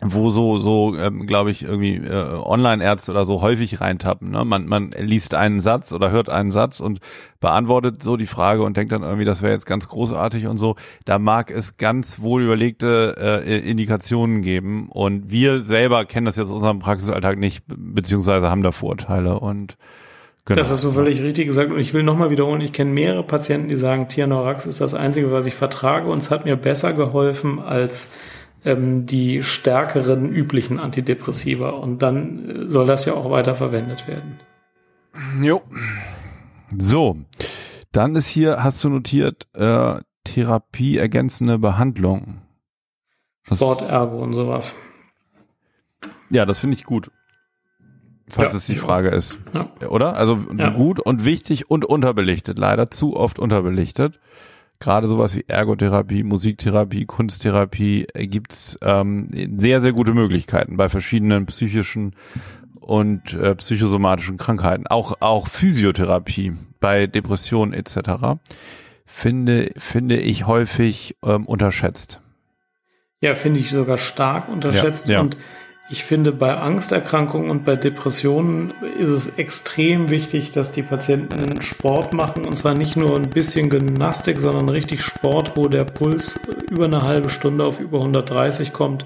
wo 0.02 0.30
so 0.30 0.58
so 0.58 0.96
ähm, 0.96 1.26
glaube 1.26 1.50
ich 1.50 1.62
irgendwie 1.62 1.96
äh, 1.96 2.38
Online-Ärzte 2.42 3.10
oder 3.12 3.24
so 3.24 3.42
häufig 3.42 3.80
reintappen. 3.80 4.30
Ne? 4.30 4.44
Man 4.44 4.66
man 4.66 4.90
liest 4.98 5.34
einen 5.34 5.60
Satz 5.60 5.92
oder 5.92 6.10
hört 6.10 6.28
einen 6.28 6.50
Satz 6.50 6.80
und 6.80 7.00
beantwortet 7.40 8.02
so 8.02 8.16
die 8.16 8.26
Frage 8.26 8.62
und 8.62 8.76
denkt 8.76 8.92
dann 8.92 9.02
irgendwie, 9.02 9.24
das 9.24 9.42
wäre 9.42 9.52
jetzt 9.52 9.66
ganz 9.66 9.88
großartig 9.88 10.46
und 10.46 10.56
so. 10.56 10.76
Da 11.04 11.18
mag 11.18 11.50
es 11.50 11.76
ganz 11.76 12.20
wohl 12.20 12.42
überlegte 12.42 13.16
äh, 13.18 13.58
Indikationen 13.70 14.42
geben 14.42 14.88
und 14.88 15.30
wir 15.30 15.60
selber 15.60 16.04
kennen 16.04 16.26
das 16.26 16.36
jetzt 16.36 16.48
in 16.48 16.56
unserem 16.56 16.78
Praxisalltag 16.78 17.38
nicht 17.38 17.64
beziehungsweise 17.68 18.50
haben 18.50 18.62
da 18.62 18.72
Vorurteile 18.72 19.38
und 19.38 19.76
Genau. 20.46 20.58
Das 20.58 20.70
hast 20.70 20.82
du 20.82 20.90
völlig 20.90 21.22
richtig 21.22 21.46
gesagt. 21.46 21.70
Und 21.70 21.78
ich 21.78 21.94
will 21.94 22.02
nochmal 22.02 22.30
wiederholen, 22.30 22.60
ich 22.60 22.72
kenne 22.72 22.90
mehrere 22.90 23.22
Patienten, 23.22 23.68
die 23.68 23.76
sagen, 23.76 24.08
Tianorax 24.08 24.66
ist 24.66 24.80
das 24.80 24.94
Einzige, 24.94 25.30
was 25.30 25.46
ich 25.46 25.54
vertrage 25.54 26.08
und 26.08 26.18
es 26.18 26.30
hat 26.30 26.44
mir 26.44 26.56
besser 26.56 26.92
geholfen 26.92 27.60
als 27.60 28.10
ähm, 28.64 29.06
die 29.06 29.42
stärkeren 29.42 30.28
üblichen 30.30 30.78
Antidepressiva. 30.78 31.70
Und 31.70 32.02
dann 32.02 32.66
äh, 32.66 32.68
soll 32.68 32.86
das 32.86 33.04
ja 33.04 33.14
auch 33.14 33.30
weiter 33.30 33.54
verwendet 33.54 34.06
werden. 34.06 34.40
Jo. 35.40 35.62
So, 36.78 37.16
dann 37.92 38.14
ist 38.14 38.28
hier, 38.28 38.62
hast 38.62 38.82
du 38.84 38.90
notiert, 38.90 39.48
äh, 39.54 40.00
Therapie 40.24 40.98
ergänzende 40.98 41.58
Behandlung. 41.58 42.42
Sport, 43.42 43.82
Ergo 43.82 44.18
und 44.18 44.32
sowas. 44.32 44.74
Ja, 46.28 46.46
das 46.46 46.60
finde 46.60 46.76
ich 46.76 46.84
gut. 46.84 47.10
Falls 48.28 48.52
ja, 48.52 48.58
es 48.58 48.66
die 48.66 48.76
Frage 48.76 49.08
ist. 49.08 49.40
Ja. 49.52 49.88
Oder? 49.88 50.14
Also 50.14 50.38
ja. 50.56 50.68
gut 50.70 51.00
und 51.00 51.24
wichtig 51.24 51.68
und 51.68 51.84
unterbelichtet. 51.84 52.58
Leider 52.58 52.88
zu 52.90 53.16
oft 53.16 53.40
unterbelichtet 53.40 54.20
gerade 54.80 55.06
sowas 55.06 55.36
wie 55.36 55.44
Ergotherapie, 55.46 56.24
Musiktherapie, 56.24 57.04
Kunsttherapie 57.04 58.06
äh, 58.14 58.26
gibt's 58.26 58.76
ähm, 58.82 59.28
sehr, 59.56 59.80
sehr 59.80 59.92
gute 59.92 60.14
Möglichkeiten 60.14 60.76
bei 60.76 60.88
verschiedenen 60.88 61.46
psychischen 61.46 62.16
und 62.80 63.34
äh, 63.34 63.54
psychosomatischen 63.54 64.38
Krankheiten. 64.38 64.86
Auch, 64.86 65.18
auch 65.20 65.46
Physiotherapie 65.48 66.54
bei 66.80 67.06
Depressionen 67.06 67.74
etc. 67.74 68.40
finde, 69.06 69.70
finde 69.76 70.16
ich 70.16 70.46
häufig 70.46 71.16
ähm, 71.24 71.46
unterschätzt. 71.46 72.20
Ja, 73.20 73.34
finde 73.34 73.60
ich 73.60 73.70
sogar 73.70 73.98
stark 73.98 74.48
unterschätzt 74.48 75.08
ja, 75.08 75.16
ja. 75.16 75.20
und 75.20 75.36
ich 75.92 76.04
finde, 76.04 76.30
bei 76.30 76.56
Angsterkrankungen 76.56 77.50
und 77.50 77.64
bei 77.64 77.74
Depressionen 77.74 78.72
ist 79.00 79.08
es 79.08 79.38
extrem 79.38 80.08
wichtig, 80.08 80.52
dass 80.52 80.70
die 80.70 80.84
Patienten 80.84 81.60
Sport 81.60 82.12
machen. 82.12 82.44
Und 82.44 82.56
zwar 82.56 82.74
nicht 82.74 82.96
nur 82.96 83.16
ein 83.16 83.28
bisschen 83.28 83.70
Gymnastik, 83.70 84.38
sondern 84.38 84.68
richtig 84.68 85.02
Sport, 85.02 85.56
wo 85.56 85.66
der 85.66 85.82
Puls 85.82 86.38
über 86.70 86.84
eine 86.84 87.02
halbe 87.02 87.28
Stunde 87.28 87.64
auf 87.64 87.80
über 87.80 87.98
130 87.98 88.72
kommt. 88.72 89.04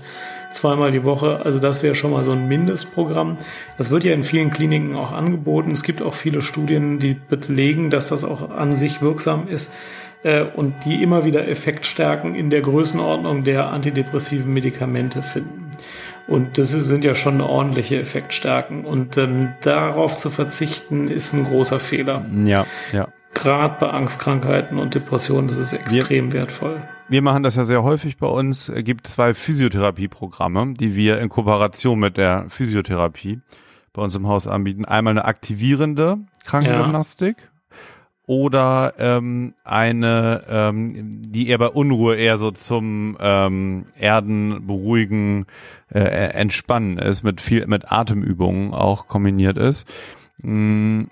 zweimal 0.51 0.93
die 0.93 1.05
Woche. 1.05 1.41
Also 1.43 1.59
das 1.59 1.83
wäre 1.83 1.95
schon 1.95 2.11
mal 2.11 2.23
so 2.23 2.33
ein 2.33 2.47
Mindestprogramm. 2.49 3.39
Das 3.79 3.91
wird 3.91 4.05
ja 4.05 4.13
in 4.13 4.23
vielen 4.23 4.51
Kliniken 4.51 4.95
auch 4.95 5.11
angeboten. 5.11 5.73
Es 5.73 5.85
gibt 5.85 6.03
auch 6.03 6.15
viele 6.15 6.43
Studien, 6.43 6.99
die 6.99 7.15
belegen, 7.15 7.89
dass 7.89 8.11
das 8.11 8.25
auch 8.25 8.51
an 8.51 8.77
sich 8.77 9.01
wirksam 9.01 9.49
ist 9.49 9.73
äh, 10.23 10.43
und 10.43 10.85
die 10.85 11.03
immer 11.03 11.25
wieder 11.25 11.49
Effektstärken 11.49 12.35
in 12.35 12.51
der 12.51 12.61
Größenordnung 12.61 13.43
der 13.43 13.71
antidepressiven 13.71 14.53
Medikamente 14.53 15.23
finden. 15.23 15.71
Und 16.27 16.59
das 16.59 16.71
sind 16.71 17.05
ja 17.05 17.15
schon 17.15 17.41
ordentliche 17.41 18.01
Effektstärken. 18.01 18.85
Und 18.85 19.17
ähm, 19.19 19.53
darauf 19.63 20.17
zu 20.17 20.31
verzichten, 20.31 21.09
ist 21.09 21.33
ein 21.35 21.45
großer 21.45 21.81
Fehler. 21.81 22.25
Ja, 22.45 22.67
ja. 22.93 23.09
Gerade 23.35 23.77
bei 23.81 23.91
Angstkrankheiten 23.91 24.79
und 24.79 24.95
Depressionen 24.95 25.49
ist 25.49 25.59
es 25.59 25.73
extrem 25.73 26.33
wir, 26.33 26.41
wertvoll. 26.41 26.81
Wir 27.09 27.21
machen 27.21 27.43
das 27.43 27.57
ja 27.57 27.65
sehr 27.65 27.83
häufig 27.83 28.17
bei 28.17 28.29
uns. 28.29 28.69
Es 28.69 28.85
gibt 28.85 29.07
zwei 29.07 29.35
Physiotherapieprogramme, 29.35 30.75
die 30.75 30.95
wir 30.95 31.19
in 31.19 31.29
Kooperation 31.29 31.99
mit 31.99 32.17
der 32.17 32.47
Physiotherapie 32.49 33.41
bei 33.93 34.03
uns 34.03 34.15
im 34.15 34.29
Haus 34.29 34.47
anbieten. 34.47 34.85
Einmal 34.85 35.13
eine 35.13 35.25
aktivierende 35.25 36.19
Krankengymnastik, 36.45 37.37
ja 37.39 37.54
oder 38.27 38.95
ähm, 38.99 39.55
eine, 39.65 40.45
ähm, 40.49 41.23
die 41.31 41.49
eher 41.49 41.59
bei 41.59 41.69
Unruhe 41.69 42.17
eher 42.17 42.39
so 42.39 42.51
zum 42.51 43.17
ähm, 43.21 43.85
Erden 43.99 44.67
beruhigen, 44.67 45.47
äh, 45.93 46.01
entspannen 46.01 46.99
ist, 46.99 47.23
mit 47.23 47.41
viel 47.41 47.67
mit 47.67 47.93
Atemübungen 47.93 48.73
auch 48.73 49.09
kombiniert 49.09 49.59
ist. 49.59 49.87
Mm, 50.39 51.03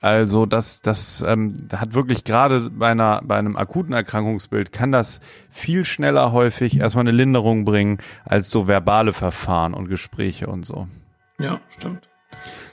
also 0.00 0.46
das, 0.46 0.80
das 0.80 1.22
ähm, 1.26 1.56
hat 1.74 1.94
wirklich 1.94 2.24
gerade 2.24 2.70
bei 2.70 2.88
einer 2.88 3.20
bei 3.22 3.36
einem 3.36 3.56
akuten 3.56 3.92
Erkrankungsbild 3.92 4.72
kann 4.72 4.92
das 4.92 5.20
viel 5.50 5.84
schneller 5.84 6.32
häufig 6.32 6.78
erstmal 6.78 7.02
eine 7.02 7.10
Linderung 7.10 7.64
bringen 7.64 7.98
als 8.24 8.48
so 8.48 8.66
verbale 8.66 9.12
Verfahren 9.12 9.74
und 9.74 9.88
Gespräche 9.88 10.46
und 10.46 10.64
so. 10.64 10.88
Ja, 11.38 11.58
stimmt. 11.70 12.09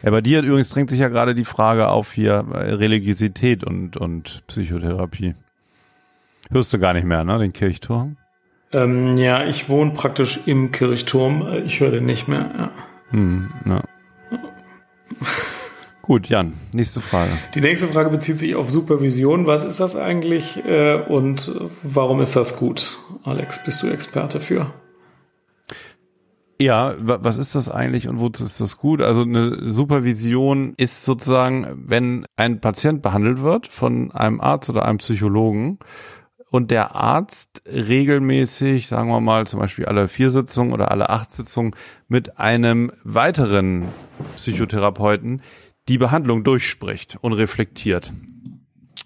Ja, 0.04 0.12
bei 0.12 0.22
dir 0.22 0.42
übrigens 0.42 0.70
drängt 0.70 0.90
sich 0.90 1.00
ja 1.00 1.10
gerade 1.10 1.36
die 1.36 1.46
Frage 1.46 1.90
auf 1.90 2.14
hier 2.14 2.46
äh, 2.54 2.74
Religiosität 2.74 3.64
und, 3.64 3.98
und 3.98 4.44
Psychotherapie. 4.48 5.36
Hörst 6.52 6.74
du 6.74 6.80
gar 6.80 6.94
nicht 6.94 7.06
mehr, 7.06 7.24
ne, 7.24 7.40
den 7.40 7.54
Kirchturm? 7.54 8.18
Ähm, 8.72 9.18
ja, 9.18 9.46
ich 9.46 9.70
wohne 9.70 9.92
praktisch 9.92 10.40
im 10.46 10.72
Kirchturm. 10.72 11.48
Ich 11.66 11.80
höre 11.80 11.92
den 11.92 12.06
nicht 12.06 12.28
mehr, 12.28 12.52
ja. 12.58 12.72
Hm, 13.10 13.50
ja. 13.68 13.82
Gut, 16.02 16.30
Jan, 16.30 16.54
nächste 16.72 17.02
Frage. 17.02 17.32
Die 17.54 17.60
nächste 17.60 17.88
Frage 17.88 18.10
bezieht 18.10 18.38
sich 18.38 18.56
auf 18.56 18.70
Supervision. 18.70 19.46
Was 19.46 19.64
ist 19.64 19.82
das 19.82 19.98
eigentlich 19.98 20.64
äh, 20.66 20.96
und 20.96 21.52
warum 21.84 22.22
ist 22.22 22.36
das 22.38 22.56
gut? 22.56 22.98
Alex, 23.26 23.62
bist 23.66 23.84
du 23.84 23.88
Experte 23.88 24.40
für? 24.40 24.72
Ja, 26.60 26.96
was 26.98 27.38
ist 27.38 27.54
das 27.54 27.70
eigentlich 27.70 28.08
und 28.08 28.20
wozu 28.20 28.44
ist 28.44 28.60
das 28.60 28.78
gut? 28.78 29.02
Also 29.02 29.22
eine 29.22 29.70
Supervision 29.70 30.74
ist 30.78 31.06
sozusagen, 31.06 31.84
wenn 31.86 32.26
ein 32.36 32.62
Patient 32.62 33.04
behandelt 33.04 33.42
wird 33.44 33.68
von 33.68 34.12
einem 34.12 34.42
Arzt 34.42 34.70
oder 34.70 34.86
einem 34.86 34.98
Psychologen 34.98 35.78
und 36.50 36.72
der 36.72 36.96
Arzt 36.96 37.62
regelmäßig, 37.68 38.88
sagen 38.88 39.10
wir 39.10 39.20
mal 39.20 39.46
zum 39.46 39.60
Beispiel 39.60 39.86
alle 39.86 40.08
vier 40.08 40.32
Sitzungen 40.32 40.74
oder 40.74 40.90
alle 40.90 41.10
acht 41.10 41.32
Sitzungen 41.32 41.76
mit 42.08 42.40
einem 42.40 42.92
weiteren 43.04 43.90
Psychotherapeuten 44.36 45.44
die 45.88 46.00
Behandlung 46.00 46.44
durchspricht 46.44 47.18
und 47.22 47.34
reflektiert 47.34 48.12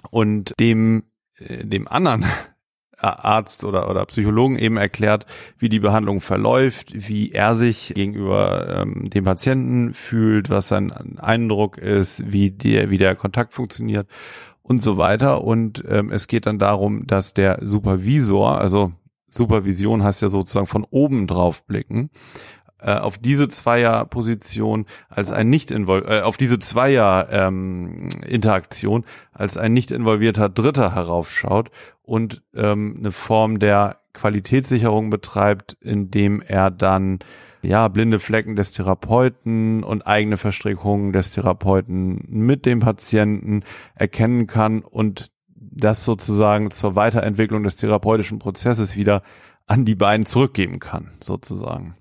und 0.10 0.54
dem 0.60 1.04
äh, 1.38 1.66
dem 1.66 1.88
anderen 1.88 2.26
Arzt 3.02 3.66
oder, 3.66 3.90
oder 3.90 4.06
Psychologen 4.06 4.58
eben 4.58 4.78
erklärt, 4.78 5.26
wie 5.58 5.70
die 5.70 5.80
Behandlung 5.80 6.22
verläuft, 6.22 6.94
wie 6.94 7.32
er 7.32 7.56
sich 7.56 7.94
gegenüber 7.96 8.82
ähm, 8.82 9.10
dem 9.10 9.24
Patienten 9.24 9.94
fühlt, 9.94 10.50
was 10.50 10.68
sein 10.68 10.92
Eindruck 11.18 11.78
ist, 11.78 12.32
wie 12.32 12.52
der, 12.52 12.90
wie 12.90 12.98
der 12.98 13.16
Kontakt 13.16 13.54
funktioniert 13.54 14.08
und 14.62 14.82
so 14.82 14.98
weiter. 14.98 15.44
Und 15.44 15.84
ähm, 15.88 16.12
es 16.12 16.28
geht 16.28 16.46
dann 16.46 16.60
darum, 16.60 17.08
dass 17.08 17.34
der 17.34 17.60
Supervisor, 17.62 18.60
also 18.60 18.92
Supervision 19.30 20.04
heißt 20.04 20.22
ja 20.22 20.30
sozusagen 20.30 20.68
von 20.68 20.86
oben 20.90 21.26
drauf 21.26 21.66
blicken, 21.66 22.10
äh, 22.82 22.94
auf 22.94 23.18
diese 23.18 23.48
Zweierposition 23.48 24.86
als 25.10 25.32
ein 25.32 25.50
nicht 25.50 25.72
invol 25.72 26.06
äh, 26.08 26.22
auf 26.22 26.38
diese 26.38 26.60
Zweier 26.60 27.28
ähm, 27.32 28.10
Interaktion 28.28 29.06
als 29.32 29.58
ein 29.58 29.74
nicht 29.74 29.92
involvierter 29.92 30.50
Dritter 30.50 30.96
heraufschaut 30.96 31.70
und 32.02 32.42
ähm, 32.56 32.98
eine 33.00 33.12
Form 33.12 33.60
der 33.60 33.98
Qualitätssicherung 34.14 35.10
betreibt, 35.10 35.78
indem 35.80 36.42
er 36.42 36.72
dann 36.72 37.20
ja 37.62 37.88
blinde 37.88 38.20
Flecken 38.20 38.56
des 38.56 38.72
Therapeuten 38.74 39.84
und 39.84 40.06
eigene 40.08 40.38
Verstrickungen 40.38 41.14
des 41.14 41.32
Therapeuten 41.32 42.26
mit 42.28 42.66
dem 42.66 42.80
Patienten 42.80 43.64
erkennen 43.96 44.48
kann 44.48 44.82
und 44.82 45.32
das 45.56 46.04
sozusagen 46.04 46.72
zur 46.72 46.96
Weiterentwicklung 46.96 47.64
des 47.64 47.78
therapeutischen 47.78 48.40
Prozesses 48.40 48.98
wieder 48.98 49.22
an 49.68 49.86
die 49.86 49.96
beiden 49.96 50.26
zurückgeben 50.26 50.80
kann, 50.80 51.12
sozusagen. 51.22 51.96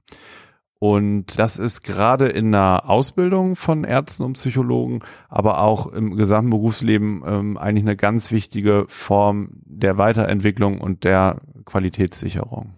Und 0.82 1.38
das 1.38 1.58
ist 1.58 1.82
gerade 1.82 2.26
in 2.26 2.52
der 2.52 2.88
Ausbildung 2.88 3.54
von 3.54 3.84
Ärzten 3.84 4.22
und 4.22 4.32
Psychologen, 4.32 5.00
aber 5.28 5.60
auch 5.60 5.92
im 5.92 6.16
gesamten 6.16 6.48
Berufsleben 6.48 7.22
ähm, 7.26 7.58
eigentlich 7.58 7.84
eine 7.84 7.96
ganz 7.96 8.32
wichtige 8.32 8.86
Form 8.88 9.50
der 9.66 9.98
Weiterentwicklung 9.98 10.80
und 10.80 11.04
der 11.04 11.42
Qualitätssicherung. 11.66 12.70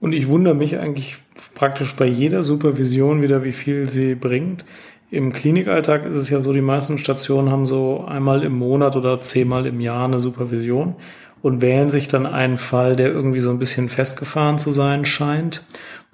Und 0.00 0.12
ich 0.14 0.26
wundere 0.26 0.56
mich 0.56 0.78
eigentlich 0.78 1.18
praktisch 1.54 1.94
bei 1.94 2.06
jeder 2.06 2.42
Supervision 2.42 3.22
wieder, 3.22 3.44
wie 3.44 3.52
viel 3.52 3.86
sie 3.86 4.16
bringt. 4.16 4.64
Im 5.08 5.32
Klinikalltag 5.32 6.06
ist 6.06 6.16
es 6.16 6.28
ja 6.28 6.40
so, 6.40 6.52
die 6.52 6.60
meisten 6.60 6.98
Stationen 6.98 7.50
haben 7.50 7.66
so 7.66 8.04
einmal 8.04 8.42
im 8.42 8.58
Monat 8.58 8.96
oder 8.96 9.20
zehnmal 9.20 9.66
im 9.66 9.80
Jahr 9.80 10.06
eine 10.06 10.18
Supervision 10.18 10.96
und 11.40 11.62
wählen 11.62 11.88
sich 11.88 12.08
dann 12.08 12.26
einen 12.26 12.56
Fall, 12.56 12.96
der 12.96 13.12
irgendwie 13.12 13.38
so 13.38 13.50
ein 13.50 13.60
bisschen 13.60 13.88
festgefahren 13.88 14.58
zu 14.58 14.72
sein 14.72 15.04
scheint 15.04 15.62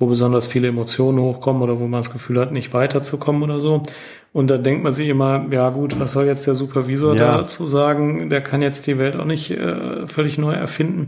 wo 0.02 0.06
besonders 0.06 0.48
viele 0.48 0.66
Emotionen 0.66 1.20
hochkommen 1.20 1.62
oder 1.62 1.78
wo 1.78 1.84
man 1.84 2.00
das 2.00 2.10
Gefühl 2.10 2.40
hat, 2.40 2.50
nicht 2.50 2.74
weiterzukommen 2.74 3.44
oder 3.44 3.60
so. 3.60 3.82
Und 4.32 4.50
da 4.50 4.56
denkt 4.56 4.82
man 4.82 4.92
sich 4.92 5.08
immer, 5.08 5.46
ja 5.50 5.68
gut, 5.68 6.00
was 6.00 6.12
soll 6.12 6.24
jetzt 6.24 6.46
der 6.46 6.54
Supervisor 6.54 7.14
ja. 7.14 7.36
dazu 7.36 7.66
sagen? 7.66 8.30
Der 8.30 8.40
kann 8.40 8.62
jetzt 8.62 8.86
die 8.86 8.98
Welt 8.98 9.14
auch 9.14 9.26
nicht 9.26 9.50
äh, 9.50 10.06
völlig 10.06 10.38
neu 10.38 10.54
erfinden. 10.54 11.06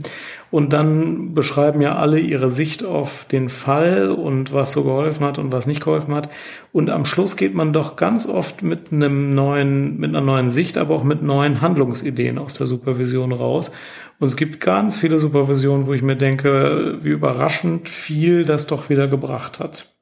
Und 0.50 0.72
dann 0.72 1.34
beschreiben 1.34 1.80
ja 1.80 1.96
alle 1.96 2.20
ihre 2.20 2.50
Sicht 2.50 2.84
auf 2.84 3.24
den 3.24 3.48
Fall 3.48 4.10
und 4.10 4.52
was 4.52 4.72
so 4.72 4.84
geholfen 4.84 5.24
hat 5.26 5.38
und 5.38 5.52
was 5.52 5.66
nicht 5.66 5.82
geholfen 5.82 6.14
hat. 6.14 6.28
Und 6.70 6.90
am 6.90 7.04
Schluss 7.04 7.36
geht 7.36 7.54
man 7.54 7.72
doch 7.72 7.96
ganz 7.96 8.28
oft 8.28 8.62
mit 8.62 8.92
einem 8.92 9.30
neuen, 9.30 9.98
mit 9.98 10.10
einer 10.10 10.20
neuen 10.20 10.50
Sicht, 10.50 10.78
aber 10.78 10.94
auch 10.94 11.04
mit 11.04 11.22
neuen 11.22 11.62
Handlungsideen 11.62 12.38
aus 12.38 12.54
der 12.54 12.66
Supervision 12.66 13.32
raus. 13.32 13.72
Und 14.18 14.26
es 14.26 14.36
gibt 14.36 14.60
ganz 14.60 14.96
viele 14.96 15.18
Supervisionen, 15.18 15.86
wo 15.86 15.92
ich 15.92 16.02
mir 16.02 16.16
denke, 16.16 16.98
wie 17.00 17.10
überraschend 17.10 17.88
viel 17.88 18.44
das 18.44 18.66
doch 18.66 18.88
wieder 18.88 19.08
gebracht 19.08 19.60
hat. 19.60 19.94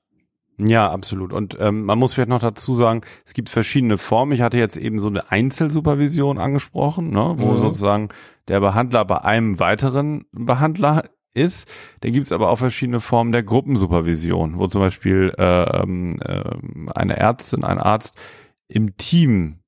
Ja, 0.59 0.91
absolut. 0.91 1.33
Und 1.33 1.57
ähm, 1.61 1.85
man 1.85 1.99
muss 1.99 2.13
vielleicht 2.13 2.29
noch 2.29 2.41
dazu 2.41 2.75
sagen, 2.75 3.01
es 3.25 3.33
gibt 3.33 3.49
verschiedene 3.49 3.99
Formen. 3.99 4.33
Ich 4.33 4.43
hatte 4.43 4.59
jetzt 4.59 4.77
eben 4.77 4.99
so 4.99 5.09
eine 5.09 5.31
Einzelsupervision 5.31 6.39
angesprochen, 6.39 7.11
ne, 7.11 7.35
wo 7.39 7.53
mhm. 7.53 7.59
sozusagen 7.59 8.09
der 8.49 8.61
Behandler 8.61 9.05
bei 9.05 9.23
einem 9.23 9.59
weiteren 9.59 10.27
Behandler 10.33 11.05
ist. 11.35 11.71
Dann 12.01 12.13
gibt 12.13 12.27
es 12.27 12.33
aber 12.33 12.51
auch 12.51 12.59
verschiedene 12.59 13.01
Formen 13.01 13.33
der 13.33 13.43
Gruppensupervision, 13.43 14.59
wo 14.59 14.67
zum 14.67 14.83
Beispiel 14.83 15.33
äh, 15.39 15.63
äh, 15.63 16.45
eine 16.95 17.17
Ärztin, 17.17 17.65
ein 17.65 17.79
Arzt 17.79 18.17
im 18.69 18.97
Team 18.97 19.62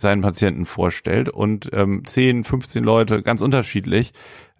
seinen 0.00 0.22
Patienten 0.22 0.64
vorstellt 0.64 1.28
und 1.28 1.70
ähm, 1.72 2.02
10, 2.04 2.44
15 2.44 2.84
Leute, 2.84 3.22
ganz 3.22 3.42
unterschiedlich, 3.42 4.12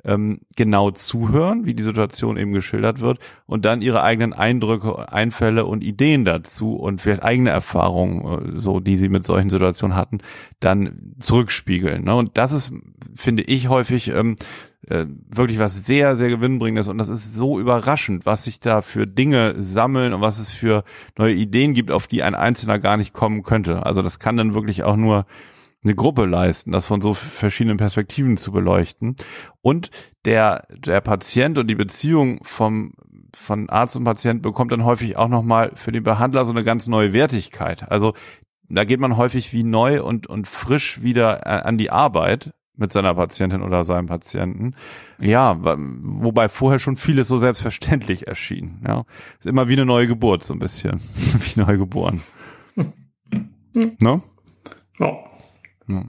ähm, 0.05 0.41
genau 0.57 0.91
zuhören, 0.91 1.67
wie 1.67 1.75
die 1.75 1.83
Situation 1.83 2.37
eben 2.37 2.53
geschildert 2.53 3.01
wird 3.01 3.19
und 3.47 3.65
dann 3.65 3.83
ihre 3.83 4.03
eigenen 4.03 4.33
Eindrücke, 4.33 5.13
Einfälle 5.13 5.67
und 5.67 5.83
Ideen 5.83 6.25
dazu 6.25 6.77
und 6.77 7.01
vielleicht 7.01 7.25
eigene 7.25 7.51
Erfahrungen, 7.51 8.55
äh, 8.57 8.59
so 8.59 8.81
die 8.81 8.97
sie 8.97 9.09
mit 9.09 9.25
solchen 9.25 9.51
Situationen 9.51 9.97
hatten, 9.97 10.19
dann 10.61 11.15
zurückspiegeln. 11.19 12.05
Ne? 12.05 12.15
Und 12.15 12.39
das 12.39 12.53
ist, 12.53 12.73
finde 13.15 13.43
ich, 13.43 13.69
häufig 13.69 14.09
ähm, 14.09 14.37
äh, 14.89 15.07
wirklich 15.29 15.59
was 15.59 15.85
sehr, 15.85 16.17
sehr 16.17 16.31
gewinnbringendes 16.31 16.89
und 16.89 16.99
das 16.99 17.09
ist 17.09 17.35
so 17.35 17.61
überraschend, 17.61 18.27
was 18.27 18.45
sich 18.45 18.61
da 18.61 18.83
für 18.83 19.07
Dinge 19.07 19.55
sammeln 19.59 20.13
und 20.13 20.21
was 20.21 20.39
es 20.39 20.51
für 20.51 20.85
neue 21.17 21.35
Ideen 21.35 21.75
gibt, 21.75 21.91
auf 21.91 22.07
die 22.07 22.23
ein 22.23 22.35
Einzelner 22.35 22.79
gar 22.79 22.97
nicht 22.97 23.13
kommen 23.13 23.43
könnte. 23.43 23.85
Also 23.85 24.03
das 24.03 24.19
kann 24.19 24.37
dann 24.37 24.55
wirklich 24.55 24.85
auch 24.85 24.97
nur 24.97 25.27
eine 25.85 25.95
Gruppe 25.95 26.25
leisten, 26.25 26.73
das 26.73 26.87
von 26.87 27.01
so 27.01 27.15
verschiedenen 27.15 27.77
Perspektiven 27.77 28.37
zu 28.37 28.51
beleuchten. 28.51 29.17
Und 29.63 29.91
der, 30.25 30.67
der 30.71 31.01
Patient 31.01 31.59
und 31.59 31.69
die 31.69 31.77
Beziehung 31.77 32.41
vom, 32.43 32.95
von 33.35 33.69
Arzt 33.69 33.97
und 33.97 34.05
Patient 34.05 34.43
bekommt 34.43 34.73
dann 34.73 34.85
häufig 34.85 35.17
auch 35.17 35.29
nochmal 35.29 35.73
für 35.75 35.93
den 35.93 36.03
Behandler 36.03 36.45
so 36.45 36.53
eine 36.53 36.65
ganz 36.65 36.89
neue 36.89 37.13
Wertigkeit. 37.13 37.91
Also 37.91 38.15
da 38.69 38.85
geht 38.85 39.01
man 39.01 39.17
häufig 39.17 39.53
wie 39.53 39.65
neu 39.65 40.03
und, 40.03 40.27
und 40.27 40.49
frisch 40.49 41.03
wieder 41.03 41.47
an 41.67 41.79
die 41.79 41.91
Arbeit, 41.91 42.53
mit 42.79 42.93
seiner 42.93 43.15
Patientin 43.15 43.63
oder 43.63 43.85
seinem 43.85 44.07
Patienten. 44.07 44.75
Ja, 45.19 45.59
wobei 45.61 46.49
vorher 46.49 46.79
schon 46.79 46.97
vieles 46.97 47.29
so 47.29 47.37
selbstverständlich 47.37 48.27
erschien. 48.27 48.83
Ja, 48.87 49.05
ist 49.39 49.47
immer 49.47 49.69
wie 49.69 49.75
eine 49.75 49.85
neue 49.85 50.07
Geburt 50.07 50.45
so 50.45 50.55
ein 50.55 50.61
bisschen, 50.61 50.95
wie 50.95 51.61
neu 51.61 51.77
geboren. 51.77 52.23
Hm. 53.75 53.97
Ne? 54.01 54.23
Ja. 54.99 55.19
ja. 55.89 56.05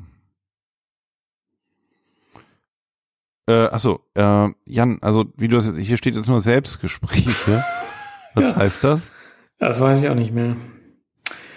Äh, 3.48 3.68
achso, 3.70 4.00
äh, 4.14 4.50
Jan, 4.68 5.00
also 5.02 5.26
wie 5.36 5.48
du 5.48 5.56
das, 5.56 5.76
hier 5.76 5.98
steht 5.98 6.16
jetzt 6.16 6.30
nur 6.30 6.40
Selbstgespräche. 6.40 7.64
Was 8.36 8.52
ja. 8.52 8.58
heißt 8.58 8.84
das? 8.84 9.12
Das 9.58 9.80
weiß 9.80 10.04
ich 10.04 10.10
auch 10.10 10.16
nicht 10.16 10.34
mehr. 10.34 10.56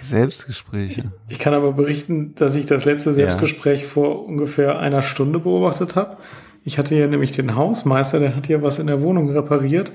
Selbstgespräche. 0.03 1.13
Ich 1.29 1.39
kann 1.39 1.55
aber 1.55 1.73
berichten, 1.73 2.35
dass 2.35 2.55
ich 2.55 2.67
das 2.67 2.85
letzte 2.85 3.13
Selbstgespräch 3.13 3.81
ja. 3.83 3.87
vor 3.87 4.25
ungefähr 4.27 4.79
einer 4.79 5.03
Stunde 5.03 5.39
beobachtet 5.39 5.97
habe. 5.97 6.17
Ich 6.65 6.79
hatte 6.79 6.95
ja 6.95 7.07
nämlich 7.07 7.33
den 7.33 7.57
Hausmeister, 7.57 8.21
der 8.21 8.37
hat 8.37 8.49
ja 8.49 8.63
was 8.63 8.79
in 8.79 8.87
der 8.87 9.03
Wohnung 9.03 9.31
repariert. 9.31 9.93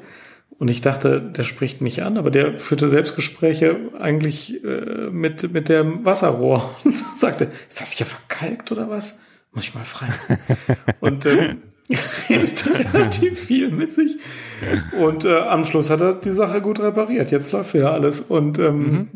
Und 0.59 0.71
ich 0.71 0.81
dachte, 0.81 1.21
der 1.21 1.43
spricht 1.43 1.81
mich 1.81 2.03
an, 2.03 2.17
aber 2.17 2.31
der 2.31 2.57
führte 2.57 2.89
Selbstgespräche 2.89 3.77
eigentlich 3.99 4.63
äh, 4.63 5.09
mit, 5.11 5.53
mit 5.53 5.69
dem 5.69 6.03
Wasserrohr 6.03 6.75
und 6.83 6.97
sagte, 6.97 7.51
ist 7.69 7.79
das 7.81 7.91
hier 7.91 8.05
verkalkt 8.05 8.71
oder 8.71 8.89
was? 8.89 9.19
Muss 9.53 9.65
ich 9.65 9.75
mal 9.75 9.85
frei. 9.85 10.07
und 10.99 11.25
ähm, 11.25 11.61
redet 12.29 12.65
relativ 12.93 13.39
viel 13.39 13.69
mit 13.69 13.93
sich. 13.93 14.17
Und 14.99 15.25
äh, 15.25 15.37
am 15.37 15.63
Schluss 15.63 15.89
hat 15.89 16.01
er 16.01 16.13
die 16.13 16.33
Sache 16.33 16.61
gut 16.61 16.79
repariert. 16.79 17.31
Jetzt 17.31 17.51
läuft 17.51 17.73
wieder 17.73 17.93
alles. 17.93 18.19
Und 18.19 18.59
ähm, 18.59 18.79
mhm. 18.79 19.09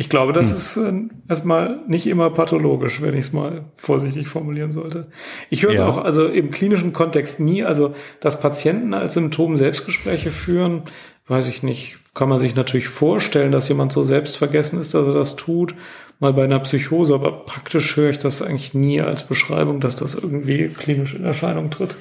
Ich 0.00 0.08
glaube, 0.08 0.32
das 0.32 0.50
hm. 0.50 0.56
ist 0.56 0.76
äh, 0.76 0.92
erstmal 1.28 1.80
nicht 1.88 2.06
immer 2.06 2.30
pathologisch, 2.30 3.02
wenn 3.02 3.14
ich 3.14 3.26
es 3.26 3.32
mal 3.32 3.64
vorsichtig 3.74 4.28
formulieren 4.28 4.70
sollte. 4.70 5.08
Ich 5.50 5.64
höre 5.64 5.72
es 5.72 5.78
ja. 5.78 5.88
auch, 5.88 5.98
also 5.98 6.26
im 6.26 6.52
klinischen 6.52 6.92
Kontext 6.92 7.40
nie, 7.40 7.64
also 7.64 7.94
dass 8.20 8.40
Patienten 8.40 8.94
als 8.94 9.14
Symptom 9.14 9.56
Selbstgespräche 9.56 10.30
führen, 10.30 10.82
weiß 11.26 11.48
ich 11.48 11.64
nicht. 11.64 11.98
Kann 12.14 12.28
man 12.28 12.38
sich 12.38 12.54
natürlich 12.54 12.88
vorstellen, 12.88 13.50
dass 13.50 13.68
jemand 13.68 13.90
so 13.90 14.04
selbstvergessen 14.04 14.80
ist, 14.80 14.94
dass 14.94 15.06
er 15.06 15.14
das 15.14 15.34
tut 15.34 15.74
mal 16.20 16.32
bei 16.32 16.44
einer 16.44 16.60
Psychose, 16.60 17.14
aber 17.14 17.44
praktisch 17.44 17.96
höre 17.96 18.10
ich 18.10 18.18
das 18.18 18.42
eigentlich 18.42 18.74
nie 18.74 19.00
als 19.00 19.22
Beschreibung, 19.22 19.80
dass 19.80 19.96
das 19.96 20.14
irgendwie 20.14 20.68
klinisch 20.68 21.14
in 21.14 21.24
Erscheinung 21.24 21.70
tritt. 21.70 21.96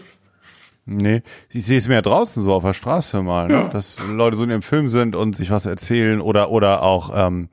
Nee, 0.89 1.21
ich 1.51 1.65
sehe 1.65 1.77
es 1.77 1.89
mehr 1.89 2.01
draußen 2.01 2.41
so 2.41 2.53
auf 2.53 2.63
der 2.63 2.73
Straße 2.73 3.21
mal, 3.21 3.49
ne? 3.49 3.53
ja. 3.53 3.67
dass 3.67 3.97
Leute 4.09 4.37
so 4.37 4.45
in 4.45 4.49
ihrem 4.49 4.61
Film 4.61 4.87
sind 4.87 5.15
und 5.15 5.35
sich 5.35 5.51
was 5.51 5.65
erzählen 5.65 6.21
oder 6.21 6.49
oder 6.49 6.81
auch 6.81 7.11
ähm, 7.13 7.49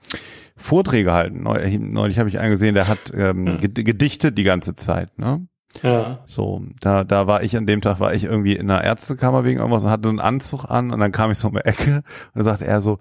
Vorträge 0.56 1.12
halten. 1.12 1.42
Neulich 1.42 2.18
habe 2.20 2.28
ich 2.28 2.38
einen 2.38 2.52
gesehen, 2.52 2.74
der 2.74 2.86
hat 2.86 3.12
ähm, 3.12 3.46
ja. 3.60 3.82
gedichtet 3.82 4.38
die 4.38 4.44
ganze 4.44 4.76
Zeit. 4.76 5.18
Ne? 5.18 5.48
Ja. 5.82 6.20
So, 6.26 6.62
da, 6.80 7.02
da 7.02 7.26
war 7.26 7.42
ich 7.42 7.56
an 7.56 7.66
dem 7.66 7.80
Tag, 7.80 7.98
war 7.98 8.14
ich 8.14 8.22
irgendwie 8.22 8.54
in 8.54 8.70
einer 8.70 8.84
Ärztekammer 8.84 9.44
wegen 9.44 9.58
irgendwas 9.58 9.84
und 9.84 9.90
hatte 9.90 10.08
einen 10.08 10.20
Anzug 10.20 10.66
an 10.66 10.92
und 10.92 11.00
dann 11.00 11.10
kam 11.10 11.32
ich 11.32 11.38
so 11.38 11.48
um 11.48 11.54
die 11.54 11.64
Ecke 11.64 11.96
und 11.96 12.04
dann 12.34 12.44
sagte 12.44 12.66
er 12.66 12.80
so, 12.80 13.00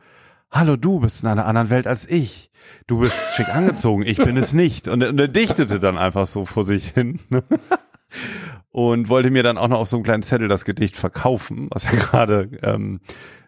hallo, 0.49 0.77
du 0.77 0.99
bist 0.99 1.21
in 1.23 1.29
einer 1.29 1.45
anderen 1.45 1.69
Welt 1.69 1.87
als 1.87 2.09
ich. 2.09 2.49
Du 2.87 2.99
bist 2.99 3.35
schick 3.35 3.49
angezogen, 3.49 4.03
ich 4.03 4.17
bin 4.17 4.37
es 4.37 4.53
nicht. 4.53 4.87
Und, 4.87 5.03
und 5.03 5.19
er 5.19 5.27
dichtete 5.27 5.79
dann 5.79 5.97
einfach 5.97 6.27
so 6.27 6.45
vor 6.45 6.63
sich 6.63 6.87
hin. 6.89 7.19
Ne? 7.29 7.43
Und 8.73 9.07
wollte 9.07 9.29
mir 9.29 9.43
dann 9.43 9.59
auch 9.59 9.67
noch 9.67 9.79
auf 9.79 9.87
so 9.87 9.97
einem 9.97 10.03
kleinen 10.03 10.23
Zettel 10.23 10.47
das 10.47 10.65
Gedicht 10.65 10.97
verkaufen, 10.97 11.67
was 11.71 11.85
er 11.85 11.91
gerade 11.97 12.49
ähm, 12.63 12.99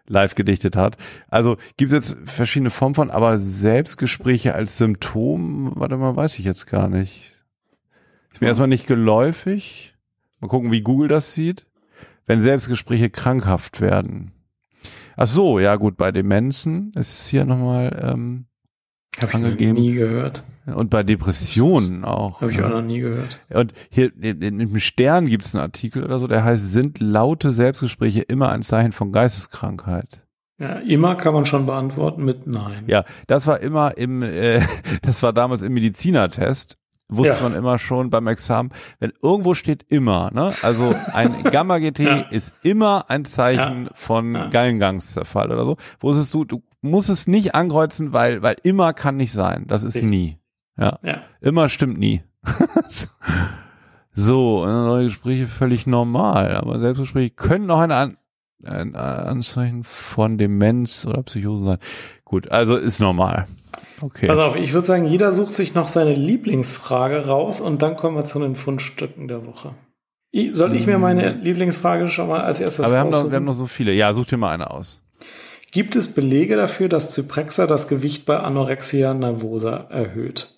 live 0.06 0.36
gedichtet 0.36 0.76
hat. 0.76 0.96
Also 1.28 1.56
gibt 1.76 1.92
es 1.92 2.14
jetzt 2.14 2.30
verschiedene 2.30 2.70
Formen 2.70 2.94
von, 2.94 3.10
aber 3.10 3.36
Selbstgespräche 3.36 4.54
als 4.54 4.78
Symptom, 4.78 5.72
warte 5.74 5.96
mal, 5.96 6.14
weiß 6.14 6.38
ich 6.38 6.44
jetzt 6.44 6.66
gar 6.66 6.88
nicht. 6.88 7.32
Ist 8.30 8.40
mir 8.40 8.46
erstmal 8.46 8.68
nicht 8.68 8.86
geläufig. 8.86 9.96
Mal 10.40 10.48
gucken, 10.48 10.70
wie 10.70 10.82
Google 10.82 11.08
das 11.08 11.34
sieht. 11.34 11.66
Wenn 12.24 12.40
Selbstgespräche 12.40 13.10
krankhaft 13.10 13.80
werden. 13.80 14.30
Ach 15.16 15.26
so, 15.26 15.58
ja 15.58 15.74
gut, 15.74 15.96
bei 15.96 16.12
Demenzen 16.12 16.92
ist 16.96 17.20
es 17.20 17.26
hier 17.26 17.44
nochmal 17.44 18.00
ähm, 18.00 18.46
Hab 19.20 19.34
angegeben. 19.34 19.76
Ich 19.76 19.82
nie 19.82 19.94
gehört. 19.94 20.42
Und 20.66 20.90
bei 20.90 21.02
Depressionen 21.02 22.04
auch. 22.04 22.40
Habe 22.40 22.50
ich 22.50 22.62
auch 22.62 22.68
noch 22.68 22.82
nie 22.82 23.00
gehört. 23.00 23.40
Und 23.50 23.72
hier 23.88 24.10
im 24.20 24.78
Stern 24.80 25.26
gibt 25.26 25.44
es 25.44 25.54
einen 25.54 25.62
Artikel 25.62 26.02
oder 26.04 26.18
so, 26.18 26.26
der 26.26 26.44
heißt, 26.44 26.72
sind 26.72 26.98
laute 27.00 27.52
Selbstgespräche 27.52 28.22
immer 28.22 28.50
ein 28.50 28.62
Zeichen 28.62 28.92
von 28.92 29.12
Geisteskrankheit? 29.12 30.22
Ja, 30.58 30.78
immer 30.78 31.14
kann 31.16 31.34
man 31.34 31.44
schon 31.44 31.66
beantworten 31.66 32.24
mit 32.24 32.46
Nein. 32.46 32.84
Ja, 32.86 33.04
das 33.26 33.46
war 33.46 33.60
immer 33.60 33.96
im, 33.96 34.22
äh, 34.22 34.60
das 35.02 35.22
war 35.22 35.32
damals 35.32 35.62
im 35.62 35.74
Medizinertest 35.74 36.78
wusste 37.08 37.36
ja. 37.36 37.42
man 37.42 37.54
immer 37.54 37.78
schon 37.78 38.10
beim 38.10 38.26
Examen, 38.26 38.70
wenn 38.98 39.12
irgendwo 39.22 39.54
steht 39.54 39.84
immer, 39.90 40.30
ne? 40.32 40.52
Also 40.62 40.94
ein 41.12 41.42
Gamma-GT 41.50 41.98
ja. 42.00 42.16
ist 42.30 42.64
immer 42.64 43.04
ein 43.08 43.24
Zeichen 43.24 43.84
ja. 43.84 43.90
von 43.94 44.50
Gallengangszerfall 44.50 45.52
oder 45.52 45.64
so. 45.64 45.76
Wusstest 46.00 46.34
du, 46.34 46.44
du 46.44 46.62
musst 46.86 47.10
es 47.10 47.26
nicht 47.26 47.54
ankreuzen, 47.54 48.12
weil, 48.12 48.42
weil 48.42 48.56
immer 48.62 48.92
kann 48.92 49.16
nicht 49.16 49.32
sein. 49.32 49.64
Das 49.66 49.82
ist 49.82 49.96
Richtig. 49.96 50.10
nie. 50.10 50.38
Ja. 50.78 50.98
ja. 51.02 51.20
Immer 51.40 51.68
stimmt 51.68 51.98
nie. 51.98 52.22
so, 54.12 54.64
neue 54.64 55.06
Gespräche 55.06 55.46
völlig 55.46 55.86
normal, 55.86 56.56
aber 56.56 56.78
Selbstgespräche 56.78 57.30
können 57.30 57.70
auch 57.70 57.80
eine 57.80 57.96
An 57.96 58.16
ein 58.64 58.96
Anzeichen 58.96 59.84
von 59.84 60.38
Demenz 60.38 61.06
oder 61.06 61.22
Psychose 61.22 61.64
sein. 61.64 61.78
Gut, 62.24 62.50
also 62.50 62.76
ist 62.76 63.00
normal. 63.00 63.46
Okay. 64.00 64.26
Pass 64.26 64.38
auf, 64.38 64.56
ich 64.56 64.72
würde 64.72 64.86
sagen, 64.86 65.06
jeder 65.06 65.32
sucht 65.32 65.54
sich 65.54 65.74
noch 65.74 65.88
seine 65.88 66.14
Lieblingsfrage 66.14 67.26
raus 67.26 67.60
und 67.60 67.82
dann 67.82 67.96
kommen 67.96 68.16
wir 68.16 68.24
zu 68.24 68.38
den 68.40 68.54
Fundstücken 68.54 69.28
der 69.28 69.46
Woche. 69.46 69.74
Soll 70.52 70.76
ich 70.76 70.86
mir 70.86 70.98
meine 70.98 71.32
hm. 71.32 71.40
Lieblingsfrage 71.42 72.08
schon 72.08 72.28
mal 72.28 72.42
als 72.42 72.60
erstes 72.60 72.84
Aber 72.84 72.94
wir 72.94 72.98
haben, 72.98 73.10
noch, 73.10 73.30
wir 73.30 73.36
haben 73.36 73.44
noch 73.44 73.52
so 73.52 73.66
viele. 73.66 73.92
Ja, 73.92 74.12
such 74.12 74.26
dir 74.26 74.36
mal 74.36 74.50
eine 74.50 74.70
aus. 74.70 75.00
Gibt 75.76 75.94
es 75.94 76.14
Belege 76.14 76.56
dafür, 76.56 76.88
dass 76.88 77.12
Zyprexa 77.12 77.66
das 77.66 77.86
Gewicht 77.86 78.24
bei 78.24 78.38
Anorexia 78.38 79.12
nervosa 79.12 79.88
erhöht? 79.90 80.56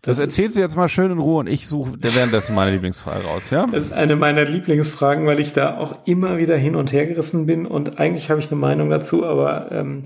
Das, 0.00 0.16
das 0.16 0.20
erzählt 0.20 0.54
sie 0.54 0.60
jetzt 0.60 0.74
mal 0.74 0.88
schön 0.88 1.10
in 1.10 1.18
Ruhe 1.18 1.40
und 1.40 1.48
ich 1.48 1.68
suche 1.68 1.92
währenddessen 1.98 2.54
meine 2.54 2.70
Lieblingsfrage 2.70 3.24
raus, 3.26 3.50
ja? 3.50 3.66
Das 3.70 3.84
ist 3.84 3.92
eine 3.92 4.16
meiner 4.16 4.46
Lieblingsfragen, 4.46 5.26
weil 5.26 5.38
ich 5.38 5.52
da 5.52 5.76
auch 5.76 5.98
immer 6.06 6.38
wieder 6.38 6.56
hin 6.56 6.76
und 6.76 6.94
her 6.94 7.04
gerissen 7.04 7.44
bin 7.44 7.66
und 7.66 8.00
eigentlich 8.00 8.30
habe 8.30 8.40
ich 8.40 8.50
eine 8.50 8.58
Meinung 8.58 8.88
dazu, 8.88 9.26
aber 9.26 9.70
ähm, 9.70 10.04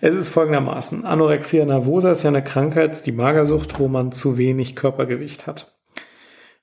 es 0.00 0.16
ist 0.16 0.28
folgendermaßen. 0.28 1.04
Anorexia 1.04 1.66
nervosa 1.66 2.10
ist 2.10 2.22
ja 2.22 2.30
eine 2.30 2.42
Krankheit, 2.42 3.04
die 3.04 3.12
Magersucht, 3.12 3.78
wo 3.78 3.88
man 3.88 4.10
zu 4.10 4.38
wenig 4.38 4.74
Körpergewicht 4.74 5.46
hat, 5.46 5.76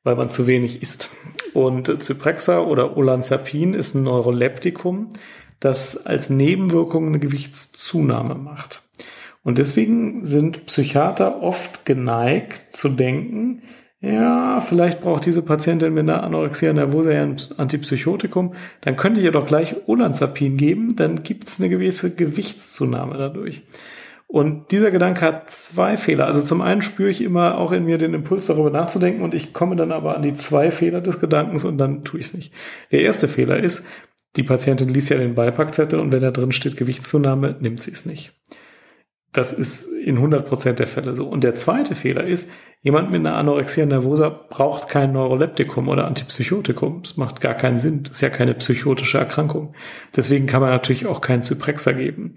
weil 0.04 0.16
man 0.16 0.32
zu 0.32 0.48
wenig 0.48 0.82
isst. 0.82 1.12
Und 1.54 2.02
Zyprexa 2.02 2.62
oder 2.62 2.98
Olanzapin 2.98 3.76
ist 3.76 3.94
ein 3.94 4.02
Neuroleptikum, 4.02 5.10
das 5.66 6.06
als 6.06 6.30
Nebenwirkung 6.30 7.08
eine 7.08 7.20
Gewichtszunahme 7.20 8.36
macht. 8.36 8.84
Und 9.44 9.58
deswegen 9.58 10.24
sind 10.24 10.66
Psychiater 10.68 11.42
oft 11.42 11.86
geneigt 11.86 12.72
zu 12.72 12.90
denken, 12.90 13.62
ja, 14.00 14.60
vielleicht 14.60 15.02
braucht 15.02 15.26
diese 15.26 15.42
Patientin 15.42 15.94
mit 15.94 16.04
einer 16.04 16.24
Anorexia 16.24 16.74
nervosa 16.74 17.12
ja 17.12 17.24
ein 17.24 17.38
Antipsychotikum, 17.58 18.54
dann 18.82 18.96
könnte 18.96 19.20
ich 19.20 19.26
ihr 19.26 19.32
doch 19.32 19.48
gleich 19.48 19.76
Olanzapin 19.88 20.58
geben, 20.58 20.96
dann 20.96 21.24
gibt 21.24 21.48
es 21.48 21.60
eine 21.60 21.70
gewisse 21.70 22.14
Gewichtszunahme 22.14 23.18
dadurch. 23.18 23.64
Und 24.28 24.72
dieser 24.72 24.92
Gedanke 24.92 25.22
hat 25.22 25.50
zwei 25.50 25.98
Fehler. 25.98 26.26
Also 26.26 26.42
zum 26.42 26.62
einen 26.62 26.82
spüre 26.82 27.10
ich 27.10 27.22
immer 27.22 27.58
auch 27.58 27.72
in 27.72 27.86
mir 27.86 27.98
den 27.98 28.14
Impuls, 28.14 28.48
darüber 28.48 28.70
nachzudenken 28.70 29.24
und 29.24 29.34
ich 29.34 29.54
komme 29.54 29.76
dann 29.76 29.92
aber 29.92 30.16
an 30.16 30.22
die 30.22 30.34
zwei 30.34 30.72
Fehler 30.72 31.02
des 31.02 31.20
Gedankens 31.20 31.64
und 31.64 31.78
dann 31.78 32.04
tue 32.04 32.20
ich 32.20 32.28
es 32.28 32.34
nicht. 32.34 32.54
Der 32.92 33.02
erste 33.02 33.28
Fehler 33.28 33.58
ist, 33.58 33.86
die 34.36 34.44
Patientin 34.44 34.90
liest 34.90 35.10
ja 35.10 35.18
den 35.18 35.36
Beipackzettel 35.36 36.00
und 36.00 36.12
wenn 36.12 36.22
da 36.22 36.32
drin 36.32 36.52
steht 36.52 36.78
Gewichtszunahme, 36.78 37.58
nimmt 37.60 37.82
sie 37.82 37.92
es 37.92 38.06
nicht. 38.06 38.34
Das 39.32 39.52
ist 39.52 39.92
in 39.92 40.18
100% 40.18 40.74
der 40.74 40.88
Fälle 40.88 41.14
so. 41.14 41.28
Und 41.28 41.44
der 41.44 41.56
zweite 41.56 41.94
Fehler 41.94 42.26
ist, 42.26 42.50
jemand 42.86 43.10
mit 43.10 43.20
einer 43.20 43.36
Anorexia 43.36 43.86
nervosa 43.88 44.30
braucht 44.30 44.88
kein 44.88 45.12
Neuroleptikum 45.12 45.90
oder 45.90 46.06
Antipsychotikum. 46.06 47.02
Das 47.02 47.18
macht 47.18 47.42
gar 47.42 47.56
keinen 47.56 47.80
Sinn. 47.80 48.04
Das 48.04 48.18
ist 48.18 48.22
ja 48.22 48.30
keine 48.30 48.54
psychotische 48.54 49.18
Erkrankung. 49.18 49.74
Deswegen 50.16 50.46
kann 50.46 50.62
man 50.62 50.70
natürlich 50.70 51.08
auch 51.08 51.20
keinen 51.20 51.42
Zyprexa 51.42 51.94
geben 51.94 52.36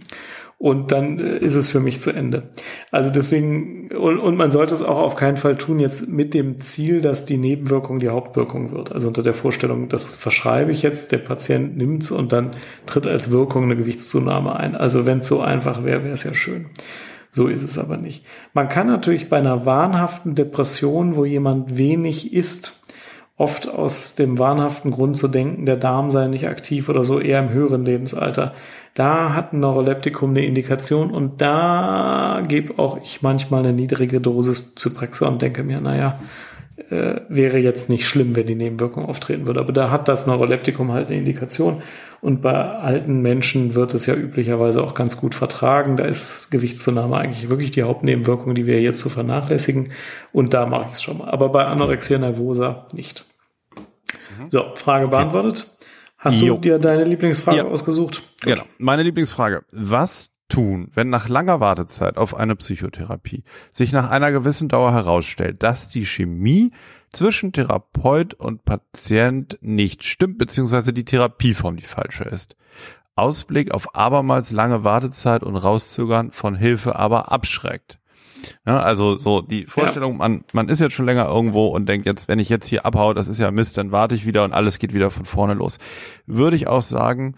und 0.57 0.91
dann 0.91 1.19
äh, 1.19 1.37
ist 1.37 1.55
es 1.55 1.69
für 1.69 1.81
mich 1.81 2.01
zu 2.01 2.13
Ende. 2.13 2.45
Also 2.91 3.11
deswegen, 3.11 3.91
und, 3.93 4.19
und 4.19 4.37
man 4.39 4.51
sollte 4.51 4.73
es 4.73 4.81
auch 4.81 4.99
auf 4.99 5.17
keinen 5.17 5.37
Fall 5.37 5.59
tun 5.59 5.81
jetzt 5.81 6.09
mit 6.09 6.33
dem 6.33 6.61
Ziel, 6.61 7.03
dass 7.03 7.27
die 7.27 7.37
Nebenwirkung 7.37 7.99
die 7.99 8.09
Hauptwirkung 8.09 8.73
wird. 8.73 8.91
Also 8.91 9.09
unter 9.09 9.23
der 9.23 9.35
Vorstellung, 9.35 9.91
das 9.91 10.07
verschreibe 10.07 10.73
ich 10.73 10.83
jetzt, 10.83 11.13
der 11.13 11.19
Patient 11.19 11.77
nimmt's 11.77 12.11
und 12.11 12.33
dann 12.33 12.57
tritt 12.87 13.07
als 13.07 13.31
Wirkung 13.31 13.65
eine 13.65 13.77
Gewichtszunahme 13.77 14.57
ein. 14.57 14.75
Also 14.75 15.05
wenn 15.05 15.19
es 15.19 15.29
so 15.29 15.43
einfach 15.43 15.85
wäre, 15.85 16.05
wäre 16.05 16.15
es 16.15 16.25
ja 16.25 16.33
schön. 16.33 16.71
So 17.31 17.47
ist 17.49 17.63
es 17.63 17.79
aber 17.79 17.97
nicht. 17.97 18.25
Man 18.55 18.69
kann 18.69 18.87
natürlich 18.87 19.29
bei 19.29 19.39
einer 19.39 19.67
wahnhaften 19.67 20.35
Depression, 20.35 21.17
wo 21.17 21.25
jemand 21.25 21.77
wenig 21.77 22.33
isst, 22.33 22.81
oft 23.37 23.69
aus 23.69 24.17
dem 24.17 24.39
wahnhaften 24.39 24.91
Grund 24.91 25.17
zu 25.17 25.29
denken, 25.29 25.65
der 25.65 25.77
Darm 25.77 26.11
sei 26.11 26.27
nicht 26.27 26.49
aktiv 26.49 26.89
oder 26.89 27.05
so, 27.05 27.21
eher 27.21 27.39
im 27.39 27.51
höheren 27.51 27.85
Lebensalter. 27.85 28.55
Da 28.95 29.33
hat 29.35 29.53
ein 29.53 29.61
Neuroleptikum 29.61 30.31
eine 30.31 30.45
Indikation 30.45 31.13
und 31.13 31.41
da 31.41 32.43
gebe 32.47 32.81
auch 32.81 32.99
ich 33.01 33.23
manchmal 33.23 33.61
eine 33.61 33.73
niedrige 33.73 34.21
Dosis 34.21 34.75
Zyprexa 34.75 35.29
und 35.29 35.41
denke 35.41 35.63
mir, 35.63 35.81
naja, 35.81 36.19
äh, 36.91 37.21
wäre 37.29 37.59
jetzt 37.59 37.91
nicht 37.91 38.07
schlimm, 38.07 38.37
wenn 38.37 38.47
die 38.47 38.55
Nebenwirkung 38.55 39.05
auftreten 39.05 39.47
würde. 39.47 39.61
Aber 39.61 39.73
da 39.73 39.91
hat 39.91 40.09
das 40.09 40.27
Neuroleptikum 40.27 40.93
halt 40.93 41.09
eine 41.09 41.19
Indikation. 41.19 41.83
Und 42.21 42.41
bei 42.43 42.53
alten 42.53 43.21
Menschen 43.21 43.75
wird 43.75 43.95
es 43.95 44.07
ja 44.07 44.15
üblicherweise 44.15 44.83
auch 44.83 44.95
ganz 44.95 45.17
gut 45.17 45.35
vertragen. 45.35 45.97
Da 45.97 46.05
ist 46.05 46.51
Gewichtszunahme 46.51 47.17
eigentlich 47.17 47.51
wirklich 47.51 47.71
die 47.71 47.83
Hauptnebenwirkung, 47.83 48.55
die 48.55 48.67
wir 48.67 48.81
jetzt 48.81 49.01
zu 49.01 49.09
vernachlässigen. 49.09 49.93
Und 50.33 50.55
da 50.55 50.67
mache 50.67 50.87
ich 50.87 50.93
es 50.95 51.03
schon 51.03 51.19
mal. 51.19 51.29
Aber 51.31 51.49
bei 51.51 51.67
Anorexia 51.67 52.19
nervosa 52.19 52.87
nicht. 52.93 53.25
Mhm. 53.77 54.51
So, 54.51 54.65
Frage 54.75 55.09
beantwortet. 55.09 55.69
Hast 56.17 56.41
jo. 56.41 56.55
du 56.55 56.61
dir 56.61 56.79
deine 56.79 57.05
Lieblingsfrage 57.05 57.59
ja. 57.59 57.65
ausgesucht? 57.65 58.23
Gut. 58.43 58.55
Genau. 58.55 58.63
Meine 58.79 59.03
Lieblingsfrage. 59.05 59.63
Was 59.71 60.33
tun, 60.49 60.91
wenn 60.95 61.11
nach 61.11 61.29
langer 61.29 61.61
Wartezeit 61.61 62.17
auf 62.17 62.35
eine 62.35 62.57
Psychotherapie 62.57 63.45
sich 63.71 63.93
nach 63.93 64.11
einer 64.11 64.33
gewissen 64.33 64.69
Dauer 64.69 64.93
herausstellt, 64.93 65.63
dass 65.63 65.89
die 65.89 66.07
Chemie 66.07 66.73
zwischen 67.13 67.53
Therapeut 67.53 68.35
und 68.35 68.65
Patient 68.65 69.59
nicht 69.61 70.05
stimmt, 70.05 70.39
beziehungsweise 70.39 70.93
die 70.93 71.05
Therapieform 71.05 71.77
die 71.77 71.85
falsche 71.85 72.25
ist. 72.25 72.57
Ausblick 73.17 73.73
auf 73.73 73.97
abermals 73.97 74.53
lange 74.53 74.85
Wartezeit 74.85 75.43
und 75.43 75.57
Rauszögern 75.57 76.31
von 76.31 76.55
Hilfe 76.55 76.97
aber 76.97 77.33
abschreckt. 77.33 77.99
Ja, 78.65 78.81
also 78.81 79.19
so 79.19 79.43
die 79.43 79.67
Vorstellung, 79.67 80.13
ja. 80.13 80.19
man, 80.19 80.45
man 80.53 80.69
ist 80.69 80.81
jetzt 80.81 80.95
schon 80.95 81.07
länger 81.07 81.27
irgendwo 81.27 81.67
und 81.67 81.89
denkt 81.89 82.07
jetzt, 82.07 82.29
wenn 82.29 82.39
ich 82.39 82.49
jetzt 82.49 82.69
hier 82.69 82.87
abhaue, 82.87 83.15
das 83.15 83.27
ist 83.27 83.41
ja 83.41 83.51
Mist, 83.51 83.77
dann 83.77 83.91
warte 83.91 84.15
ich 84.15 84.27
wieder 84.27 84.45
und 84.45 84.53
alles 84.53 84.79
geht 84.79 84.95
wieder 84.95 85.11
von 85.11 85.25
vorne 85.25 85.55
los. 85.55 85.79
Würde 86.27 86.57
ich 86.57 86.69
auch 86.69 86.83
sagen, 86.83 87.35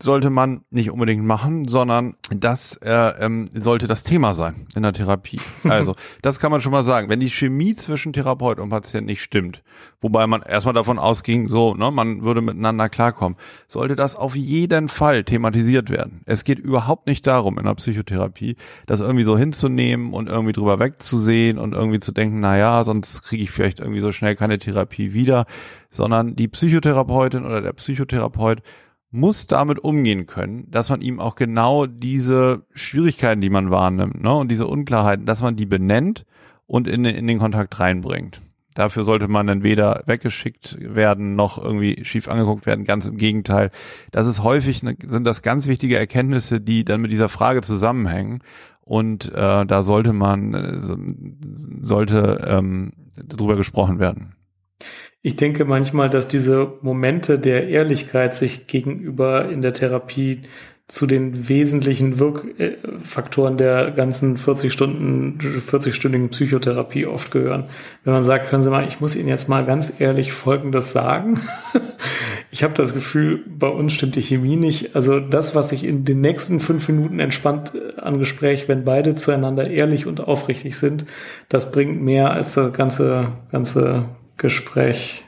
sollte 0.00 0.30
man 0.30 0.62
nicht 0.70 0.90
unbedingt 0.90 1.24
machen, 1.24 1.68
sondern 1.68 2.14
das 2.30 2.76
äh, 2.82 2.90
ähm, 3.24 3.44
sollte 3.52 3.86
das 3.86 4.04
Thema 4.04 4.34
sein 4.34 4.66
in 4.74 4.82
der 4.82 4.92
Therapie. 4.92 5.40
Also, 5.72 5.94
das 6.22 6.38
kann 6.38 6.50
man 6.50 6.60
schon 6.60 6.72
mal 6.72 6.82
sagen. 6.82 7.08
Wenn 7.08 7.20
die 7.20 7.30
Chemie 7.30 7.74
zwischen 7.74 8.12
Therapeut 8.12 8.58
und 8.58 8.68
Patient 8.68 9.06
nicht 9.06 9.22
stimmt, 9.22 9.62
wobei 10.00 10.26
man 10.26 10.42
erstmal 10.42 10.74
davon 10.74 10.98
ausging, 10.98 11.48
so, 11.48 11.74
ne, 11.74 11.90
man 11.90 12.24
würde 12.24 12.42
miteinander 12.42 12.88
klarkommen, 12.88 13.38
sollte 13.68 13.96
das 13.96 14.16
auf 14.16 14.34
jeden 14.34 14.88
Fall 14.88 15.24
thematisiert 15.24 15.88
werden. 15.88 16.22
Es 16.26 16.44
geht 16.44 16.58
überhaupt 16.58 17.06
nicht 17.06 17.26
darum, 17.26 17.58
in 17.58 17.64
der 17.64 17.74
Psychotherapie, 17.74 18.56
das 18.86 19.00
irgendwie 19.00 19.24
so 19.24 19.38
hinzunehmen 19.38 20.12
und 20.12 20.28
irgendwie 20.28 20.52
drüber 20.52 20.78
wegzusehen 20.78 21.58
und 21.58 21.72
irgendwie 21.72 22.00
zu 22.00 22.12
denken, 22.12 22.40
na 22.40 22.58
ja, 22.58 22.84
sonst 22.84 23.22
kriege 23.22 23.44
ich 23.44 23.50
vielleicht 23.50 23.80
irgendwie 23.80 24.00
so 24.00 24.12
schnell 24.12 24.34
keine 24.34 24.58
Therapie 24.58 25.14
wieder, 25.14 25.46
sondern 25.90 26.36
die 26.36 26.48
Psychotherapeutin 26.48 27.44
oder 27.44 27.60
der 27.62 27.72
Psychotherapeut 27.72 28.62
muss 29.12 29.46
damit 29.46 29.78
umgehen 29.78 30.26
können, 30.26 30.70
dass 30.70 30.88
man 30.88 31.02
ihm 31.02 31.20
auch 31.20 31.36
genau 31.36 31.86
diese 31.86 32.64
Schwierigkeiten, 32.74 33.42
die 33.42 33.50
man 33.50 33.70
wahrnimmt, 33.70 34.22
ne, 34.22 34.34
und 34.34 34.50
diese 34.50 34.66
Unklarheiten, 34.66 35.26
dass 35.26 35.42
man 35.42 35.54
die 35.54 35.66
benennt 35.66 36.24
und 36.66 36.88
in, 36.88 37.04
in 37.04 37.26
den 37.26 37.38
Kontakt 37.38 37.78
reinbringt. 37.78 38.40
Dafür 38.74 39.04
sollte 39.04 39.28
man 39.28 39.46
dann 39.46 39.64
weder 39.64 40.02
weggeschickt 40.06 40.78
werden 40.80 41.36
noch 41.36 41.62
irgendwie 41.62 42.02
schief 42.06 42.26
angeguckt 42.26 42.64
werden. 42.64 42.86
Ganz 42.86 43.06
im 43.06 43.18
Gegenteil. 43.18 43.70
Das 44.12 44.26
ist 44.26 44.42
häufig, 44.42 44.82
ne, 44.82 44.96
sind 45.04 45.26
das 45.26 45.42
ganz 45.42 45.66
wichtige 45.66 45.98
Erkenntnisse, 45.98 46.62
die 46.62 46.84
dann 46.84 47.02
mit 47.02 47.12
dieser 47.12 47.28
Frage 47.28 47.60
zusammenhängen. 47.60 48.42
Und 48.80 49.30
äh, 49.34 49.66
da 49.66 49.82
sollte 49.82 50.14
man, 50.14 50.54
äh, 50.54 50.80
sollte 51.82 52.44
ähm, 52.48 52.92
drüber 53.14 53.56
gesprochen 53.56 53.98
werden. 53.98 54.36
Ich 55.22 55.36
denke 55.36 55.64
manchmal, 55.64 56.10
dass 56.10 56.26
diese 56.26 56.74
Momente 56.82 57.38
der 57.38 57.68
Ehrlichkeit 57.68 58.34
sich 58.34 58.66
gegenüber 58.66 59.48
in 59.48 59.62
der 59.62 59.72
Therapie 59.72 60.42
zu 60.88 61.06
den 61.06 61.48
wesentlichen 61.48 62.18
Wirkfaktoren 62.18 63.56
der 63.56 63.92
ganzen 63.92 64.36
40 64.36 64.72
Stunden, 64.72 65.38
40-stündigen 65.40 66.28
Psychotherapie 66.28 67.06
oft 67.06 67.30
gehören. 67.30 67.70
Wenn 68.04 68.12
man 68.12 68.24
sagt, 68.24 68.50
können 68.50 68.62
Sie 68.62 68.68
mal, 68.68 68.86
ich 68.86 69.00
muss 69.00 69.16
Ihnen 69.16 69.28
jetzt 69.28 69.48
mal 69.48 69.64
ganz 69.64 70.00
ehrlich 70.00 70.32
Folgendes 70.32 70.92
sagen. 70.92 71.40
Ich 72.54 72.62
habe 72.62 72.74
das 72.74 72.92
Gefühl, 72.92 73.42
bei 73.46 73.68
uns 73.68 73.94
stimmt 73.94 74.14
die 74.14 74.20
Chemie 74.20 74.56
nicht. 74.56 74.94
Also 74.94 75.20
das, 75.20 75.54
was 75.54 75.70
sich 75.70 75.84
in 75.84 76.04
den 76.04 76.20
nächsten 76.20 76.60
fünf 76.60 76.86
Minuten 76.86 77.18
entspannt 77.18 77.72
äh, 77.74 77.98
an 77.98 78.18
Gespräch, 78.18 78.68
wenn 78.68 78.84
beide 78.84 79.14
zueinander 79.14 79.70
ehrlich 79.70 80.06
und 80.06 80.20
aufrichtig 80.20 80.76
sind, 80.76 81.06
das 81.48 81.72
bringt 81.72 82.02
mehr 82.02 82.30
als 82.30 82.52
das 82.52 82.74
ganze, 82.74 83.28
ganze 83.50 84.04
Gespräch 84.42 85.24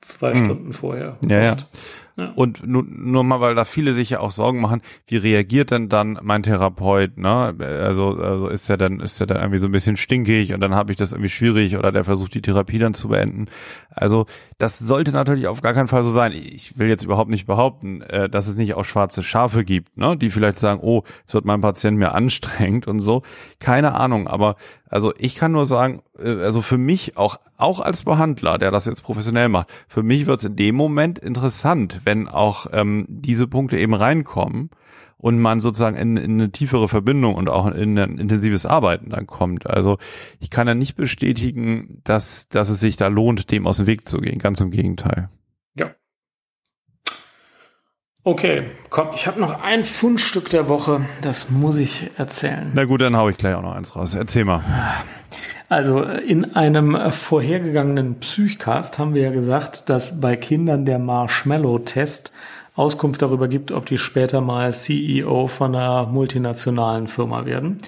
zwei 0.00 0.34
hm. 0.34 0.44
Stunden 0.44 0.72
vorher. 0.72 1.16
Ja, 1.26 1.52
oft. 1.52 1.60
ja. 1.60 1.68
Ja. 2.16 2.32
Und 2.34 2.66
nur, 2.66 2.84
nur 2.84 3.24
mal, 3.24 3.40
weil 3.40 3.54
da 3.54 3.64
viele 3.64 3.94
sich 3.94 4.10
ja 4.10 4.20
auch 4.20 4.30
Sorgen 4.30 4.60
machen, 4.60 4.82
wie 5.06 5.16
reagiert 5.16 5.70
denn 5.70 5.88
dann 5.88 6.18
mein 6.22 6.42
Therapeut, 6.42 7.16
ne? 7.16 7.54
Also, 7.58 8.18
also 8.18 8.48
ist 8.48 8.68
er 8.68 8.76
dann, 8.76 9.00
ist 9.00 9.18
er 9.18 9.26
dann 9.26 9.38
irgendwie 9.38 9.58
so 9.58 9.66
ein 9.66 9.72
bisschen 9.72 9.96
stinkig 9.96 10.52
und 10.52 10.60
dann 10.60 10.74
habe 10.74 10.92
ich 10.92 10.98
das 10.98 11.12
irgendwie 11.12 11.30
schwierig 11.30 11.76
oder 11.78 11.90
der 11.90 12.04
versucht 12.04 12.34
die 12.34 12.42
Therapie 12.42 12.78
dann 12.78 12.92
zu 12.92 13.08
beenden. 13.08 13.46
Also, 13.90 14.26
das 14.58 14.78
sollte 14.78 15.12
natürlich 15.12 15.46
auf 15.46 15.62
gar 15.62 15.72
keinen 15.72 15.88
Fall 15.88 16.02
so 16.02 16.10
sein. 16.10 16.32
Ich 16.32 16.78
will 16.78 16.88
jetzt 16.88 17.04
überhaupt 17.04 17.30
nicht 17.30 17.46
behaupten, 17.46 18.02
äh, 18.02 18.28
dass 18.28 18.46
es 18.46 18.56
nicht 18.56 18.74
auch 18.74 18.84
schwarze 18.84 19.22
Schafe 19.22 19.64
gibt, 19.64 19.96
ne? 19.96 20.14
Die 20.16 20.28
vielleicht 20.28 20.58
sagen, 20.58 20.80
oh, 20.82 21.04
es 21.26 21.32
wird 21.32 21.46
mein 21.46 21.60
Patient 21.60 21.96
mir 21.96 22.12
anstrengend 22.14 22.86
und 22.86 23.00
so. 23.00 23.22
Keine 23.58 23.94
Ahnung, 23.94 24.28
aber 24.28 24.56
also 24.92 25.14
ich 25.18 25.36
kann 25.36 25.52
nur 25.52 25.64
sagen, 25.64 26.02
äh, 26.18 26.28
also 26.28 26.60
für 26.60 26.76
mich 26.76 27.16
auch, 27.16 27.40
auch 27.56 27.80
als 27.80 28.04
Behandler, 28.04 28.58
der 28.58 28.70
das 28.70 28.84
jetzt 28.84 29.02
professionell 29.02 29.48
macht, 29.48 29.68
für 29.88 30.02
mich 30.02 30.26
wird 30.26 30.38
es 30.38 30.44
in 30.44 30.56
dem 30.56 30.76
Moment 30.76 31.18
interessant, 31.18 32.02
wenn 32.04 32.28
auch 32.28 32.66
ähm, 32.72 33.06
diese 33.08 33.46
Punkte 33.46 33.78
eben 33.78 33.94
reinkommen 33.94 34.68
und 35.16 35.40
man 35.40 35.60
sozusagen 35.60 35.96
in, 35.96 36.16
in 36.18 36.32
eine 36.32 36.52
tiefere 36.52 36.88
Verbindung 36.88 37.36
und 37.36 37.48
auch 37.48 37.68
in 37.68 37.98
ein 37.98 38.18
intensives 38.18 38.66
Arbeiten 38.66 39.10
dann 39.10 39.26
kommt. 39.26 39.66
Also 39.66 39.96
ich 40.40 40.50
kann 40.50 40.68
ja 40.68 40.74
nicht 40.74 40.94
bestätigen, 40.96 42.00
dass, 42.04 42.48
dass 42.48 42.68
es 42.68 42.80
sich 42.80 42.96
da 42.96 43.06
lohnt, 43.06 43.50
dem 43.50 43.66
aus 43.66 43.78
dem 43.78 43.86
Weg 43.86 44.06
zu 44.06 44.18
gehen. 44.18 44.38
Ganz 44.38 44.60
im 44.60 44.70
Gegenteil. 44.70 45.30
Okay, 48.24 48.66
komm, 48.88 49.08
ich 49.14 49.26
habe 49.26 49.40
noch 49.40 49.64
ein 49.64 49.82
Fundstück 49.82 50.48
der 50.48 50.68
Woche, 50.68 51.04
das 51.22 51.50
muss 51.50 51.76
ich 51.78 52.08
erzählen. 52.18 52.70
Na 52.72 52.84
gut, 52.84 53.00
dann 53.00 53.16
hau 53.16 53.28
ich 53.28 53.36
gleich 53.36 53.56
auch 53.56 53.62
noch 53.62 53.74
eins 53.74 53.96
raus. 53.96 54.14
Erzähl 54.14 54.44
mal. 54.44 54.62
Also 55.68 56.02
in 56.02 56.54
einem 56.54 56.96
vorhergegangenen 57.10 58.20
Psychcast 58.20 59.00
haben 59.00 59.14
wir 59.14 59.22
ja 59.22 59.32
gesagt, 59.32 59.88
dass 59.90 60.20
bei 60.20 60.36
Kindern 60.36 60.84
der 60.84 61.00
Marshmallow-Test 61.00 62.32
Auskunft 62.76 63.20
darüber 63.22 63.48
gibt, 63.48 63.72
ob 63.72 63.86
die 63.86 63.98
später 63.98 64.40
mal 64.40 64.72
CEO 64.72 65.48
von 65.48 65.74
einer 65.74 66.06
multinationalen 66.06 67.08
Firma 67.08 67.44
werden 67.44 67.78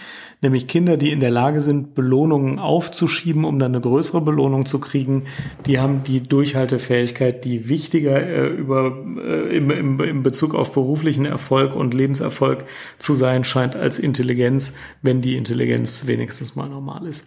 nämlich 0.45 0.68
Kinder, 0.68 0.97
die 0.97 1.11
in 1.11 1.18
der 1.18 1.30
Lage 1.30 1.61
sind, 1.61 1.97
Belohnungen 1.97 2.61
aufzuschieben, 2.61 3.45
um 3.45 3.59
dann 3.59 3.72
eine 3.72 3.80
größere 3.80 4.20
Belohnung 4.20 4.66
zu 4.66 4.78
kriegen, 4.78 5.24
die 5.66 5.80
haben 5.80 6.05
die 6.05 6.20
Durchhaltefähigkeit, 6.20 7.45
die 7.45 7.68
wichtiger 7.68 8.22
äh, 8.22 8.47
über, 8.47 8.97
äh, 9.18 9.57
im, 9.57 9.70
im, 9.70 10.01
im 10.01 10.22
Bezug 10.22 10.55
auf 10.55 10.72
beruflichen 10.72 11.24
Erfolg 11.24 11.74
und 11.74 11.95
Lebenserfolg 11.95 12.64
zu 12.99 13.12
sein 13.12 13.42
scheint 13.42 13.74
als 13.74 13.99
Intelligenz, 13.99 14.74
wenn 15.03 15.20
die 15.20 15.36
Intelligenz 15.36 16.07
wenigstens 16.07 16.55
mal 16.55 16.68
normal 16.68 17.07
ist. 17.07 17.26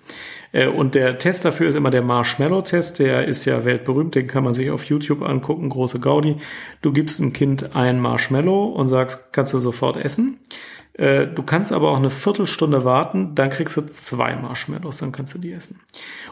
Äh, 0.52 0.68
und 0.68 0.96
der 0.96 1.18
Test 1.18 1.44
dafür 1.44 1.68
ist 1.68 1.76
immer 1.76 1.90
der 1.90 2.04
Marshmallow-Test, 2.04 3.00
der 3.00 3.28
ist 3.28 3.46
ja 3.46 3.66
weltberühmt, 3.66 4.16
den 4.16 4.28
kann 4.28 4.44
man 4.44 4.54
sich 4.54 4.70
auf 4.70 4.86
YouTube 4.86 5.22
angucken, 5.22 5.70
große 5.70 6.00
Gaudi. 6.00 6.38
Du 6.82 6.94
gibst 6.94 7.20
einem 7.20 7.34
Kind 7.34 7.76
ein 7.76 8.00
Marshmallow 8.00 8.66
und 8.66 8.88
sagst, 8.88 9.34
kannst 9.34 9.54
du 9.54 9.60
sofort 9.60 9.98
essen. 9.98 10.40
Äh, 10.98 11.28
du 11.28 11.44
kannst 11.44 11.72
aber 11.72 11.92
auch 11.92 11.98
eine 11.98 12.10
Viertelstunde 12.10 12.84
warten, 12.84 13.36
dann 13.36 13.50
kriegst 13.50 13.78
du 13.78 13.82
zwei 13.82 14.36
Marshmallows, 14.36 14.98
dann 14.98 15.12
kannst 15.12 15.36
du 15.36 15.40
die 15.40 15.52
essen. 15.52 15.80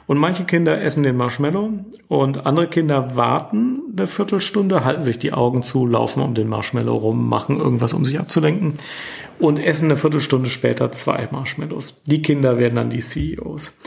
Und 0.07 0.17
manche 0.17 0.43
Kinder 0.43 0.81
essen 0.81 1.03
den 1.03 1.17
Marshmallow 1.17 1.85
und 2.07 2.45
andere 2.45 2.67
Kinder 2.67 3.15
warten 3.15 3.81
eine 3.95 4.07
Viertelstunde, 4.07 4.83
halten 4.83 5.03
sich 5.03 5.19
die 5.19 5.33
Augen 5.33 5.61
zu, 5.61 5.85
laufen 5.85 6.21
um 6.21 6.33
den 6.33 6.49
Marshmallow 6.49 6.95
rum, 6.95 7.29
machen 7.29 7.59
irgendwas, 7.59 7.93
um 7.93 8.05
sich 8.05 8.19
abzulenken 8.19 8.73
und 9.39 9.59
essen 9.59 9.85
eine 9.85 9.97
Viertelstunde 9.97 10.49
später 10.49 10.91
zwei 10.91 11.27
Marshmallows. 11.31 12.01
Die 12.05 12.21
Kinder 12.21 12.57
werden 12.57 12.75
dann 12.75 12.89
die 12.89 12.99
CEOs. 12.99 13.79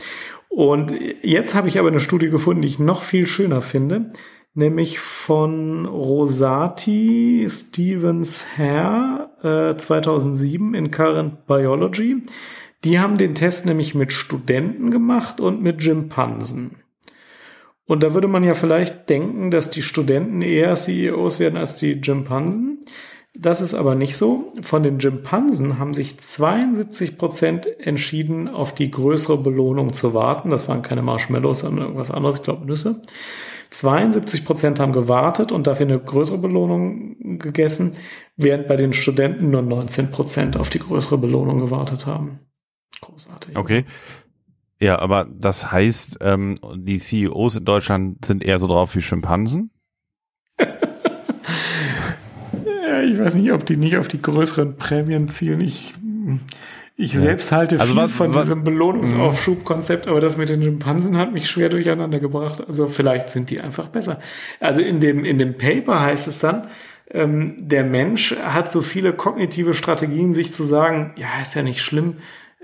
Und 0.47 0.93
jetzt 1.21 1.53
habe 1.55 1.67
ich 1.67 1.77
aber 1.77 1.89
eine 1.89 1.99
Studie 1.99 2.29
gefunden, 2.29 2.63
die 2.63 2.69
ich 2.69 2.79
noch 2.79 3.03
viel 3.03 3.27
schöner 3.27 3.61
finde 3.61 4.09
nämlich 4.59 4.99
von 4.99 5.87
Rosati 5.87 7.47
Stevens 7.49 8.45
Herr 8.55 9.31
äh, 9.41 9.75
2007 9.75 10.75
in 10.75 10.91
Current 10.91 11.47
Biology. 11.47 12.17
Die 12.83 12.99
haben 12.99 13.17
den 13.17 13.33
Test 13.33 13.65
nämlich 13.65 13.95
mit 13.95 14.13
Studenten 14.13 14.91
gemacht 14.91 15.41
und 15.41 15.63
mit 15.63 15.81
Schimpansen. 15.81 16.75
Und 17.85 18.03
da 18.03 18.13
würde 18.13 18.27
man 18.27 18.43
ja 18.43 18.53
vielleicht 18.53 19.09
denken, 19.09 19.49
dass 19.49 19.71
die 19.71 19.81
Studenten 19.81 20.43
eher 20.43 20.75
CEOs 20.75 21.39
werden 21.39 21.57
als 21.57 21.77
die 21.77 21.99
Schimpansen. 22.03 22.81
Das 23.35 23.61
ist 23.61 23.73
aber 23.73 23.95
nicht 23.95 24.15
so. 24.15 24.53
Von 24.61 24.83
den 24.83 25.01
Schimpansen 25.01 25.79
haben 25.79 25.93
sich 25.93 26.19
72 26.19 27.17
Prozent 27.17 27.67
entschieden, 27.79 28.47
auf 28.47 28.75
die 28.75 28.91
größere 28.91 29.37
Belohnung 29.37 29.93
zu 29.93 30.13
warten. 30.13 30.51
Das 30.51 30.67
waren 30.67 30.81
keine 30.81 31.01
Marshmallows, 31.01 31.59
sondern 31.59 31.85
irgendwas 31.85 32.11
anderes, 32.11 32.37
ich 32.37 32.43
glaube 32.43 32.65
Nüsse. 32.65 33.01
72 33.71 34.45
Prozent 34.45 34.79
haben 34.79 34.93
gewartet 34.93 35.51
und 35.51 35.67
dafür 35.67 35.85
eine 35.85 35.99
größere 35.99 36.39
Belohnung 36.39 37.39
gegessen, 37.39 37.95
während 38.35 38.67
bei 38.67 38.75
den 38.75 38.93
Studenten 38.93 39.51
nur 39.51 39.61
19 39.61 40.11
Prozent 40.11 40.57
auf 40.57 40.69
die 40.69 40.79
größere 40.79 41.17
Belohnung 41.17 41.59
gewartet 41.59 42.05
haben. 42.05 42.39
Großartig. 43.01 43.55
Okay. 43.55 43.85
Ja, 44.81 44.99
aber 44.99 45.27
das 45.31 45.71
heißt, 45.71 46.19
ähm, 46.21 46.55
die 46.75 46.99
CEOs 46.99 47.57
in 47.57 47.65
Deutschland 47.65 48.25
sind 48.25 48.43
eher 48.43 48.57
so 48.59 48.67
drauf 48.67 48.95
wie 48.95 49.01
Schimpansen? 49.01 49.71
ja, 50.57 50.67
ich 53.03 53.19
weiß 53.19 53.35
nicht, 53.35 53.51
ob 53.51 53.65
die 53.65 53.77
nicht 53.77 53.97
auf 53.97 54.07
die 54.07 54.21
größeren 54.21 54.77
Prämien 54.77 55.27
zielen. 55.27 55.61
Ich, 55.61 55.93
ich 57.01 57.13
ja. 57.13 57.21
selbst 57.21 57.53
halte 57.53 57.79
also 57.79 57.93
viel 57.93 58.03
was, 58.03 58.11
von 58.11 58.35
was, 58.35 58.43
diesem 58.43 58.65
Belohnungsaufschubkonzept, 58.65 60.09
aber 60.09 60.19
das 60.19 60.35
mit 60.35 60.49
den 60.49 60.61
Schimpansen 60.61 61.15
hat 61.15 61.31
mich 61.31 61.49
schwer 61.49 61.69
durcheinander 61.69 62.19
gebracht. 62.19 62.61
Also 62.67 62.87
vielleicht 62.87 63.29
sind 63.29 63.49
die 63.49 63.61
einfach 63.61 63.87
besser. 63.87 64.19
Also 64.59 64.81
in 64.81 64.99
dem, 64.99 65.23
in 65.23 65.39
dem 65.39 65.57
Paper 65.57 66.01
heißt 66.01 66.27
es 66.27 66.39
dann, 66.39 66.67
ähm, 67.09 67.55
der 67.57 67.85
Mensch 67.85 68.35
hat 68.35 68.69
so 68.69 68.81
viele 68.81 69.13
kognitive 69.13 69.73
Strategien, 69.73 70.33
sich 70.33 70.51
zu 70.51 70.65
sagen, 70.65 71.13
ja, 71.15 71.27
ist 71.41 71.55
ja 71.55 71.63
nicht 71.63 71.81
schlimm, 71.81 72.15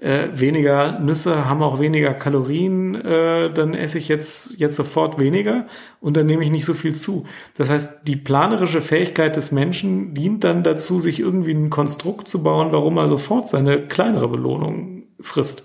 äh, 0.06 0.30
weniger 0.40 1.00
Nüsse 1.00 1.50
haben 1.50 1.64
auch 1.64 1.80
weniger 1.80 2.14
Kalorien, 2.14 2.94
äh, 2.94 3.52
dann 3.52 3.74
esse 3.74 3.98
ich 3.98 4.08
jetzt, 4.08 4.60
jetzt 4.60 4.76
sofort 4.76 5.20
weniger 5.20 5.66
und 6.00 6.16
dann 6.16 6.28
nehme 6.28 6.44
ich 6.44 6.52
nicht 6.52 6.66
so 6.66 6.76
viel 6.76 6.94
zu. 6.94 7.26
Das 7.58 7.72
heißt, 7.72 7.90
die 8.06 8.16
planerische 8.16 8.82
Fähigkeit 8.82 9.36
des 9.36 9.52
Menschen 9.52 10.14
dient 10.14 10.44
dann 10.44 10.62
dazu, 10.62 11.00
sich 11.00 11.20
irgendwie 11.20 11.54
ein 11.54 11.72
Konstrukt 11.72 12.28
zu 12.28 12.44
bauen, 12.44 12.72
warum 12.72 12.98
er 12.98 13.08
sofort 13.08 13.50
seine 13.50 13.88
kleinere 13.88 14.28
Belohnung 14.28 15.04
frisst. 15.20 15.64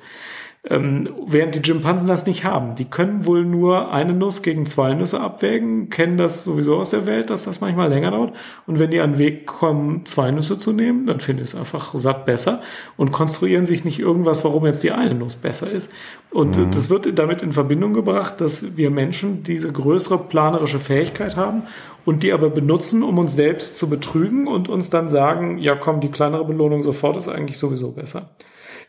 Ähm, 0.69 1.09
während 1.27 1.55
die 1.55 1.65
Schimpansen 1.65 2.07
das 2.07 2.27
nicht 2.27 2.45
haben. 2.45 2.75
Die 2.75 2.85
können 2.85 3.25
wohl 3.25 3.47
nur 3.47 3.93
eine 3.93 4.13
Nuss 4.13 4.43
gegen 4.43 4.67
zwei 4.67 4.93
Nüsse 4.93 5.19
abwägen, 5.19 5.89
kennen 5.89 6.19
das 6.19 6.45
sowieso 6.45 6.77
aus 6.77 6.91
der 6.91 7.07
Welt, 7.07 7.31
dass 7.31 7.45
das 7.45 7.63
manchmal 7.63 7.89
länger 7.89 8.11
dauert. 8.11 8.35
Und 8.67 8.79
wenn 8.79 8.91
die 8.91 9.01
an 9.01 9.13
den 9.13 9.19
Weg 9.19 9.47
kommen, 9.47 10.05
zwei 10.05 10.31
Nüsse 10.31 10.59
zu 10.59 10.75
nehmen, 10.75 11.07
dann 11.07 11.19
finden 11.19 11.47
sie 11.47 11.53
es 11.53 11.59
einfach 11.59 11.95
satt 11.95 12.27
besser 12.27 12.61
und 12.99 13.11
konstruieren 13.11 13.65
sich 13.65 13.87
nicht 13.87 14.01
irgendwas, 14.01 14.45
warum 14.45 14.67
jetzt 14.67 14.83
die 14.83 14.93
eine 14.93 15.15
Nuss 15.15 15.37
besser 15.37 15.71
ist. 15.71 15.91
Und 16.31 16.59
mhm. 16.59 16.71
das 16.73 16.91
wird 16.91 17.19
damit 17.19 17.41
in 17.41 17.55
Verbindung 17.55 17.95
gebracht, 17.95 18.43
dass 18.43 18.77
wir 18.77 18.91
Menschen 18.91 19.43
diese 19.43 19.73
größere 19.73 20.19
planerische 20.29 20.79
Fähigkeit 20.79 21.37
haben 21.37 21.63
und 22.05 22.23
die 22.23 22.35
aber 22.35 22.51
benutzen, 22.51 23.03
um 23.03 23.17
uns 23.17 23.35
selbst 23.35 23.79
zu 23.79 23.89
betrügen 23.89 24.47
und 24.47 24.69
uns 24.69 24.91
dann 24.91 25.09
sagen, 25.09 25.57
ja 25.57 25.75
komm, 25.75 26.01
die 26.01 26.11
kleinere 26.11 26.45
Belohnung 26.45 26.83
sofort 26.83 27.17
ist 27.17 27.29
eigentlich 27.29 27.57
sowieso 27.57 27.93
besser. 27.93 28.29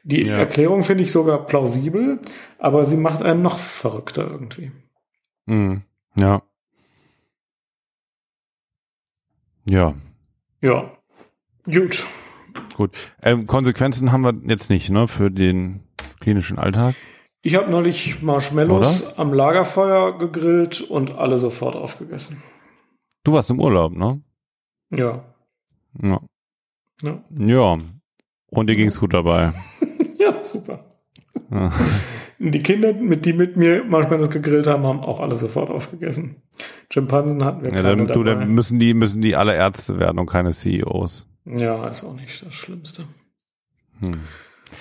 Die 0.04 0.24
ja. 0.24 0.38
Erklärung 0.38 0.84
finde 0.84 1.04
ich 1.04 1.12
sogar 1.12 1.46
plausibel, 1.46 2.20
aber 2.58 2.86
sie 2.86 2.98
macht 2.98 3.22
einen 3.22 3.42
noch 3.42 3.60
verrückter 3.60 4.30
irgendwie. 4.30 4.72
Mhm. 5.46 5.84
Ja. 6.18 6.42
Ja. 9.66 9.94
Ja. 10.62 10.92
Gut. 11.66 12.06
Gut. 12.76 12.92
Ähm, 13.22 13.46
Konsequenzen 13.46 14.12
haben 14.12 14.22
wir 14.22 14.34
jetzt 14.48 14.70
nicht, 14.70 14.90
ne, 14.90 15.08
für 15.08 15.30
den 15.30 15.82
klinischen 16.20 16.58
Alltag. 16.58 16.96
Ich 17.44 17.56
habe 17.56 17.72
neulich 17.72 18.22
Marshmallows 18.22 19.14
Oder? 19.14 19.20
am 19.20 19.34
Lagerfeuer 19.34 20.18
gegrillt 20.18 20.82
und 20.82 21.14
alle 21.14 21.38
sofort 21.38 21.76
aufgegessen. 21.76 22.42
Du 23.24 23.34
warst 23.34 23.50
im 23.50 23.60
Urlaub, 23.60 23.94
ne? 23.94 24.22
Ja. 24.96 25.24
Ja. 26.02 26.22
Ja. 27.02 27.24
ja. 27.30 27.78
Und 28.48 28.68
dir 28.68 28.76
ging's 28.76 29.00
gut 29.00 29.14
dabei. 29.14 29.54
Ja, 30.22 30.44
super. 30.44 30.86
Ja. 31.50 31.72
Die 32.44 32.60
Kinder, 32.60 32.92
mit 32.94 33.24
die 33.26 33.34
mit 33.34 33.56
mir 33.56 33.84
manchmal 33.84 34.18
das 34.18 34.32
gegrillt 34.32 34.66
haben, 34.66 34.84
haben 34.84 35.02
auch 35.02 35.20
alle 35.20 35.36
sofort 35.36 35.70
aufgegessen. 35.70 36.38
Schimpansen 36.92 37.46
hatten 37.46 37.64
wir 37.64 37.72
ja, 37.72 37.84
keine 37.84 37.98
dann, 37.98 38.08
dabei. 38.08 38.14
Du, 38.14 38.24
dann 38.24 38.50
müssen 38.50 38.80
die, 38.80 38.96
müssen 38.96 39.22
die 39.22 39.36
alle 39.36 39.54
Ärzte 39.54 40.00
werden 40.00 40.18
und 40.18 40.26
keine 40.26 40.52
CEOs. 40.52 41.28
Ja, 41.46 41.88
ist 41.88 42.04
auch 42.04 42.16
nicht 42.16 42.44
das 42.44 42.56
Schlimmste. 42.56 43.04
Hm. 44.02 44.22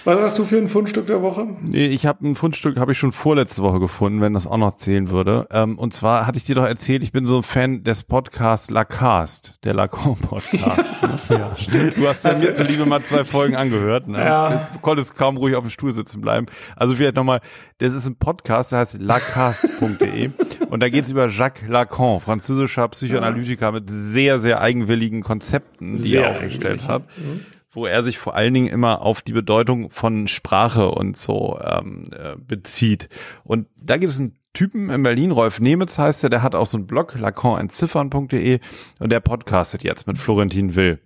Was 0.05 0.18
hast 0.18 0.38
du 0.38 0.45
für 0.45 0.57
ein 0.57 0.68
Fundstück 0.68 1.07
der 1.07 1.22
Woche? 1.22 1.47
Ich 1.72 2.07
habe 2.07 2.26
ein 2.26 2.34
Fundstück, 2.34 2.78
habe 2.78 2.93
ich 2.93 2.99
schon 2.99 3.12
vorletzte 3.12 3.62
Woche 3.62 3.80
gefunden, 3.80 4.20
wenn 4.20 4.32
das 4.32 4.47
auch 4.47 4.57
noch 4.57 4.76
zählen 4.76 5.11
würde. 5.11 5.47
Ähm, 5.51 5.78
und 5.78 5.93
zwar 5.93 6.26
hatte 6.26 6.38
ich 6.38 6.45
dir 6.45 6.55
doch 6.55 6.64
erzählt, 6.64 7.03
ich 7.03 7.12
bin 7.12 7.26
so 7.26 7.38
ein 7.38 7.43
Fan 7.43 7.84
des 7.84 8.05
Podcasts 8.05 8.70
Lacast, 8.70 9.59
der 9.64 9.74
Lacan-Podcast. 9.74 10.97
Ja, 11.03 11.09
ne? 11.28 11.38
ja, 11.38 11.57
stimmt. 11.57 11.97
Du 11.97 12.09
hast 12.09 12.24
ja 12.24 12.30
also, 12.30 12.47
mir 12.47 12.53
zuliebe 12.53 12.86
mal 12.86 13.03
zwei 13.03 13.24
Folgen 13.24 13.57
angehört. 13.57 14.09
Ne? 14.09 14.18
Ja. 14.18 14.68
Du 14.72 14.78
konntest 14.80 15.16
kaum 15.16 15.36
ruhig 15.36 15.55
auf 15.55 15.64
dem 15.64 15.70
Stuhl 15.70 15.93
sitzen 15.93 16.20
bleiben. 16.20 16.47
Also 16.76 16.95
vielleicht 16.95 17.16
nochmal, 17.16 17.41
das 17.78 17.93
ist 17.93 18.07
ein 18.09 18.16
Podcast, 18.16 18.72
der 18.72 18.80
heißt 18.80 19.01
lacast.de 19.01 20.30
und 20.70 20.82
da 20.82 20.88
geht's 20.88 21.11
über 21.11 21.28
Jacques 21.28 21.68
Lacan, 21.68 22.20
französischer 22.20 22.88
Psychoanalytiker 22.88 23.66
ja. 23.66 23.72
mit 23.72 23.91
sehr, 23.91 24.38
sehr 24.38 24.61
eigenwilligen 24.61 25.22
Konzepten, 25.22 25.93
die 25.93 25.99
sehr 25.99 26.24
er 26.24 26.30
aufgestellt 26.32 26.88
hat. 26.88 27.03
Mhm 27.16 27.45
wo 27.73 27.87
er 27.87 28.03
sich 28.03 28.18
vor 28.18 28.35
allen 28.35 28.55
Dingen 28.55 28.68
immer 28.68 29.03
auf 29.03 29.23
die 29.23 29.33
Bedeutung 29.33 29.91
von 29.91 30.27
Sprache 30.27 30.91
und 30.91 31.16
so 31.16 31.59
ähm, 31.62 32.05
äh, 32.12 32.37
bezieht. 32.37 33.09
Und 33.45 33.66
da 33.77 33.97
gibt 33.97 34.12
es 34.12 34.18
einen 34.18 34.37
Typen 34.53 34.91
in 34.91 35.03
Berlin, 35.03 35.31
Rolf 35.31 35.61
Nemitz 35.61 35.99
heißt 35.99 36.25
er, 36.25 36.31
der 36.31 36.43
hat 36.43 36.57
auch 36.57 36.66
so 36.66 36.77
einen 36.77 36.87
Blog, 36.87 37.16
lacanentziffern.de 37.16 38.59
und 38.99 39.12
der 39.12 39.21
podcastet 39.21 39.85
jetzt 39.85 40.09
mit 40.09 40.18
Florentin 40.18 40.75
Will. 40.75 40.99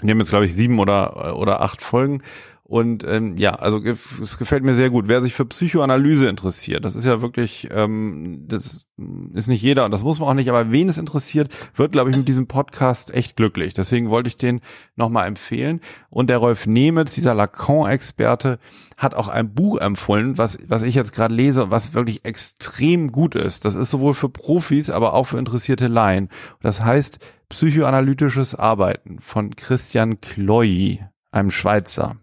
Die 0.00 0.10
haben 0.10 0.18
jetzt, 0.20 0.30
glaube 0.30 0.46
ich, 0.46 0.54
sieben 0.54 0.78
oder, 0.78 1.36
oder 1.36 1.60
acht 1.60 1.82
Folgen 1.82 2.22
und 2.70 3.02
ähm, 3.04 3.38
ja, 3.38 3.54
also 3.54 3.82
es 3.82 4.36
gefällt 4.36 4.62
mir 4.62 4.74
sehr 4.74 4.90
gut. 4.90 5.08
Wer 5.08 5.22
sich 5.22 5.32
für 5.32 5.46
Psychoanalyse 5.46 6.28
interessiert, 6.28 6.84
das 6.84 6.96
ist 6.96 7.06
ja 7.06 7.22
wirklich, 7.22 7.66
ähm, 7.72 8.44
das 8.46 8.86
ist 9.32 9.48
nicht 9.48 9.62
jeder 9.62 9.86
und 9.86 9.90
das 9.90 10.02
muss 10.02 10.18
man 10.18 10.28
auch 10.28 10.34
nicht, 10.34 10.50
aber 10.50 10.70
wen 10.70 10.90
es 10.90 10.98
interessiert, 10.98 11.48
wird, 11.74 11.92
glaube 11.92 12.10
ich, 12.10 12.16
mit 12.18 12.28
diesem 12.28 12.46
Podcast 12.46 13.14
echt 13.14 13.36
glücklich. 13.36 13.72
Deswegen 13.72 14.10
wollte 14.10 14.28
ich 14.28 14.36
den 14.36 14.60
nochmal 14.96 15.28
empfehlen. 15.28 15.80
Und 16.10 16.28
der 16.28 16.36
Rolf 16.36 16.66
Nemetz, 16.66 17.14
dieser 17.14 17.32
Lacan-Experte, 17.32 18.58
hat 18.98 19.14
auch 19.14 19.28
ein 19.28 19.54
Buch 19.54 19.78
empfohlen, 19.78 20.36
was, 20.36 20.58
was 20.68 20.82
ich 20.82 20.94
jetzt 20.94 21.14
gerade 21.14 21.34
lese, 21.34 21.70
was 21.70 21.94
wirklich 21.94 22.26
extrem 22.26 23.12
gut 23.12 23.34
ist. 23.34 23.64
Das 23.64 23.76
ist 23.76 23.90
sowohl 23.90 24.12
für 24.12 24.28
Profis, 24.28 24.90
aber 24.90 25.14
auch 25.14 25.24
für 25.24 25.38
interessierte 25.38 25.86
Laien. 25.86 26.28
Das 26.60 26.84
heißt 26.84 27.18
Psychoanalytisches 27.48 28.56
Arbeiten 28.56 29.20
von 29.20 29.56
Christian 29.56 30.20
Kloy, 30.20 31.00
einem 31.30 31.50
Schweizer. 31.50 32.16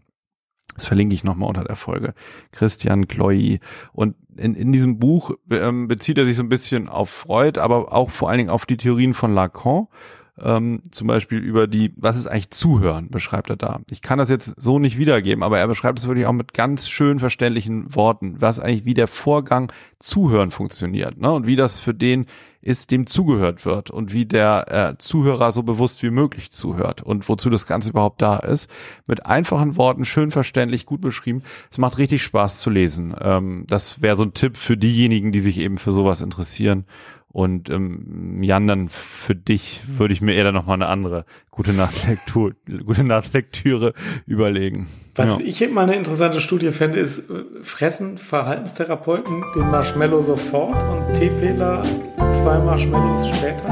Das 0.76 0.86
verlinke 0.86 1.16
ich 1.16 1.24
nochmal 1.24 1.50
unter 1.50 1.64
der 1.64 1.76
Folge. 1.76 2.14
Christian 2.52 3.08
Kloy. 3.08 3.60
Und 3.94 4.16
in, 4.38 4.56
in 4.56 4.72
diesem 4.72 5.00
Buch 5.00 5.32
ähm, 5.50 5.88
bezieht 5.88 6.18
er 6.18 6.26
sich 6.26 6.36
so 6.36 6.44
ein 6.44 6.50
bisschen 6.50 6.90
auf 6.90 7.10
Freud, 7.10 7.60
aber 7.60 7.94
auch 7.94 8.12
vor 8.12 8.30
allen 8.30 8.40
Dingen 8.40 8.50
auf 8.50 8.66
die 8.66 8.78
Theorien 8.78 9.14
von 9.14 9.34
Lacan. 9.34 9.88
Ähm, 10.38 10.82
zum 10.92 11.08
Beispiel 11.08 11.40
über 11.40 11.66
die, 11.66 11.94
was 11.96 12.18
ist 12.18 12.28
eigentlich 12.28 12.50
Zuhören, 12.50 13.10
beschreibt 13.10 13.50
er 13.50 13.56
da. 13.56 13.80
Ich 13.90 14.02
kann 14.02 14.20
das 14.20 14.30
jetzt 14.30 14.62
so 14.62 14.80
nicht 14.80 14.98
wiedergeben, 14.98 15.44
aber 15.44 15.60
er 15.60 15.68
beschreibt 15.68 15.98
es 15.98 16.08
wirklich 16.08 16.26
auch 16.26 16.34
mit 16.34 16.54
ganz 16.54 16.90
schön 16.90 17.20
verständlichen 17.20 17.96
Worten, 17.96 18.42
was 18.42 18.60
eigentlich 18.60 18.84
wie 18.84 18.94
der 18.94 19.08
Vorgang 19.08 19.72
Zuhören 19.98 20.52
funktioniert, 20.52 21.18
ne? 21.18 21.32
Und 21.32 21.48
wie 21.48 21.56
das 21.56 21.80
für 21.80 21.94
den 21.94 22.26
ist, 22.66 22.90
dem 22.92 23.06
zugehört 23.06 23.66
wird 23.66 23.92
und 23.92 24.12
wie 24.12 24.26
der 24.26 24.66
äh, 24.72 24.98
Zuhörer 24.98 25.52
so 25.52 25.62
bewusst 25.64 26.02
wie 26.02 26.10
möglich 26.10 26.52
zuhört 26.52 27.04
und 27.04 27.30
wozu 27.30 27.52
das 27.52 27.68
Ganze 27.68 27.92
überhaupt 27.92 28.22
da 28.22 28.38
ist. 28.38 28.70
Mit 29.06 29.28
einfachen 29.28 29.78
Worten, 29.78 30.04
schön 30.04 30.32
verständlich, 30.32 30.88
gut 30.88 31.00
beschrieben. 31.00 31.44
Es 31.72 31.78
macht 31.78 32.00
richtig 32.00 32.24
Spaß 32.24 32.60
zu 32.60 32.72
lesen. 32.72 33.16
Ähm, 33.22 33.66
das 33.68 34.02
wäre 34.02 34.16
so 34.16 34.24
ein 34.24 34.34
Tipp 34.34 34.58
für 34.58 34.78
diejenigen, 34.78 35.32
die 35.32 35.40
sich 35.40 35.60
eben 35.60 35.78
für 35.78 35.92
sowas 35.92 36.22
interessieren. 36.22 36.86
Und 37.36 37.70
ähm, 37.70 38.42
Jan, 38.44 38.66
dann 38.66 38.88
für 38.88 39.36
dich 39.36 39.82
würde 39.98 40.14
ich 40.14 40.22
mir 40.22 40.36
eher 40.36 40.46
dann 40.46 40.54
nochmal 40.54 40.76
eine 40.76 40.88
andere 40.88 41.26
gute 41.52 41.74
Nachtlektur, 41.74 42.54
gute 42.86 43.04
Nachtlektüre 43.04 43.92
überlegen. 44.26 44.88
Was 45.16 45.34
ja. 45.34 45.40
ich 45.44 45.62
immer 45.62 45.82
eine 45.82 45.96
interessante 45.96 46.40
Studie 46.40 46.72
fände, 46.72 46.98
ist, 46.98 47.30
äh, 47.30 47.44
fressen 47.62 48.18
Verhaltenstherapeuten 48.18 49.44
den 49.54 49.70
Marshmallow 49.70 50.22
sofort 50.22 50.82
und 50.82 51.14
Teepläler 51.14 51.82
zwei 52.32 52.58
Marshmallows 52.60 53.28
später? 53.28 53.68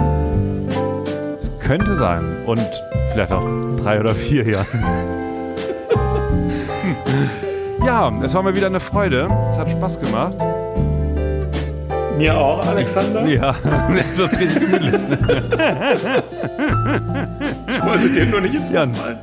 Es 1.37 1.49
könnte 1.59 1.95
sein. 1.95 2.43
Und 2.45 2.67
vielleicht 3.13 3.31
auch 3.31 3.47
drei 3.77 4.01
oder 4.01 4.13
vier 4.13 4.45
Jahre. 4.45 4.67
ja, 7.85 8.11
es 8.21 8.33
war 8.33 8.43
mal 8.43 8.57
wieder 8.57 8.67
eine 8.67 8.81
Freude. 8.81 9.29
Es 9.49 9.57
hat 9.57 9.71
Spaß 9.71 10.01
gemacht. 10.01 10.35
Mir 12.17 12.37
auch, 12.37 12.65
Alexander. 12.65 13.25
Ja, 13.25 13.55
jetzt 13.95 14.17
wird 14.17 14.31
es 14.31 14.39
richtig 14.39 14.59
gemütlich. 14.59 15.01
ich 17.67 17.85
wollte 17.85 18.09
dir 18.09 18.25
nur 18.27 18.41
nicht 18.41 18.55
ins 18.55 18.71
Wort 18.71 18.95
fallen. 18.95 19.19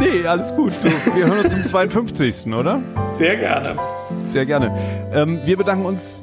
Nee, 0.00 0.26
alles 0.26 0.54
gut. 0.54 0.72
Wir 0.82 1.26
hören 1.26 1.40
uns 1.40 1.52
zum 1.52 1.62
52. 1.62 2.46
oder? 2.46 2.80
Sehr 3.10 3.36
gerne. 3.36 3.76
Sehr 4.24 4.46
gerne. 4.46 4.74
Ähm, 5.12 5.40
wir 5.44 5.56
bedanken 5.56 5.84
uns 5.84 6.22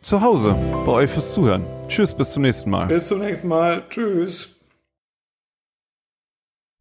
zu 0.00 0.20
Hause 0.22 0.54
bei 0.86 0.92
euch 0.92 1.10
fürs 1.10 1.34
Zuhören. 1.34 1.64
Tschüss, 1.88 2.14
bis 2.14 2.32
zum 2.32 2.42
nächsten 2.42 2.70
Mal. 2.70 2.86
Bis 2.86 3.06
zum 3.06 3.18
nächsten 3.18 3.48
Mal. 3.48 3.82
Tschüss. 3.90 4.55